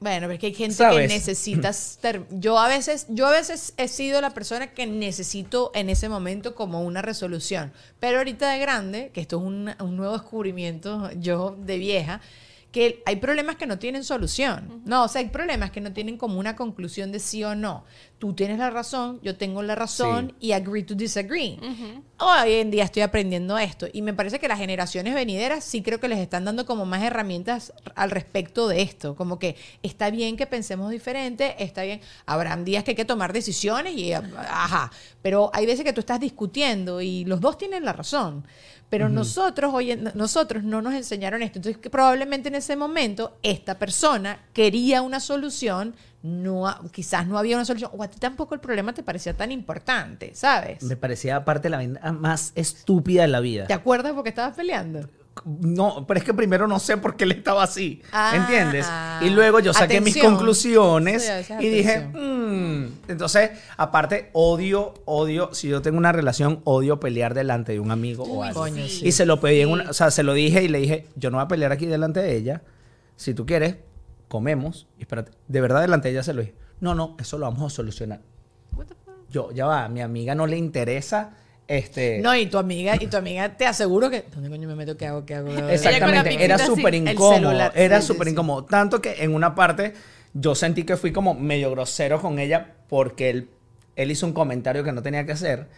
Bueno, 0.00 0.26
pero 0.26 0.34
es 0.34 0.38
que 0.38 0.46
hay 0.46 0.54
gente 0.54 0.76
¿Sabes? 0.76 1.08
que 1.08 1.14
necesitas. 1.14 1.98
Yo 2.30 2.58
a 2.58 2.68
veces, 2.68 3.06
yo 3.08 3.26
a 3.26 3.30
veces 3.30 3.74
he 3.76 3.88
sido 3.88 4.20
la 4.20 4.30
persona 4.30 4.68
que 4.72 4.86
necesito 4.86 5.70
en 5.74 5.90
ese 5.90 6.08
momento 6.08 6.54
como 6.54 6.82
una 6.82 7.02
resolución. 7.02 7.72
Pero 7.98 8.18
ahorita 8.18 8.50
de 8.52 8.58
grande, 8.58 9.10
que 9.12 9.20
esto 9.20 9.38
es 9.38 9.42
un, 9.42 9.74
un 9.80 9.96
nuevo 9.96 10.12
descubrimiento, 10.12 11.10
yo 11.12 11.56
de 11.58 11.78
vieja, 11.78 12.20
que 12.72 13.02
hay 13.06 13.16
problemas 13.16 13.56
que 13.56 13.66
no 13.66 13.78
tienen 13.78 14.04
solución. 14.04 14.82
No, 14.84 15.04
o 15.04 15.08
sea, 15.08 15.20
hay 15.22 15.28
problemas 15.30 15.70
que 15.70 15.80
no 15.80 15.92
tienen 15.94 16.18
como 16.18 16.38
una 16.38 16.54
conclusión 16.54 17.10
de 17.12 17.18
sí 17.18 17.42
o 17.42 17.54
no. 17.54 17.84
Tú 18.18 18.34
tienes 18.34 18.58
la 18.58 18.68
razón, 18.68 19.20
yo 19.22 19.36
tengo 19.36 19.62
la 19.62 19.74
razón 19.74 20.34
y 20.40 20.52
agree 20.52 20.82
to 20.82 20.94
disagree. 20.94 21.58
Hoy 22.18 22.52
en 22.54 22.70
día 22.70 22.84
estoy 22.84 23.02
aprendiendo 23.02 23.56
esto 23.58 23.86
y 23.92 24.02
me 24.02 24.12
parece 24.12 24.38
que 24.38 24.48
las 24.48 24.58
generaciones 24.58 25.14
venideras 25.14 25.64
sí 25.64 25.82
creo 25.82 25.98
que 26.00 26.08
les 26.08 26.18
están 26.18 26.44
dando 26.44 26.66
como 26.66 26.84
más 26.84 27.02
herramientas 27.02 27.72
al 27.94 28.10
respecto 28.10 28.68
de 28.68 28.82
esto. 28.82 29.16
Como 29.16 29.38
que 29.38 29.56
está 29.82 30.10
bien 30.10 30.36
que 30.36 30.46
pensemos 30.46 30.90
diferente, 30.90 31.54
está 31.62 31.84
bien. 31.84 32.00
Habrán 32.26 32.64
días 32.64 32.84
que 32.84 32.90
hay 32.90 32.96
que 32.96 33.04
tomar 33.04 33.32
decisiones 33.32 33.94
y 33.96 34.12
ajá. 34.12 34.90
Pero 35.22 35.50
hay 35.54 35.64
veces 35.64 35.84
que 35.84 35.92
tú 35.94 36.00
estás 36.00 36.20
discutiendo 36.20 37.00
y 37.00 37.24
los 37.24 37.40
dos 37.40 37.56
tienen 37.56 37.84
la 37.84 37.92
razón. 37.94 38.44
Pero 38.90 39.10
nosotros, 39.10 39.72
hoy 39.74 39.90
en- 39.92 40.10
nosotros 40.14 40.64
no 40.64 40.80
nos 40.80 40.94
enseñaron 40.94 41.42
esto. 41.42 41.58
Entonces, 41.58 41.78
que 41.80 41.90
probablemente 41.90 42.48
en 42.48 42.54
ese 42.58 42.76
momento 42.76 43.36
esta 43.42 43.78
persona 43.78 44.40
quería 44.52 45.02
una 45.02 45.20
solución, 45.20 45.94
no, 46.22 46.66
quizás 46.92 47.26
no 47.26 47.38
había 47.38 47.56
una 47.56 47.64
solución, 47.64 47.90
o 47.94 48.02
a 48.02 48.08
ti 48.08 48.18
tampoco 48.18 48.54
el 48.54 48.60
problema 48.60 48.92
te 48.92 49.02
parecía 49.02 49.34
tan 49.34 49.52
importante, 49.52 50.34
¿sabes? 50.34 50.82
Me 50.82 50.96
parecía 50.96 51.36
aparte 51.36 51.68
la 51.68 51.78
vaina 51.78 52.12
más 52.12 52.52
estúpida 52.54 53.22
de 53.22 53.28
la 53.28 53.40
vida. 53.40 53.66
¿Te 53.66 53.74
acuerdas 53.74 54.12
porque 54.12 54.30
estabas 54.30 54.54
peleando? 54.54 55.08
No, 55.44 56.06
pero 56.06 56.18
es 56.18 56.24
que 56.24 56.34
primero 56.34 56.66
no 56.66 56.78
sé 56.78 56.96
por 56.96 57.16
qué 57.16 57.24
él 57.24 57.32
estaba 57.32 57.62
así. 57.62 58.02
Ah, 58.12 58.32
¿Entiendes? 58.34 58.86
ah. 58.88 59.20
y 59.22 59.30
luego 59.30 59.60
yo 59.60 59.72
saqué 59.72 60.00
mis 60.00 60.16
conclusiones 60.18 61.24
Sí, 61.46 61.54
y 61.60 61.68
dije. 61.68 62.00
"Mm". 62.08 62.86
entonces, 63.08 63.50
aparte, 63.76 64.30
odio, 64.32 64.94
odio, 65.04 65.54
si 65.54 65.68
yo 65.68 65.82
tengo 65.82 65.98
una 65.98 66.12
relación, 66.12 66.60
odio 66.64 67.00
pelear 67.00 67.34
delante 67.34 67.72
de 67.72 67.80
un 67.80 67.90
amigo 67.90 68.24
o 68.24 68.42
algo. 68.42 68.60
coño, 68.60 68.86
sí. 68.88 69.06
Y 69.08 69.12
se 69.12 69.26
lo 69.26 69.40
pedí 69.40 69.60
en 69.60 69.70
una, 69.70 69.90
o 69.90 69.92
sea, 69.92 70.10
se 70.10 70.22
lo 70.22 70.32
dije 70.34 70.62
y 70.62 70.68
le 70.68 70.78
dije, 70.78 71.06
yo 71.16 71.30
no 71.30 71.38
voy 71.38 71.44
a 71.44 71.48
pelear 71.48 71.72
aquí 71.72 71.86
delante 71.86 72.20
de 72.20 72.36
ella. 72.36 72.62
Si 73.16 73.34
tú 73.34 73.46
quieres, 73.46 73.76
comemos. 74.28 74.86
Y 74.98 75.02
espérate, 75.02 75.32
de 75.48 75.60
verdad 75.60 75.80
delante 75.80 76.08
de 76.08 76.14
ella 76.14 76.22
se 76.22 76.32
lo 76.34 76.40
dije. 76.42 76.54
No, 76.80 76.94
no, 76.94 77.16
eso 77.18 77.38
lo 77.38 77.46
vamos 77.46 77.72
a 77.72 77.74
solucionar. 77.74 78.20
Yo, 79.30 79.50
ya 79.52 79.66
va, 79.66 79.84
a 79.84 79.88
mi 79.88 80.00
amiga 80.00 80.34
no 80.34 80.46
le 80.46 80.56
interesa 80.56 81.32
este 81.68 82.20
No, 82.20 82.34
y 82.34 82.46
tu 82.46 82.58
amiga, 82.58 82.96
y 82.98 83.06
tu 83.06 83.18
amiga 83.18 83.56
te 83.56 83.66
aseguro 83.66 84.08
que. 84.10 84.24
¿Dónde 84.34 84.48
coño 84.48 84.66
me 84.66 84.74
meto? 84.74 84.96
¿Qué 84.96 85.06
hago? 85.06 85.24
¿Qué 85.24 85.34
hago? 85.34 85.50
Exactamente, 85.68 86.42
era 86.42 86.58
súper 86.58 86.94
incómodo, 86.94 87.52
era 87.74 88.00
sí, 88.00 88.06
súper 88.06 88.26
sí. 88.26 88.32
incómodo. 88.32 88.64
Tanto 88.64 89.00
que 89.02 89.22
en 89.22 89.34
una 89.34 89.54
parte 89.54 89.92
yo 90.32 90.54
sentí 90.54 90.84
que 90.84 90.96
fui 90.96 91.12
como 91.12 91.34
medio 91.34 91.70
grosero 91.70 92.20
con 92.20 92.38
ella 92.38 92.74
porque 92.88 93.30
él, 93.30 93.50
él 93.96 94.10
hizo 94.10 94.26
un 94.26 94.32
comentario 94.32 94.82
que 94.82 94.92
no 94.92 95.02
tenía 95.02 95.26
que 95.26 95.32
hacer. 95.32 95.68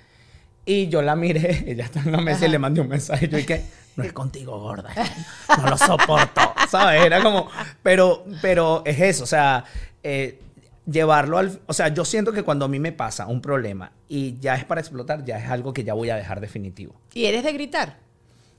Y 0.64 0.88
yo 0.88 1.02
la 1.02 1.16
miré, 1.16 1.64
ella 1.70 1.84
está 1.84 2.00
en 2.00 2.12
la 2.12 2.18
mesa 2.18 2.46
y 2.46 2.50
le 2.50 2.58
mandé 2.58 2.80
un 2.80 2.88
mensaje. 2.88 3.28
Yo 3.28 3.38
dije, 3.38 3.64
no 3.96 4.04
es 4.04 4.12
contigo, 4.12 4.60
gorda. 4.60 4.90
No 5.58 5.70
lo 5.70 5.76
soporto, 5.76 6.54
¿sabes? 6.70 7.04
Era 7.04 7.22
como, 7.22 7.48
pero, 7.82 8.24
pero 8.40 8.82
es 8.84 9.00
eso, 9.00 9.24
o 9.24 9.26
sea, 9.26 9.64
eh, 10.02 10.40
llevarlo 10.86 11.38
al... 11.38 11.60
O 11.66 11.72
sea, 11.72 11.88
yo 11.88 12.04
siento 12.04 12.32
que 12.32 12.42
cuando 12.42 12.64
a 12.64 12.68
mí 12.68 12.78
me 12.78 12.92
pasa 12.92 13.26
un 13.26 13.40
problema 13.40 13.92
y 14.08 14.38
ya 14.38 14.54
es 14.54 14.64
para 14.64 14.80
explotar, 14.80 15.24
ya 15.24 15.38
es 15.38 15.50
algo 15.50 15.72
que 15.72 15.84
ya 15.84 15.94
voy 15.94 16.10
a 16.10 16.16
dejar 16.16 16.40
definitivo. 16.40 16.94
¿Y 17.14 17.24
eres 17.26 17.44
de 17.44 17.52
gritar? 17.52 17.98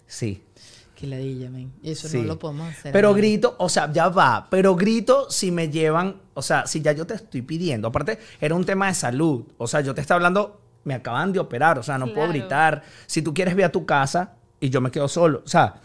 Sí. 0.08 0.44
Qué 0.96 1.08
ladilla, 1.08 1.50
men. 1.50 1.72
Eso 1.84 2.08
Sí. 2.08 2.18
no 2.20 2.24
lo 2.26 2.40
podemos 2.40 2.70
hacer. 2.70 2.92
Pero 2.92 3.14
grito, 3.14 3.56
o 3.58 3.70
sea, 3.70 3.92
ya 3.92 4.10
va, 4.10 4.48
pero 4.52 4.76
grito 4.76 5.30
si 5.32 5.50
me 5.52 5.70
llevan, 5.70 6.18
o 6.36 6.42
sea, 6.44 6.68
si 6.68 6.82
ya 6.82 6.92
yo 6.92 7.08
te 7.08 7.16
estoy 7.16 7.42
pidiendo. 7.42 7.88
Aparte, 7.88 8.20
era 8.40 8.54
un 8.54 8.66
tema 8.66 8.88
de 8.88 8.94
salud. 8.94 9.46
O 9.58 9.68
sea, 9.68 9.82
yo 9.82 9.96
te 9.96 10.02
estaba 10.02 10.18
hablando, 10.18 10.62
me 10.84 10.94
acaban 10.94 11.34
de 11.34 11.40
operar, 11.40 11.80
o 11.80 11.84
sea, 11.84 11.98
no 11.98 12.14
puedo 12.14 12.28
gritar. 12.30 12.84
Si 13.08 13.22
tú 13.24 13.34
quieres, 13.34 13.56
ve 13.56 13.64
a 13.64 13.72
tu 13.72 13.86
casa 13.86 14.34
y 14.60 14.70
yo 14.70 14.80
me 14.80 14.92
quedo 14.92 15.08
solo. 15.08 15.42
O 15.44 15.48
sea, 15.50 15.82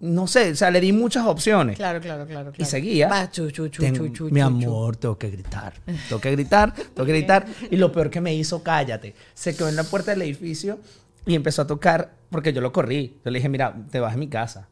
no 0.00 0.26
sé, 0.26 0.50
o 0.50 0.54
sea, 0.56 0.70
le 0.70 0.80
di 0.80 0.92
muchas 0.92 1.24
opciones. 1.26 1.76
Claro, 1.76 2.00
claro, 2.00 2.26
claro. 2.26 2.52
Y 2.58 2.64
seguía. 2.64 3.08
Va, 3.08 3.30
chu, 3.30 3.50
chu, 3.50 3.68
chu, 3.68 3.82
Tengo- 3.82 4.06
chu, 4.08 4.12
chu, 4.12 4.28
mi 4.30 4.40
amor, 4.40 4.96
tengo 4.96 5.16
que 5.16 5.30
gritar. 5.30 5.72
Tengo 6.08 6.20
que 6.20 6.30
gritar, 6.32 6.74
tengo 6.74 7.06
que 7.06 7.12
gritar. 7.12 7.46
Y 7.70 7.76
lo 7.76 7.90
peor 7.92 8.10
que 8.10 8.20
me 8.20 8.34
hizo, 8.34 8.62
cállate. 8.62 9.14
Se 9.34 9.56
quedó 9.56 9.68
en 9.68 9.76
la 9.76 9.84
puerta 9.84 10.10
del 10.12 10.22
edificio 10.22 10.78
y 11.24 11.34
empezó 11.34 11.62
a 11.62 11.66
tocar, 11.66 12.12
porque 12.30 12.52
yo 12.52 12.60
lo 12.60 12.72
corrí. 12.72 13.18
Yo 13.24 13.30
le 13.30 13.38
dije, 13.38 13.48
mira, 13.48 13.74
te 13.90 13.98
vas 14.00 14.14
a 14.14 14.16
mi 14.16 14.28
casa. 14.28 14.68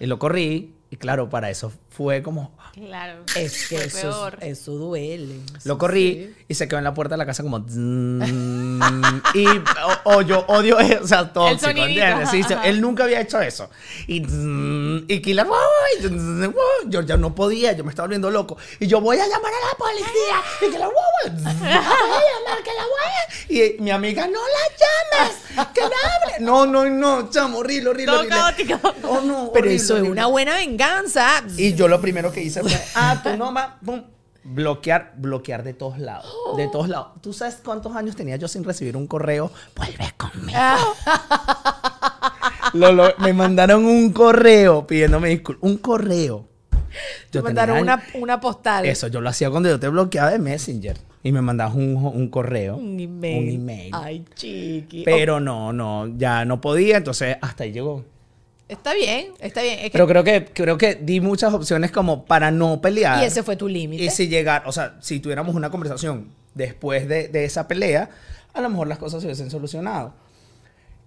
Y 0.00 0.06
lo 0.06 0.18
corrí. 0.18 0.74
Y 0.92 0.96
claro, 0.98 1.30
para 1.30 1.48
eso 1.48 1.72
fue 1.88 2.22
como. 2.22 2.54
Claro. 2.74 3.24
Es 3.34 3.66
que 3.66 3.76
Fue 3.78 3.86
eso, 3.86 4.00
peor. 4.10 4.38
eso 4.42 4.72
duele. 4.72 5.40
Lo 5.64 5.78
corrí 5.78 6.34
y 6.48 6.54
se 6.54 6.68
quedó 6.68 6.76
en 6.78 6.84
la 6.84 6.92
puerta 6.92 7.14
de 7.14 7.18
la 7.18 7.24
casa 7.24 7.42
como. 7.42 7.60
zzzz, 7.60 7.78
y 9.34 9.46
o, 9.46 10.16
o 10.16 10.20
yo 10.20 10.44
odio 10.48 10.78
eso, 10.80 11.02
o 11.02 11.06
sea, 11.06 11.32
tóxico, 11.32 11.60
sonidito, 11.72 12.04
¿entiendes? 12.04 12.28
Sí, 12.30 12.54
él 12.64 12.82
nunca 12.82 13.04
había 13.04 13.22
hecho 13.22 13.40
eso. 13.40 13.70
Y, 14.06 14.22
zzzz, 14.22 15.04
y 15.08 15.22
Killer, 15.22 15.46
"Wow", 15.46 15.56
yo 16.88 17.00
ya 17.00 17.16
no 17.16 17.34
podía, 17.34 17.72
yo 17.72 17.84
me 17.84 17.90
estaba 17.90 18.06
volviendo 18.08 18.30
loco. 18.30 18.58
Y 18.78 18.86
yo 18.86 19.00
voy 19.00 19.16
a 19.18 19.26
llamar 19.26 19.50
a 19.52 19.66
la 19.68 19.78
policía. 19.78 20.42
Y 20.60 20.66
Killer, 20.72 20.88
"Wow, 20.88 21.38
zzzz, 21.38 21.42
voy 21.58 21.68
a 21.68 21.80
llamar, 21.80 22.62
que 22.62 22.70
la 22.76 22.84
voy 22.84 23.02
a-". 23.08 23.52
Y 23.52 23.76
mi 23.80 23.90
amiga, 23.90 24.26
no 24.26 24.40
la 24.40 25.24
llames, 25.24 25.36
que 25.74 25.80
no 25.80 25.86
hable. 25.86 26.40
No, 26.40 26.66
no, 26.66 26.84
no, 26.88 27.30
chamo, 27.30 27.58
horrible, 27.58 27.90
horrible. 27.90 28.06
Todo 28.12 28.20
horrible. 28.20 28.36
caótico. 28.78 28.94
Oh, 29.08 29.20
no, 29.20 29.50
Pero 29.52 29.66
horrible, 29.66 29.74
eso 29.74 29.84
es 29.84 29.90
horrible. 30.00 30.10
una 30.10 30.26
buena 30.26 30.54
venganza. 30.56 31.42
Y 31.56 31.74
yo 31.74 31.88
lo 31.88 32.00
primero 32.00 32.32
que 32.32 32.42
hice 32.42 32.62
fue, 32.62 32.80
ah, 32.94 33.20
tú 33.22 33.36
no 33.36 33.52
más, 33.52 33.70
pum, 33.84 34.02
bloquear, 34.44 35.12
bloquear 35.16 35.62
de 35.62 35.74
todos 35.74 35.98
lados, 35.98 36.32
de 36.56 36.68
todos 36.68 36.88
lados. 36.88 37.08
¿Tú 37.20 37.32
sabes 37.32 37.58
cuántos 37.64 37.94
años 37.94 38.16
tenía 38.16 38.36
yo 38.36 38.48
sin 38.48 38.64
recibir 38.64 38.96
un 38.96 39.06
correo? 39.06 39.50
Vuelve 39.76 40.12
conmigo. 40.16 40.58
Lo- 42.74 42.92
lo- 42.92 43.14
me 43.18 43.32
mandaron 43.34 43.84
un 43.84 44.12
correo 44.12 44.86
pidiéndome 44.86 45.28
disculpas, 45.28 45.70
un 45.70 45.76
correo. 45.78 46.48
Te 47.30 47.38
Yo 47.38 47.42
mandaron 47.42 47.76
tenía- 47.78 47.94
una, 47.94 48.02
una 48.22 48.40
postal. 48.40 48.84
Eso, 48.86 49.08
yo 49.08 49.20
lo 49.20 49.28
hacía 49.28 49.50
cuando 49.50 49.68
yo 49.68 49.78
te 49.80 49.88
bloqueaba 49.88 50.30
de 50.30 50.38
Messenger. 50.38 50.96
Y 51.24 51.30
me 51.32 51.40
mandabas 51.40 51.74
un, 51.76 51.94
un 51.96 52.28
correo. 52.28 52.76
Un 52.76 52.98
email. 52.98 53.38
Un 53.42 53.48
email. 53.54 53.90
Ay, 53.92 54.24
chiqui. 54.34 55.02
Pero 55.04 55.38
no, 55.40 55.72
no, 55.72 56.08
ya 56.18 56.44
no 56.44 56.60
podía, 56.60 56.96
entonces 56.96 57.36
hasta 57.40 57.64
ahí 57.64 57.72
llegó. 57.72 58.04
Está 58.68 58.94
bien, 58.94 59.28
está 59.38 59.62
bien. 59.62 59.78
Es 59.80 59.84
que- 59.86 59.90
Pero 59.92 60.06
creo 60.08 60.24
que, 60.24 60.46
creo 60.46 60.78
que 60.78 60.94
di 60.94 61.20
muchas 61.20 61.52
opciones 61.54 61.90
como 61.90 62.24
para 62.24 62.50
no 62.50 62.80
pelear. 62.80 63.22
y 63.22 63.26
ese 63.26 63.42
fue 63.42 63.54
tu 63.56 63.68
límite. 63.68 64.02
Y 64.04 64.10
si 64.10 64.28
llegar, 64.28 64.62
o 64.66 64.72
sea, 64.72 64.96
si 65.00 65.20
tuviéramos 65.20 65.54
una 65.54 65.70
conversación 65.70 66.28
después 66.54 67.06
de, 67.06 67.28
de 67.28 67.44
esa 67.44 67.68
pelea, 67.68 68.10
a 68.54 68.60
lo 68.60 68.68
mejor 68.70 68.88
las 68.88 68.98
cosas 68.98 69.20
se 69.20 69.26
hubiesen 69.28 69.50
solucionado. 69.50 70.14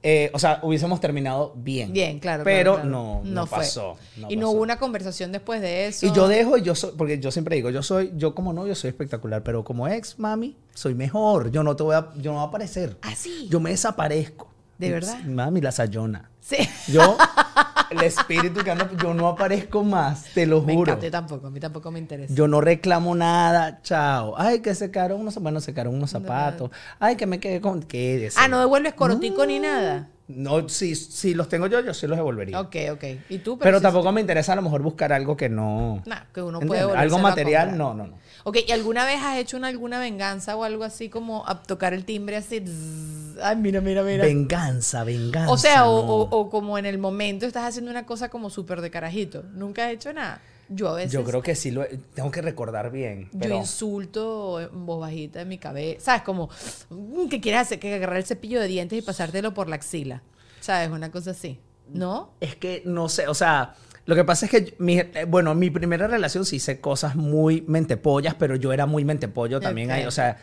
Eh, 0.07 0.29
o 0.33 0.37
sea, 0.37 0.59
hubiésemos 0.61 1.01
terminado 1.01 1.51
bien. 1.55 1.91
Bien, 1.91 2.19
claro. 2.19 2.43
Pero 2.43 2.75
claro, 2.75 2.89
claro. 2.89 3.21
no, 3.23 3.41
no, 3.41 3.47
pasó. 3.47 3.97
no 4.17 4.29
y 4.29 4.35
no 4.35 4.41
pasó. 4.41 4.51
hubo 4.51 4.61
una 4.61 4.77
conversación 4.77 5.31
después 5.31 5.61
de 5.61 5.87
eso. 5.87 6.05
Y 6.05 6.11
yo 6.11 6.27
dejo, 6.27 6.57
y 6.59 6.61
yo 6.61 6.75
soy, 6.75 6.91
porque 6.95 7.17
yo 7.19 7.31
siempre 7.31 7.55
digo, 7.55 7.71
yo 7.71 7.81
soy, 7.81 8.13
yo 8.15 8.35
como 8.35 8.53
novio 8.53 8.75
soy 8.75 8.89
espectacular, 8.89 9.41
pero 9.41 9.63
como 9.63 9.87
ex, 9.87 10.19
mami, 10.19 10.55
soy 10.75 10.93
mejor. 10.93 11.49
Yo 11.49 11.63
no 11.63 11.75
te 11.75 11.81
voy 11.81 11.95
a, 11.95 12.13
yo 12.17 12.33
no 12.33 12.37
voy 12.37 12.45
a 12.45 12.49
aparecer. 12.49 12.97
¿Ah, 13.01 13.15
sí? 13.15 13.47
Yo 13.49 13.59
me 13.59 13.71
desaparezco. 13.71 14.47
¿De 14.77 14.91
verdad? 14.91 15.23
Mami, 15.23 15.59
la 15.59 15.71
sayona. 15.71 16.29
Sí. 16.47 16.57
Yo, 16.91 17.17
el 17.89 18.01
espíritu 18.03 18.63
que 18.63 18.69
anda, 18.69 18.87
yo 19.01 19.15
no 19.15 19.27
aparezco 19.27 19.83
más, 19.83 20.25
te 20.35 20.45
lo 20.45 20.61
Me 20.61 20.75
juro. 20.75 20.91
encanta, 20.91 21.05
yo 21.07 21.11
tampoco, 21.11 21.47
a 21.47 21.49
mí 21.49 21.59
tampoco 21.59 21.89
me 21.89 21.97
interesa. 21.97 22.31
Yo 22.35 22.47
no 22.47 22.61
reclamo 22.61 23.15
nada, 23.15 23.81
chao. 23.81 24.35
Ay, 24.37 24.59
que 24.59 24.75
se 24.75 24.91
quedaron 24.91 25.21
unos, 25.21 25.35
bueno, 25.39 25.59
se 25.59 25.73
quedaron 25.73 25.95
unos 25.95 26.11
zapatos. 26.11 26.69
Ay, 26.99 27.15
que 27.15 27.25
me 27.25 27.39
quedé 27.39 27.61
con, 27.61 27.81
quédese. 27.81 28.39
ah, 28.39 28.47
no 28.47 28.59
devuelves 28.59 28.93
corotico 28.93 29.45
ni 29.47 29.59
nada. 29.59 30.09
No, 30.27 30.67
si, 30.69 30.95
si 30.95 31.35
los 31.35 31.47
tengo 31.49 31.67
yo, 31.67 31.81
yo 31.81 31.93
sí 31.93 32.07
los 32.07 32.17
devolvería. 32.17 32.59
Ok, 32.59 32.75
ok. 32.93 33.03
¿Y 33.29 33.37
tú? 33.39 33.59
Pero 33.59 33.79
tampoco 33.79 34.11
me 34.11 34.21
interesa 34.21 34.53
a 34.53 34.55
lo 34.55 34.63
mejor 34.63 34.81
buscar 34.81 35.13
algo 35.13 35.37
que 35.37 35.49
no. 35.49 36.01
Nah, 36.07 36.21
que 36.33 36.41
uno 36.41 36.59
puede 36.61 36.81
Algo 36.81 37.19
material, 37.19 37.77
no, 37.77 37.93
no, 37.93 38.07
no. 38.07 38.17
Ok, 38.43 38.57
¿y 38.67 38.71
alguna 38.71 39.05
vez 39.05 39.21
has 39.21 39.37
hecho 39.37 39.55
una, 39.55 39.67
alguna 39.67 39.99
venganza 39.99 40.55
o 40.55 40.63
algo 40.63 40.83
así 40.83 41.09
como 41.09 41.47
a 41.47 41.61
tocar 41.61 41.93
el 41.93 42.05
timbre 42.05 42.37
así? 42.37 42.59
zzz? 42.59 43.37
Ay, 43.43 43.55
mira, 43.57 43.81
mira, 43.81 44.01
mira. 44.01 44.23
Venganza, 44.23 45.03
venganza. 45.03 45.51
o 45.51 45.57
sea, 45.57 45.85
o, 45.87 45.99
o- 45.99 46.39
o 46.39 46.49
como 46.49 46.77
en 46.79 46.87
el 46.87 46.97
momento 46.97 47.45
estás 47.45 47.65
haciendo 47.65 47.91
una 47.91 48.05
cosa 48.07 48.29
como 48.29 48.49
súper 48.49 48.81
de 48.81 48.89
carajito. 48.89 49.43
Nunca 49.53 49.85
has 49.85 49.91
hecho 49.93 50.11
nada. 50.11 50.41
Yo 50.69 50.89
a 50.89 50.95
veces. 50.95 51.11
Yo 51.11 51.23
creo 51.23 51.41
que 51.41 51.55
sí 51.55 51.71
lo 51.71 51.85
tengo 52.13 52.31
que 52.31 52.41
recordar 52.41 52.91
bien. 52.91 53.29
Yo 53.33 53.55
insulto 53.55 54.59
en 54.59 54.85
voz 54.85 54.99
bajita 54.99 55.41
en 55.41 55.47
mi 55.47 55.57
cabeza. 55.57 56.05
¿Sabes? 56.05 56.23
Como 56.23 56.49
mm, 56.89 57.27
que 57.27 57.39
quieres 57.39 57.61
hacer 57.61 57.79
que 57.79 57.93
agarrar 57.93 58.17
el 58.17 58.25
cepillo 58.25 58.59
de 58.59 58.67
dientes 58.67 58.97
y 58.97 59.01
pasártelo 59.01 59.53
por 59.53 59.69
la 59.69 59.75
axila. 59.75 60.23
¿Sabes? 60.59 60.89
Una 60.89 61.11
cosa 61.11 61.31
así. 61.31 61.59
¿No? 61.93 62.31
es 62.41 62.55
que 62.55 62.81
no 62.83 63.09
sé, 63.09 63.27
o 63.27 63.35
sea, 63.35 63.75
lo 64.05 64.15
que 64.15 64.23
pasa 64.23 64.47
es 64.47 64.51
que, 64.51 64.75
mi, 64.79 64.97
eh, 64.99 65.25
bueno, 65.27 65.53
mi 65.53 65.69
primera 65.69 66.07
relación 66.07 66.45
sí 66.45 66.55
hice 66.55 66.79
cosas 66.79 67.15
muy 67.15 67.63
mentepollas, 67.67 68.33
pero 68.33 68.55
yo 68.55 68.73
era 68.73 68.87
muy 68.87 69.05
mentepollo 69.05 69.59
también 69.59 69.89
Ok. 69.89 69.95
ahí, 69.95 70.05
o 70.05 70.11
sea, 70.11 70.37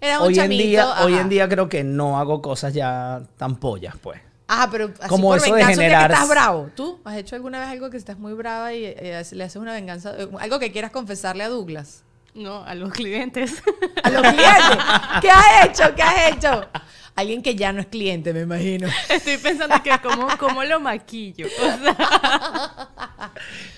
Era 0.00 0.20
un 0.20 0.26
hoy 0.26 0.38
en 0.38 0.50
día, 0.50 1.02
hoy 1.04 1.14
en 1.14 1.28
día 1.30 1.48
creo 1.48 1.70
que 1.70 1.84
no 1.84 2.18
hago 2.18 2.42
cosas 2.42 2.74
ya 2.74 3.22
tan 3.38 3.56
pollas, 3.56 3.94
pues. 4.02 4.20
Ajá, 4.54 4.70
pero 4.70 4.90
así 5.00 5.08
Como 5.08 5.28
por 5.28 5.36
eso 5.38 5.46
de 5.46 5.52
venganza 5.52 5.80
generar- 5.82 6.06
que 6.08 6.12
estás 6.14 6.28
bravo. 6.28 6.70
¿Tú 6.76 7.00
has 7.04 7.16
hecho 7.16 7.34
alguna 7.36 7.60
vez 7.60 7.68
algo 7.68 7.90
que 7.90 7.96
estás 7.96 8.18
muy 8.18 8.32
brava 8.34 8.72
y 8.72 8.84
eh, 8.84 9.22
le 9.32 9.44
haces 9.44 9.56
una 9.56 9.72
venganza? 9.72 10.14
eh, 10.18 10.28
Algo 10.40 10.58
que 10.58 10.70
quieras 10.72 10.90
confesarle 10.90 11.44
a 11.44 11.48
Douglas. 11.48 12.02
No, 12.34 12.64
a 12.64 12.74
los 12.74 12.90
clientes. 12.92 13.62
A 14.02 14.10
los 14.10 14.22
clientes. 14.22 14.78
¿Qué 15.20 15.30
has 15.30 15.66
hecho? 15.66 15.94
¿Qué 15.94 16.02
has 16.02 16.32
hecho? 16.32 16.68
Alguien 17.16 17.42
que 17.42 17.54
ya 17.54 17.72
no 17.72 17.80
es 17.80 17.86
cliente, 17.86 18.32
me 18.34 18.40
imagino. 18.40 18.88
Estoy 19.08 19.36
pensando 19.38 19.80
que 19.84 19.90
cómo, 20.02 20.26
cómo 20.38 20.64
lo 20.64 20.80
maquillo. 20.80 21.46
O 21.46 21.64
sea, 21.84 22.88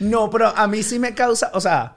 No, 0.01 0.31
pero 0.31 0.49
a 0.57 0.66
mí 0.66 0.83
sí 0.83 0.99
me 0.99 1.14
causa, 1.14 1.51
o 1.55 1.61
sea, 1.61 1.97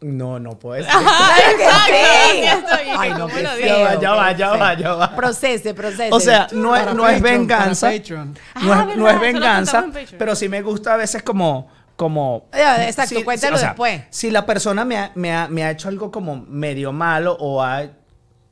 no, 0.00 0.38
no 0.38 0.58
puede 0.58 0.82
ser. 0.84 0.92
¡Claro 0.98 1.56
que 1.56 1.64
sí! 1.64 2.46
aquí 2.46 2.58
estoy, 2.58 2.86
Ay, 2.98 3.10
no, 3.14 3.26
qué 3.28 3.42
lo 3.42 3.48
feo, 3.50 3.56
digo. 3.56 3.68
Ya 3.68 3.78
va, 3.78 3.96
ya 4.00 4.10
va, 4.12 4.32
ya 4.32 4.48
va, 4.50 4.74
ya 4.74 4.92
va. 4.94 5.16
Procese, 5.16 5.74
procese. 5.74 6.10
O 6.12 6.20
sea, 6.20 6.48
no 6.52 6.76
es, 6.76 6.94
no 6.94 7.08
es 7.08 7.20
venganza. 7.22 7.90
Patreon. 7.90 8.34
No, 8.62 8.72
Ah, 8.72 8.86
es, 8.90 8.96
no 8.96 9.08
es 9.08 9.20
venganza, 9.20 9.86
pero 10.18 10.34
sí 10.36 10.48
me 10.48 10.62
gusta 10.62 10.94
a 10.94 10.96
veces 10.96 11.22
como, 11.22 11.68
como 11.96 12.48
Ya, 12.52 12.86
exacto, 12.86 13.24
cuéntalo 13.24 13.58
después. 13.58 14.02
Si 14.10 14.30
la 14.30 14.44
persona 14.46 14.84
me 14.84 14.98
ha, 14.98 15.12
me, 15.14 15.34
ha, 15.34 15.48
me 15.48 15.64
ha 15.64 15.70
hecho 15.70 15.88
algo 15.88 16.10
como 16.10 16.36
medio 16.48 16.92
malo 16.92 17.36
o 17.40 17.62
ha 17.62 17.86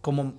como 0.01 0.35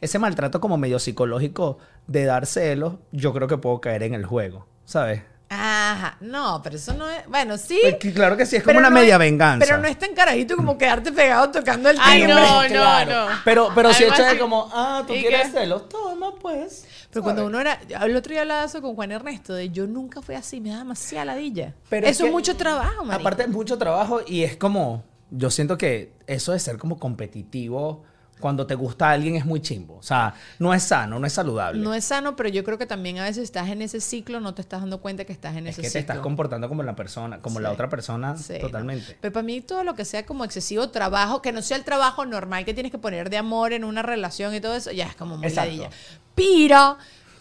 ese 0.00 0.18
maltrato 0.18 0.60
como 0.60 0.76
medio 0.76 0.98
psicológico 0.98 1.78
de 2.06 2.24
dar 2.24 2.46
celos, 2.46 2.94
yo 3.12 3.32
creo 3.32 3.48
que 3.48 3.58
puedo 3.58 3.80
caer 3.80 4.02
en 4.04 4.14
el 4.14 4.24
juego, 4.24 4.66
¿sabes? 4.84 5.22
Ajá. 5.50 6.18
No, 6.20 6.60
pero 6.62 6.76
eso 6.76 6.92
no 6.94 7.08
es. 7.08 7.26
Bueno, 7.26 7.56
sí. 7.56 7.80
Pues 7.82 8.14
claro 8.14 8.36
que 8.36 8.44
sí, 8.44 8.56
es 8.56 8.62
como 8.62 8.78
una 8.78 8.90
no 8.90 8.96
media 8.96 9.14
es- 9.14 9.18
venganza. 9.18 9.64
Pero 9.64 9.78
no 9.78 9.88
es 9.88 9.98
tan 9.98 10.12
carajito 10.14 10.56
como 10.56 10.76
quedarte 10.76 11.10
pegado 11.10 11.50
tocando 11.50 11.88
el 11.88 11.96
Ay, 12.00 12.20
timbre. 12.20 12.34
no, 12.42 12.62
no, 12.62 12.68
Claro. 12.68 13.28
no. 13.30 13.34
Pero, 13.44 13.70
pero 13.74 13.92
si 13.94 14.04
hecho 14.04 14.22
de 14.24 14.38
como, 14.38 14.68
ah, 14.72 15.04
tú 15.06 15.14
¿Y 15.14 15.20
quieres 15.20 15.46
qué? 15.46 15.52
celos, 15.60 15.88
toma 15.88 16.34
pues. 16.34 16.86
Pero 17.10 17.22
cuando 17.22 17.46
uno 17.46 17.60
era. 17.60 17.80
El 18.04 18.14
otro 18.14 18.32
día 18.32 18.42
hablaba 18.42 18.64
eso 18.64 18.82
con 18.82 18.94
Juan 18.94 19.10
Ernesto, 19.10 19.54
de 19.54 19.70
yo 19.70 19.86
nunca 19.86 20.20
fui 20.20 20.34
así, 20.34 20.60
me 20.60 20.68
da 20.70 20.78
demasiada 20.78 21.24
ladilla. 21.24 21.72
Pero 21.88 22.06
eso 22.06 22.24
es 22.24 22.28
que- 22.28 22.32
mucho 22.32 22.56
trabajo, 22.56 23.04
marico. 23.04 23.22
Aparte 23.26 23.44
es 23.44 23.48
mucho 23.48 23.78
trabajo 23.78 24.20
y 24.26 24.42
es 24.42 24.56
como, 24.58 25.04
yo 25.30 25.50
siento 25.50 25.78
que 25.78 26.12
eso 26.26 26.52
de 26.52 26.58
ser 26.58 26.76
como 26.76 26.98
competitivo 26.98 28.04
cuando 28.40 28.66
te 28.66 28.74
gusta 28.74 29.08
a 29.10 29.12
alguien 29.12 29.36
es 29.36 29.44
muy 29.44 29.60
chimbo. 29.60 29.96
O 29.96 30.02
sea, 30.02 30.34
no 30.58 30.72
es 30.74 30.82
sano, 30.82 31.18
no 31.18 31.26
es 31.26 31.32
saludable. 31.32 31.80
No 31.80 31.94
es 31.94 32.04
sano, 32.04 32.36
pero 32.36 32.48
yo 32.48 32.64
creo 32.64 32.78
que 32.78 32.86
también 32.86 33.18
a 33.18 33.24
veces 33.24 33.44
estás 33.44 33.68
en 33.68 33.82
ese 33.82 34.00
ciclo, 34.00 34.40
no 34.40 34.54
te 34.54 34.62
estás 34.62 34.80
dando 34.80 35.00
cuenta 35.00 35.24
que 35.24 35.32
estás 35.32 35.56
en 35.56 35.66
es 35.66 35.74
ese 35.74 35.82
que 35.82 35.88
te 35.88 35.90
ciclo. 35.90 36.00
estás 36.00 36.18
comportando 36.20 36.68
como 36.68 36.82
la 36.82 36.96
persona, 36.96 37.40
como 37.40 37.60
la 37.60 37.70
otra 37.70 37.88
persona 37.88 38.36
Sí, 38.36 38.58
totalmente. 38.60 39.12
no. 39.12 39.18
Pero 39.20 39.32
para 39.32 39.42
mí 39.44 39.60
todo 39.60 39.84
lo 39.84 39.94
que 39.94 40.04
sea 40.04 40.24
como 40.26 40.44
excesivo 40.44 40.88
trabajo, 40.90 41.42
que 41.42 41.52
no 41.52 41.62
sea 41.62 41.76
el 41.76 41.84
trabajo 41.84 42.24
normal 42.26 42.64
que 42.64 42.74
tienes 42.74 42.92
que 42.92 42.98
poner 42.98 43.30
de 43.30 43.38
amor 43.38 43.72
en 43.72 43.84
una 43.84 44.02
relación 44.02 44.54
y 44.54 44.60
todo 44.60 44.74
eso, 44.74 44.90
ya 44.92 45.06
es 45.06 45.16
como 45.16 45.36
muy 45.36 45.50
ladilla. 45.50 45.90
Pero, 46.34 46.96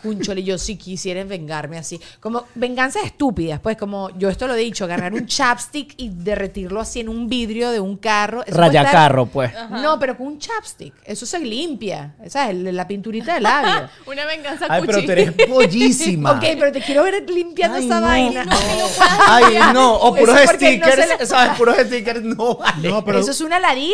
cunchole, 0.08 0.44
yo 0.44 0.58
sí 0.58 0.76
quisiera 0.78 1.24
vengarme 1.24 1.78
así. 1.78 2.00
Como 2.20 2.46
venganzas 2.56 3.04
estúpidas, 3.06 3.60
pues 3.60 3.78
como 3.78 4.10
yo 4.18 4.30
esto 4.30 4.48
lo 4.48 4.56
he 4.56 4.58
dicho, 4.60 4.86
agarrar 4.86 5.14
un 5.14 5.26
chapstick 5.26 5.94
y 5.98 6.10
derretirlo 6.10 6.80
así 6.82 7.00
en 7.02 7.10
un 7.10 7.28
vidrio 7.28 7.72
de 7.72 7.80
un 7.80 7.98
carro. 7.98 8.44
estar- 8.46 8.58
Rayacarro, 8.58 9.26
pues. 9.28 9.52
No, 9.70 10.00
pero 10.00 10.18
con 10.18 10.28
un 10.28 10.40
chapstick. 10.40 10.94
Eso 11.06 11.26
se 11.26 11.40
limpia. 11.40 12.16
Esa 12.24 12.50
es 12.50 12.58
la 12.58 12.88
pinturita 12.88 13.36
de 13.36 13.42
labio. 13.42 13.90
Una 14.06 14.26
venganza 14.26 14.66
Ay, 14.70 14.82
pero 14.86 14.94
cuchi. 15.00 15.06
tú 15.06 15.12
eres 15.12 15.32
pollísima. 15.48 16.32
ok, 16.32 16.44
pero 16.60 16.72
te 16.72 16.82
quiero 16.82 17.04
ver 17.04 17.30
limpiando 17.30 17.78
Ay, 17.78 17.86
esa 17.86 18.00
no. 18.00 18.06
vaina. 18.08 18.46
Ay, 19.28 19.74
no, 19.74 19.96
o 19.96 20.16
puros 20.16 20.36
no 20.36 20.54
stickers, 20.54 21.28
¿sabes? 21.30 21.58
Puros 21.58 21.78
stickers, 21.78 22.22
no 22.24 22.56
vale. 22.58 22.90
No, 22.90 23.04
pero 23.04 23.20
Eso 23.20 23.32
es 23.32 23.42
una 23.42 23.60
ladilla. 23.60 23.94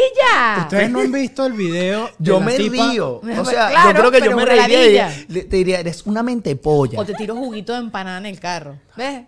ustedes 0.60 0.90
no 0.90 1.00
han 1.00 1.12
visto 1.12 1.46
el 1.46 1.54
video. 1.54 2.06
de 2.06 2.12
Yo 2.20 2.40
me 2.40 2.56
tipa- 2.58 2.92
río. 2.92 3.10
O 3.16 3.22
Claro, 3.22 3.46
sea, 3.46 3.86
yo 3.94 4.00
creo 4.00 4.12
que 4.12 4.18
yo 4.20 4.24
pero 4.26 4.36
me 4.38 4.46
reiría 4.46 4.68
y 4.68 4.94
ladilla. 4.98 5.26
le- 5.28 5.44
te 5.44 5.56
diría, 5.58 5.80
eres 5.80 6.03
una 6.06 6.24
mente 6.24 6.56
polla. 6.56 7.00
O 7.00 7.06
te 7.06 7.14
tiro 7.14 7.36
juguito 7.36 7.74
de 7.74 7.80
empanada 7.80 8.18
en 8.18 8.26
el 8.26 8.40
carro. 8.40 8.80
¿Ves? 8.96 9.24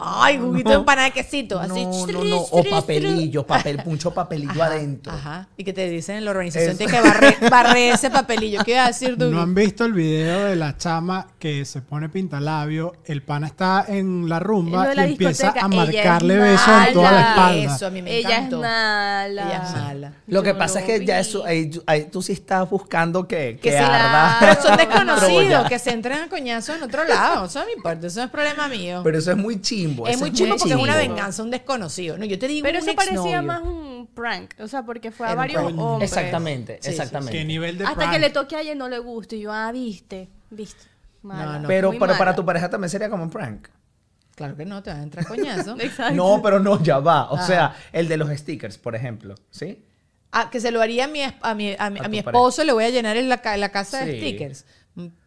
Ay, 0.00 0.38
juguito 0.38 0.70
de 0.70 0.76
empanada 0.76 1.08
de 1.08 1.12
quesito. 1.12 1.58
Así. 1.58 1.84
No, 1.84 2.06
no, 2.06 2.24
no. 2.24 2.38
O 2.38 2.64
papelillo, 2.64 3.46
papel, 3.46 3.82
mucho 3.84 4.12
papelillo 4.12 4.62
Ajá, 4.62 4.66
adentro. 4.66 5.12
Ajá. 5.12 5.48
Y 5.56 5.64
que 5.64 5.72
te 5.72 5.88
dicen 5.88 6.16
en 6.16 6.24
la 6.24 6.30
organización 6.30 6.70
Eso. 6.70 6.78
tienes 6.78 6.96
que 6.96 7.08
barrer, 7.08 7.36
barrer 7.50 7.94
ese 7.94 8.10
papelillo. 8.10 8.64
¿Qué 8.64 8.72
ibas 8.72 8.84
a 8.84 8.88
decir 8.88 9.16
tú? 9.18 9.30
No 9.30 9.40
han 9.40 9.54
visto 9.54 9.84
el 9.84 9.92
video 9.92 10.44
de 10.44 10.56
la 10.56 10.76
chama 10.76 11.28
que 11.38 11.64
se 11.64 11.80
pone 11.82 12.08
pintalabio, 12.08 12.94
el 13.04 13.22
pana 13.22 13.46
está 13.46 13.84
en 13.88 14.28
la 14.28 14.38
rumba 14.38 14.92
y 14.92 14.96
la 14.96 15.06
empieza 15.06 15.52
discoteca, 15.52 15.66
a 15.66 15.68
es 15.68 15.94
marcarle 15.94 16.36
besos 16.36 16.68
en 16.88 16.94
toda 16.94 17.12
la 17.12 17.20
espalda. 17.30 17.74
Eso 17.74 17.86
a 17.86 17.90
mí 17.90 18.02
me 18.02 18.16
Ella 18.16 18.38
es 18.38 18.50
mala. 18.52 19.46
Ella 19.46 19.62
es 19.64 19.72
mala. 19.72 20.12
Lo 20.26 20.42
que 20.42 20.54
pasa 20.54 20.80
es 20.80 20.86
que 20.86 21.04
ya 21.04 21.18
eso, 21.18 21.44
ahí, 21.44 21.70
ahí 21.86 22.04
tú 22.10 22.22
sí 22.22 22.32
estás 22.32 22.68
buscando 22.68 23.26
que, 23.26 23.58
que, 23.60 23.70
Que 23.70 23.70
se 23.72 23.78
arda. 23.78 24.36
Pero 24.40 24.62
son 24.62 24.76
desconocidos, 24.76 25.68
que 25.68 25.78
se 25.78 25.90
entren 25.90 26.22
a 26.22 26.28
coñazo 26.28 26.74
en 26.74 26.82
otro 26.82 27.04
lado. 27.04 27.46
Eso 27.46 27.60
no 27.60 27.66
me 27.66 27.72
importa, 27.72 28.06
eso 28.06 28.20
no 28.20 28.26
es 28.26 28.30
problema 28.30 28.68
mío. 28.68 29.00
Pero 29.04 29.18
eso 29.18 29.30
es 29.30 29.36
muy 29.36 29.60
chimbo. 29.88 30.06
es 30.06 30.18
muy 30.20 30.32
chido 30.32 30.56
porque 30.56 30.74
es 30.74 30.80
una 30.80 30.98
chimbo. 31.00 31.14
venganza, 31.14 31.42
un 31.42 31.50
desconocido. 31.50 32.18
No, 32.18 32.24
yo 32.24 32.38
te 32.38 32.48
digo 32.48 32.64
Pero 32.64 32.78
un 32.80 32.88
eso 32.88 32.96
parecía 32.96 33.42
más 33.42 33.62
un 33.62 34.08
prank. 34.14 34.54
O 34.60 34.68
sea, 34.68 34.84
porque 34.84 35.10
fue 35.10 35.26
a 35.26 35.30
Era 35.30 35.38
varios 35.38 35.62
prank. 35.62 35.78
hombres. 35.78 36.12
Exactamente, 36.12 36.74
Sí, 36.76 36.80
sí, 36.82 36.90
exactamente. 36.90 37.32
¿Qué 37.38 37.44
nivel 37.44 37.78
de 37.78 37.84
Hasta 37.84 37.96
prank? 37.96 38.12
que 38.12 38.18
le 38.18 38.30
toque 38.30 38.56
a 38.56 38.60
ella 38.60 38.74
no 38.74 38.88
le 38.88 38.98
gusta. 38.98 39.34
Y 39.36 39.40
yo, 39.40 39.52
ah, 39.52 39.70
viste, 39.72 40.28
viste. 40.50 40.84
Mala. 41.22 41.44
No, 41.54 41.58
no. 41.60 41.68
Pero, 41.68 41.90
pero 41.98 42.16
para 42.18 42.34
tu 42.36 42.44
pareja 42.44 42.70
también 42.70 42.90
sería 42.90 43.10
como 43.10 43.22
un 43.24 43.30
prank. 43.30 43.68
Claro 44.36 44.54
que 44.56 44.64
no, 44.66 44.82
te 44.82 44.90
vas 44.90 44.98
a 44.98 45.02
entrar 45.02 45.26
coñazo. 45.26 45.76
Exacto. 45.80 46.14
No, 46.14 46.40
pero 46.42 46.60
no, 46.60 46.82
ya 46.82 46.98
va. 46.98 47.30
O 47.30 47.36
Ah. 47.36 47.46
sea, 47.46 47.76
el 47.92 48.06
de 48.06 48.16
los 48.18 48.28
stickers, 48.30 48.76
por 48.78 48.94
ejemplo. 48.94 49.34
¿Sí? 49.50 49.82
Ah, 50.30 50.50
que 50.50 50.60
se 50.60 50.70
lo 50.70 50.82
haría 50.82 51.04
a 51.04 51.08
mi, 51.08 51.22
a 51.22 51.32
mi, 51.32 51.40
a 51.42 51.54
mi, 51.54 51.74
A 51.78 52.04
a 52.04 52.08
mi 52.08 52.22
tu 52.22 52.28
esposo, 52.28 52.62
le 52.64 52.72
voy 52.72 52.84
a 52.84 52.90
llenar 52.90 53.16
en 53.16 53.28
la, 53.30 53.40
la 53.56 53.68
casa 53.70 54.04
de 54.04 54.18
stickers. 54.18 54.66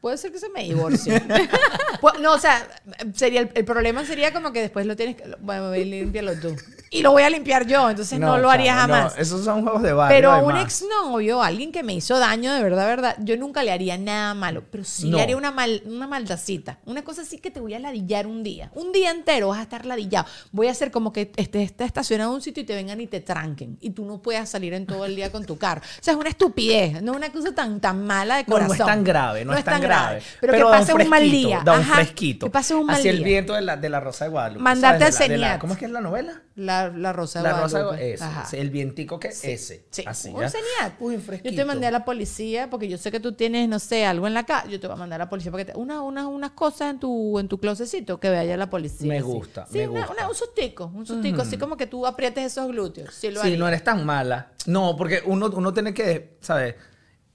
Puede 0.01 0.17
ser 0.17 0.31
que 0.31 0.39
se 0.39 0.49
me 0.49 0.63
divorcie. 0.63 1.21
No, 2.21 2.33
o 2.33 2.39
sea, 2.39 2.67
sería 3.13 3.41
el, 3.41 3.65
problema 3.65 4.05
sería 4.05 4.31
como 4.31 4.53
que 4.53 4.61
después 4.61 4.85
lo 4.85 4.95
tienes 4.95 5.17
que... 5.17 5.23
Bueno, 5.41 5.73
límpialo 5.73 6.33
tú. 6.39 6.55
Y 6.89 7.01
lo 7.01 7.11
voy 7.11 7.23
a 7.23 7.29
limpiar 7.29 7.65
yo. 7.67 7.89
Entonces 7.89 8.19
no, 8.19 8.37
lo 8.37 8.49
haría 8.49 8.73
no, 8.73 8.79
jamás. 8.81 9.13
esos 9.17 9.43
son 9.45 9.63
juegos 9.63 9.81
de 9.83 9.93
barrio. 9.93 10.15
Pero 10.17 10.31
a 10.31 10.39
un 10.41 10.57
exnovio, 10.57 11.41
alguien 11.43 11.71
que 11.71 11.83
me 11.83 11.93
hizo 11.93 12.17
daño 12.19 12.53
de 12.53 12.63
verdad, 12.63 12.87
verdad, 12.87 13.15
yo 13.19 13.37
nunca 13.37 13.63
le 13.63 13.71
haría 13.71 13.97
nada 13.97 14.33
malo, 14.33 14.63
pero 14.71 14.83
sí 14.83 15.09
No. 15.09 15.17
le 15.17 15.23
haría 15.23 15.37
una, 15.37 15.51
mal, 15.51 15.81
una 15.85 16.07
maldacita. 16.07 16.79
Una 16.85 17.03
cosa 17.03 17.21
así 17.21 17.37
que 17.37 17.51
te 17.51 17.59
voy 17.59 17.73
a 17.73 17.79
ladillar 17.79 18.27
un 18.27 18.43
día. 18.43 18.71
Un 18.75 18.91
día 18.91 19.11
entero 19.11 19.49
vas 19.49 19.59
a 19.59 19.63
estar 19.63 19.85
ladillado. 19.85 20.25
Voy 20.51 20.67
a 20.67 20.71
hacer 20.71 20.91
como 20.91 21.13
que 21.13 21.31
estés 21.35 21.71
estacionado 21.77 22.31
en 22.31 22.35
un 22.35 22.41
sitio 22.41 22.63
y 22.63 22.65
te 22.65 22.75
vengan 22.75 22.99
y 23.01 23.07
te 23.07 23.19
tranquen. 23.21 23.77
Y 23.81 23.91
tú 23.91 24.05
no 24.05 24.21
puedas 24.21 24.49
salir 24.49 24.73
en 24.73 24.85
todo 24.85 25.05
el 25.05 25.15
día 25.15 25.31
con 25.31 25.45
tu 25.45 25.57
carro. 25.57 25.81
O 25.81 26.03
sea, 26.03 26.13
es 26.13 26.19
una 26.19 26.29
estupidez, 26.29 27.01
no 27.01 27.11
es 27.11 27.17
una 27.17 27.31
cosa 27.31 27.53
tan, 27.53 27.79
tan 27.79 28.05
mala 28.05 28.37
de 28.37 28.43
No, 28.43 28.57
no 28.59 28.67
corazón. 28.67 28.75
es 28.79 28.85
tan 28.85 29.03
grave, 29.03 29.45
no, 29.45 29.53
es 29.53 29.63
tan 29.63 29.81
grave. 29.81 30.21
Pero, 30.41 30.53
que 30.53 30.59
da 30.59 30.65
un 30.65 30.71
pases 30.71 30.95
un 30.95 31.09
mal 31.09 31.29
día. 31.31 31.61
Da 31.63 31.73
un 31.73 31.81
Ajá, 31.81 31.95
fresquito. 31.95 32.45
Que 32.47 32.51
pases 32.51 32.77
un 32.77 32.85
mal 32.85 32.95
Hacia 32.95 33.11
día. 33.11 33.19
el 33.19 33.23
viento 33.25 33.53
de 33.53 33.61
la, 33.61 33.77
de 33.77 33.89
la 33.89 33.99
Rosa 33.99 34.25
de 34.25 34.31
Guadalupe. 34.31 34.63
Mandarte 34.63 34.99
¿sabes? 35.11 35.15
a 35.15 35.23
Ceniat. 35.23 35.59
¿Cómo 35.59 35.73
es 35.73 35.79
que 35.79 35.85
es 35.85 35.91
la 35.91 36.01
novela? 36.01 36.41
La, 36.55 36.78
la 36.87 37.11
rosa 37.13 37.39
de 37.41 37.49
La 37.49 37.59
Rosa 37.61 37.77
de 37.79 37.83
Guadalupe. 37.83 38.23
Ajá. 38.23 38.45
sí, 38.45 38.57
El 38.57 38.69
vientico 38.69 39.19
que 39.19 39.27
ese. 39.27 39.57
Sí, 39.89 40.03
Así, 40.05 40.29
un 40.29 40.39
¿ya? 40.41 40.49
señal. 40.49 40.95
Uy, 40.99 41.19
Yo 41.43 41.55
te 41.55 41.65
mandé 41.65 41.87
a 41.87 41.91
la 41.91 42.05
policía 42.05 42.69
porque 42.69 42.87
yo 42.87 42.97
sé 42.97 43.11
que 43.11 43.19
tú 43.19 43.33
tienes, 43.33 43.67
no 43.67 43.79
sé, 43.79 44.05
algo 44.05 44.27
en 44.27 44.33
la 44.33 44.45
casa. 44.45 44.67
Yo 44.67 44.79
te 44.79 44.87
voy 44.87 44.95
a 44.95 44.99
mandar 44.99 45.21
a 45.21 45.25
la 45.25 45.29
policía 45.29 45.51
para 45.51 45.65
que 45.65 45.73
te. 45.73 45.77
Una, 45.77 46.01
una- 46.01 46.27
unas 46.27 46.51
cosas 46.51 46.91
en 46.91 46.99
tu, 46.99 47.39
en 47.39 47.47
tu 47.47 47.59
closecito 47.59 48.19
que 48.19 48.29
vaya 48.29 48.55
la 48.57 48.69
policía. 48.69 49.07
Me 49.07 49.17
así. 49.17 49.25
gusta, 49.27 49.65
Sí, 49.71 49.79
me 49.79 49.87
una- 49.89 49.99
gusta. 50.01 50.13
una- 50.13 50.29
un 50.29 50.35
sustico. 50.35 50.91
Un 50.95 51.05
sustico, 51.05 51.41
así 51.41 51.57
como 51.57 51.75
que 51.77 51.87
tú 51.87 52.05
aprietes 52.07 52.45
esos 52.45 52.67
glúteos. 52.69 53.13
Sí, 53.13 53.29
lo 53.31 53.41
Sí, 53.41 53.47
haría. 53.47 53.59
no 53.59 53.67
eres 53.67 53.83
tan 53.83 54.05
mala. 54.05 54.51
No, 54.65 54.95
porque 54.95 55.21
uno, 55.25 55.49
uno 55.53 55.73
tiene 55.73 55.93
que, 55.93 56.37
¿sabes? 56.41 56.75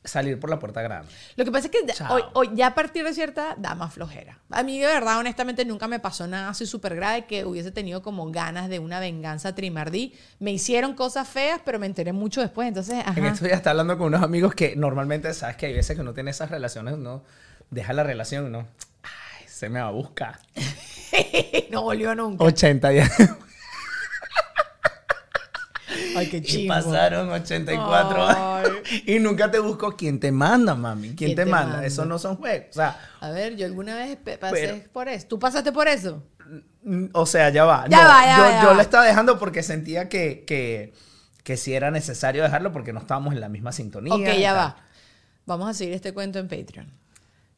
Salir 0.05 0.39
por 0.39 0.51
la 0.51 0.59
puerta 0.59 0.83
grande. 0.83 1.11
Lo 1.37 1.47
que 1.47 1.51
pasa 1.51 1.69
es 1.69 1.71
que 1.71 2.05
hoy, 2.11 2.23
hoy 2.35 2.51
ya 2.53 2.69
a 2.69 2.75
partir 2.75 3.05
de 3.05 3.15
cierta 3.15 3.55
da 3.57 3.75
más 3.75 3.95
flojera. 3.95 4.39
A 4.51 4.63
mí 4.63 4.79
de 4.79 4.87
verdad, 4.87 5.19
honestamente, 5.19 5.65
nunca 5.65 5.89
me 5.89 5.99
pasó 5.99 6.27
nada 6.27 6.51
así 6.51 6.67
súper 6.67 6.95
grave 6.95 7.25
que 7.25 7.47
hubiese 7.47 7.71
tenido 7.71 8.03
como 8.03 8.31
ganas 8.31 8.69
de 8.69 8.79
una 8.79 9.01
venganza 9.01 9.55
trimardí. 9.55 10.15
Me 10.41 10.53
hicieron 10.53 10.95
cosas 10.95 11.27
feas, 11.27 11.61
pero 11.65 11.79
me 11.79 11.87
enteré 11.87 12.13
mucho 12.13 12.43
después. 12.43 12.69
Entonces, 12.69 13.03
ajá. 13.05 13.19
En 13.19 13.25
esto 13.25 13.47
ya 13.47 13.55
está 13.55 13.71
hablando 13.71 13.97
con 13.97 14.09
unos 14.09 14.23
amigos 14.23 14.55
que 14.55 14.77
normalmente, 14.77 15.33
sabes 15.33 15.57
que 15.57 15.67
hay 15.67 15.73
veces 15.73 15.97
que 15.97 16.03
uno 16.03 16.13
tiene 16.13 16.31
esas 16.33 16.51
relaciones, 16.51 16.95
uno 16.95 17.25
deja 17.71 17.93
la 17.95 18.03
relación, 18.03 18.45
uno, 18.45 18.67
ay, 19.03 19.47
se 19.49 19.71
me 19.71 19.81
va 19.81 19.89
a 19.89 19.93
buscar. 19.93 20.39
no 21.71 21.83
volvió 21.83 22.15
nunca. 22.15 22.45
80 22.45 22.89
días. 22.91 23.11
Ay, 26.17 26.29
qué 26.29 26.43
Y 26.47 26.69
pasaron 26.69 27.31
84 27.31 28.27
años. 28.27 28.71
Y 29.07 29.19
nunca 29.19 29.51
te 29.51 29.59
busco 29.59 29.97
quién 29.97 30.21
te 30.21 30.31
manda, 30.33 30.75
mami. 30.75 31.09
¿Quién, 31.09 31.17
¿Quién 31.17 31.31
te, 31.37 31.45
te 31.45 31.51
manda? 31.51 31.73
manda? 31.75 31.87
Eso 31.87 32.05
no 32.05 32.19
son 32.19 32.37
juegos. 32.37 32.67
O 32.71 32.73
sea, 32.75 32.99
A 33.21 33.31
ver, 33.31 33.57
yo 33.57 33.67
alguna 33.67 33.97
vez 33.97 34.17
pasé 34.39 34.55
Pero- 34.55 34.93
por 34.93 35.09
eso. 35.09 35.27
¿Tú 35.29 35.39
pasaste 35.39 35.73
por 35.73 35.89
eso? 35.89 36.23
mm, 36.85 37.07
o 37.13 37.27
sea, 37.27 37.49
ya 37.51 37.65
va. 37.65 37.87
Ya 37.89 38.03
No, 38.03 38.09
va, 38.09 38.25
ya 38.27 38.37
yo, 38.37 38.43
va, 38.43 38.51
ya 38.51 38.63
yo 38.63 38.69
va. 38.69 38.75
lo 38.75 38.81
estaba 38.83 39.05
dejando 39.07 39.39
porque 39.39 39.63
sentía 39.63 40.09
que, 40.09 40.45
que, 40.47 40.93
que 41.43 41.57
sí 41.57 41.73
era 41.75 41.91
necesario 41.91 42.43
dejarlo 42.43 42.73
porque 42.73 42.93
no 42.93 43.01
estábamos 43.01 43.33
en 43.35 43.41
la 43.41 43.49
misma 43.49 43.73
sintonía. 43.73 44.15
ok, 44.15 44.39
ya 44.39 44.53
va. 44.53 44.77
Vamos 45.47 45.69
a 45.69 45.75
seguir 45.75 45.95
este 45.95 46.13
cuento 46.15 46.39
en 46.39 46.49
Patreon. 46.49 46.91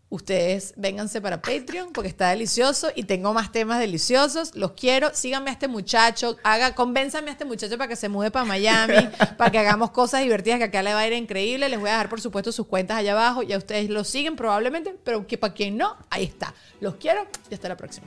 Ustedes 0.09 0.73
vénganse 0.77 1.21
para 1.21 1.43
Patreon 1.43 1.93
porque 1.93 2.09
está 2.09 2.31
delicioso 2.31 2.91
y 2.95 3.05
tengo 3.05 3.35
más 3.35 3.51
temas 3.51 3.81
deliciosos. 3.81 4.55
Los 4.55 4.73
quiero. 4.73 5.11
Síganme 5.13 5.51
a 5.51 5.53
este 5.53 5.67
muchacho. 5.67 6.37
Haga, 6.45 6.77
convénzame 6.77 7.31
a 7.31 7.33
este 7.33 7.45
muchacho 7.45 7.77
para 7.77 7.89
que 7.89 7.97
se 7.97 8.09
mude 8.09 8.31
para 8.31 8.45
Miami, 8.45 9.09
para 9.37 9.51
que 9.51 9.59
hagamos 9.59 9.91
cosas 9.91 10.23
divertidas 10.23 10.59
que 10.59 10.65
acá 10.65 10.83
le 10.83 10.95
va 10.95 11.01
a 11.01 11.07
ir 11.09 11.13
increíble. 11.13 11.69
Les 11.69 11.81
voy 11.81 11.89
a 11.89 11.93
dejar, 11.93 12.09
por 12.09 12.21
supuesto, 12.21 12.53
sus 12.53 12.67
cuentas 12.67 12.99
allá 12.99 13.13
abajo. 13.13 13.43
Ya 13.43 13.59
ustedes 13.59 13.91
lo 13.91 14.05
siguen 14.05 14.37
probablemente, 14.37 14.97
pero 15.03 15.27
que 15.27 15.39
para 15.39 15.55
quien 15.55 15.77
no, 15.77 15.97
ahí 16.09 16.25
está. 16.25 16.55
Los 16.81 16.95
quiero 16.97 17.27
y 17.51 17.55
hasta 17.55 17.69
la 17.69 17.77
próxima. 17.77 18.07